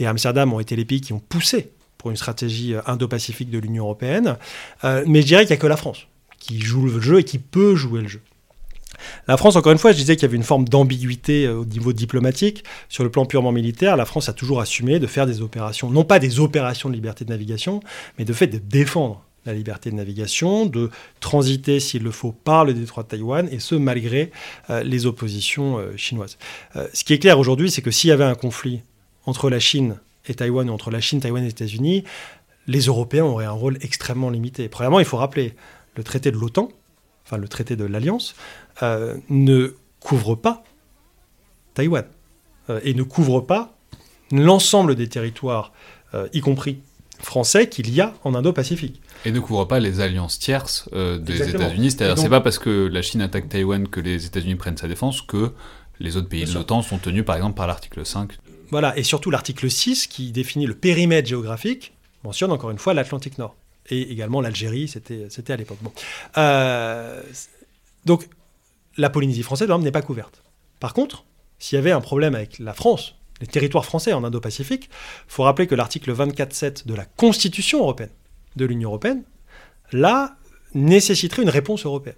[0.00, 3.84] Amsterdam ont été les pays qui ont poussé pour une stratégie euh, indo-pacifique de l'Union
[3.84, 4.36] européenne.
[4.84, 6.06] mais je dirais qu'il n'y a que la France
[6.38, 8.20] qui joue le jeu et qui peut jouer le jeu.
[9.26, 11.64] La France, encore une fois, je disais qu'il y avait une forme d'ambiguïté euh, au
[11.64, 12.64] niveau diplomatique.
[12.88, 16.04] Sur le plan purement militaire, la France a toujours assumé de faire des opérations, non
[16.04, 17.80] pas des opérations de liberté de navigation,
[18.18, 22.64] mais de fait de défendre la liberté de navigation, de transiter s'il le faut par
[22.64, 24.30] le détroit de Taïwan, et ce malgré
[24.68, 26.36] euh, les oppositions euh, chinoises.
[26.92, 28.82] ce qui est clair aujourd'hui, c'est que s'il y avait un conflit
[29.24, 29.96] entre la Chine
[30.26, 32.04] et Taïwan, ou entre la Chine, Taïwan et les États-Unis,
[32.68, 34.68] les Européens auraient un rôle extrêmement limité.
[34.68, 35.54] Premièrement, il faut rappeler
[35.96, 36.68] le traité de l'OTAN,
[37.24, 38.36] enfin le traité de l'Alliance,
[38.82, 40.64] euh, ne couvre pas
[41.74, 42.04] Taïwan
[42.70, 43.76] euh, et ne couvre pas
[44.30, 45.72] l'ensemble des territoires
[46.32, 46.80] y compris
[47.18, 49.02] français, qu'il y a en Indo-Pacifique.
[49.26, 51.90] Et ne couvre pas les alliances tierces des États-Unis.
[51.90, 55.20] C'est-à-dire, c'est pas parce que la Chine attaque Taïwan que les États-Unis prennent sa défense
[55.20, 55.52] que
[56.00, 58.32] les autres pays de l'OTAN sont tenus, par exemple, par l'article 5.
[58.70, 61.92] Voilà, et surtout l'article 6 qui définit le périmètre géographique
[62.24, 63.56] mentionne encore une fois l'Atlantique Nord.
[63.90, 65.78] Et également l'Algérie, c'était à l'époque.
[65.80, 65.92] Bon.
[66.36, 67.22] Euh,
[68.04, 68.28] donc,
[68.98, 70.42] la Polynésie française, n'est pas couverte.
[70.80, 71.24] Par contre,
[71.58, 75.44] s'il y avait un problème avec la France, les territoires français en Indo-Pacifique, il faut
[75.44, 78.10] rappeler que l'article 24.7 de la Constitution européenne,
[78.56, 79.22] de l'Union européenne,
[79.92, 80.36] là,
[80.74, 82.16] nécessiterait une réponse européenne.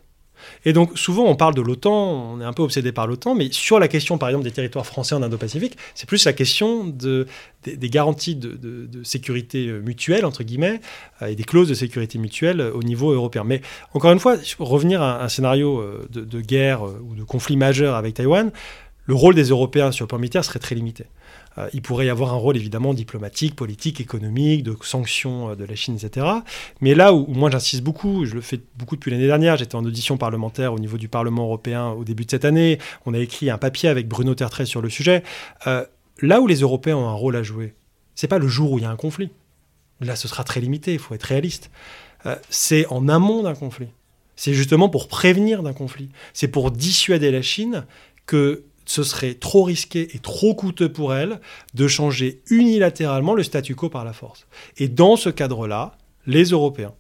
[0.65, 3.49] Et donc souvent on parle de l'OTAN, on est un peu obsédé par l'OTAN, mais
[3.51, 7.27] sur la question par exemple des territoires français en Indo-Pacifique, c'est plus la question de,
[7.65, 10.81] des, garanties de, sécurité mutuelle, entre guillemets,
[11.23, 13.45] euh, et des clauses de sécurité mutuelle au niveau européen.
[13.45, 13.61] Mais
[13.95, 17.95] encore une fois, revenir à un scénario euh, de, guerre euh, ou de conflit majeur
[17.95, 18.51] avec Taïwan,
[19.07, 21.05] le rôle des Européens sur le plan militaire serait très limité.
[21.59, 25.65] Euh, il pourrait y avoir un rôle évidemment diplomatique, politique, économique, de sanctions euh, de
[25.65, 26.27] la Chine, etc.
[26.81, 29.85] Mais là où, moi j'insiste beaucoup, je le fais beaucoup depuis l'année dernière, j'étais en
[29.85, 33.51] audition parlementaire au niveau du Parlement européen au début de cette année, on a écrit
[33.51, 35.23] un papier avec Bruno Tertrais sur le sujet.
[35.67, 35.85] Euh,
[36.23, 37.75] là où les Européens ont un rôle à jouer,
[38.15, 39.31] c'est pas le jour où il y a un conflit.
[40.01, 41.71] Là, ce sera très limité, il faut être réaliste.
[42.49, 43.89] c'est en amont d'un conflit.
[44.35, 46.09] C'est justement pour prévenir d'un conflit.
[46.33, 47.85] C'est pour dissuader la Chine
[48.25, 51.41] que ce serait trop risqué et trop coûteux pour elle
[51.75, 54.47] de changer unilatéralement le statu quo par la force.
[54.79, 55.93] Et dans ce cadre-là,
[56.27, 56.95] les Européens,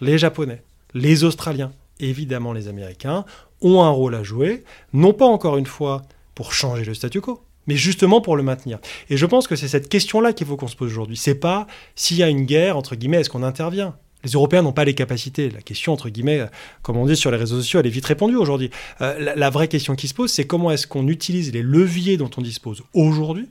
[0.00, 0.62] les Japonais,
[0.94, 3.24] les Australiens, évidemment les Américains,
[3.60, 6.02] ont un rôle à jouer, non pas encore une fois
[6.34, 8.78] pour changer le statu quo, mais justement pour le maintenir.
[9.10, 11.16] Et je pense que c'est cette question-là qu'il faut qu'on se pose aujourd'hui.
[11.16, 13.96] C'est pas s'il y a une guerre, entre guillemets, est-ce qu'on intervient?
[14.24, 15.50] Les Européens n'ont pas les capacités.
[15.50, 16.46] La question, entre guillemets,
[16.82, 18.70] comme on dit sur les réseaux sociaux, elle est vite répondue aujourd'hui.
[19.00, 22.30] Euh, la, vraie question qui se pose, c'est comment est-ce qu'on utilise les leviers dont
[22.36, 23.48] on dispose aujourd'hui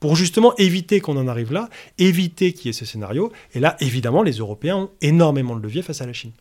[0.00, 1.68] pour justement éviter qu'on en arrive là,
[1.98, 3.32] éviter qu'il y ait ce scénario.
[3.54, 6.32] Et là, évidemment, les Européens ont énormément de leviers face à la Chine.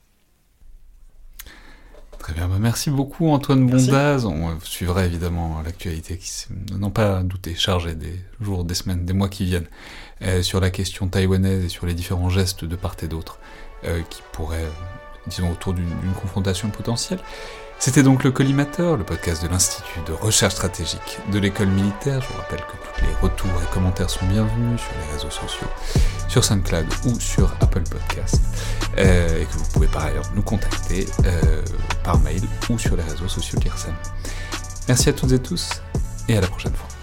[2.20, 4.26] Très bien, bah, merci beaucoup Antoine Bondaz.
[4.26, 6.30] On suivra évidemment l'actualité qui,
[6.78, 9.70] n'en pas douter, chargée des jours, des semaines, des mois qui viennent,
[10.24, 13.40] euh, sur la question taïwanaise et sur les différents gestes de part et d'autre.
[13.86, 14.68] Euh, qui pourrait,
[15.28, 17.20] disons, autour d'une confrontation potentielle.
[17.78, 22.20] C'était donc le Collimateur, le podcast de l'Institut de recherche stratégique de l'école militaire.
[22.22, 25.68] Je vous rappelle que tous les retours et commentaires sont bienvenus sur les réseaux sociaux,
[26.28, 28.42] sur SoundCloud ou sur Apple Podcast,
[28.98, 31.62] euh, et que vous pouvez par ailleurs nous contacter euh,
[32.04, 32.42] par mail
[32.72, 33.94] ou sur les réseaux sociaux de l'IRSEM.
[34.88, 35.70] Merci à toutes et tous,
[36.28, 36.97] et à la prochaine fois.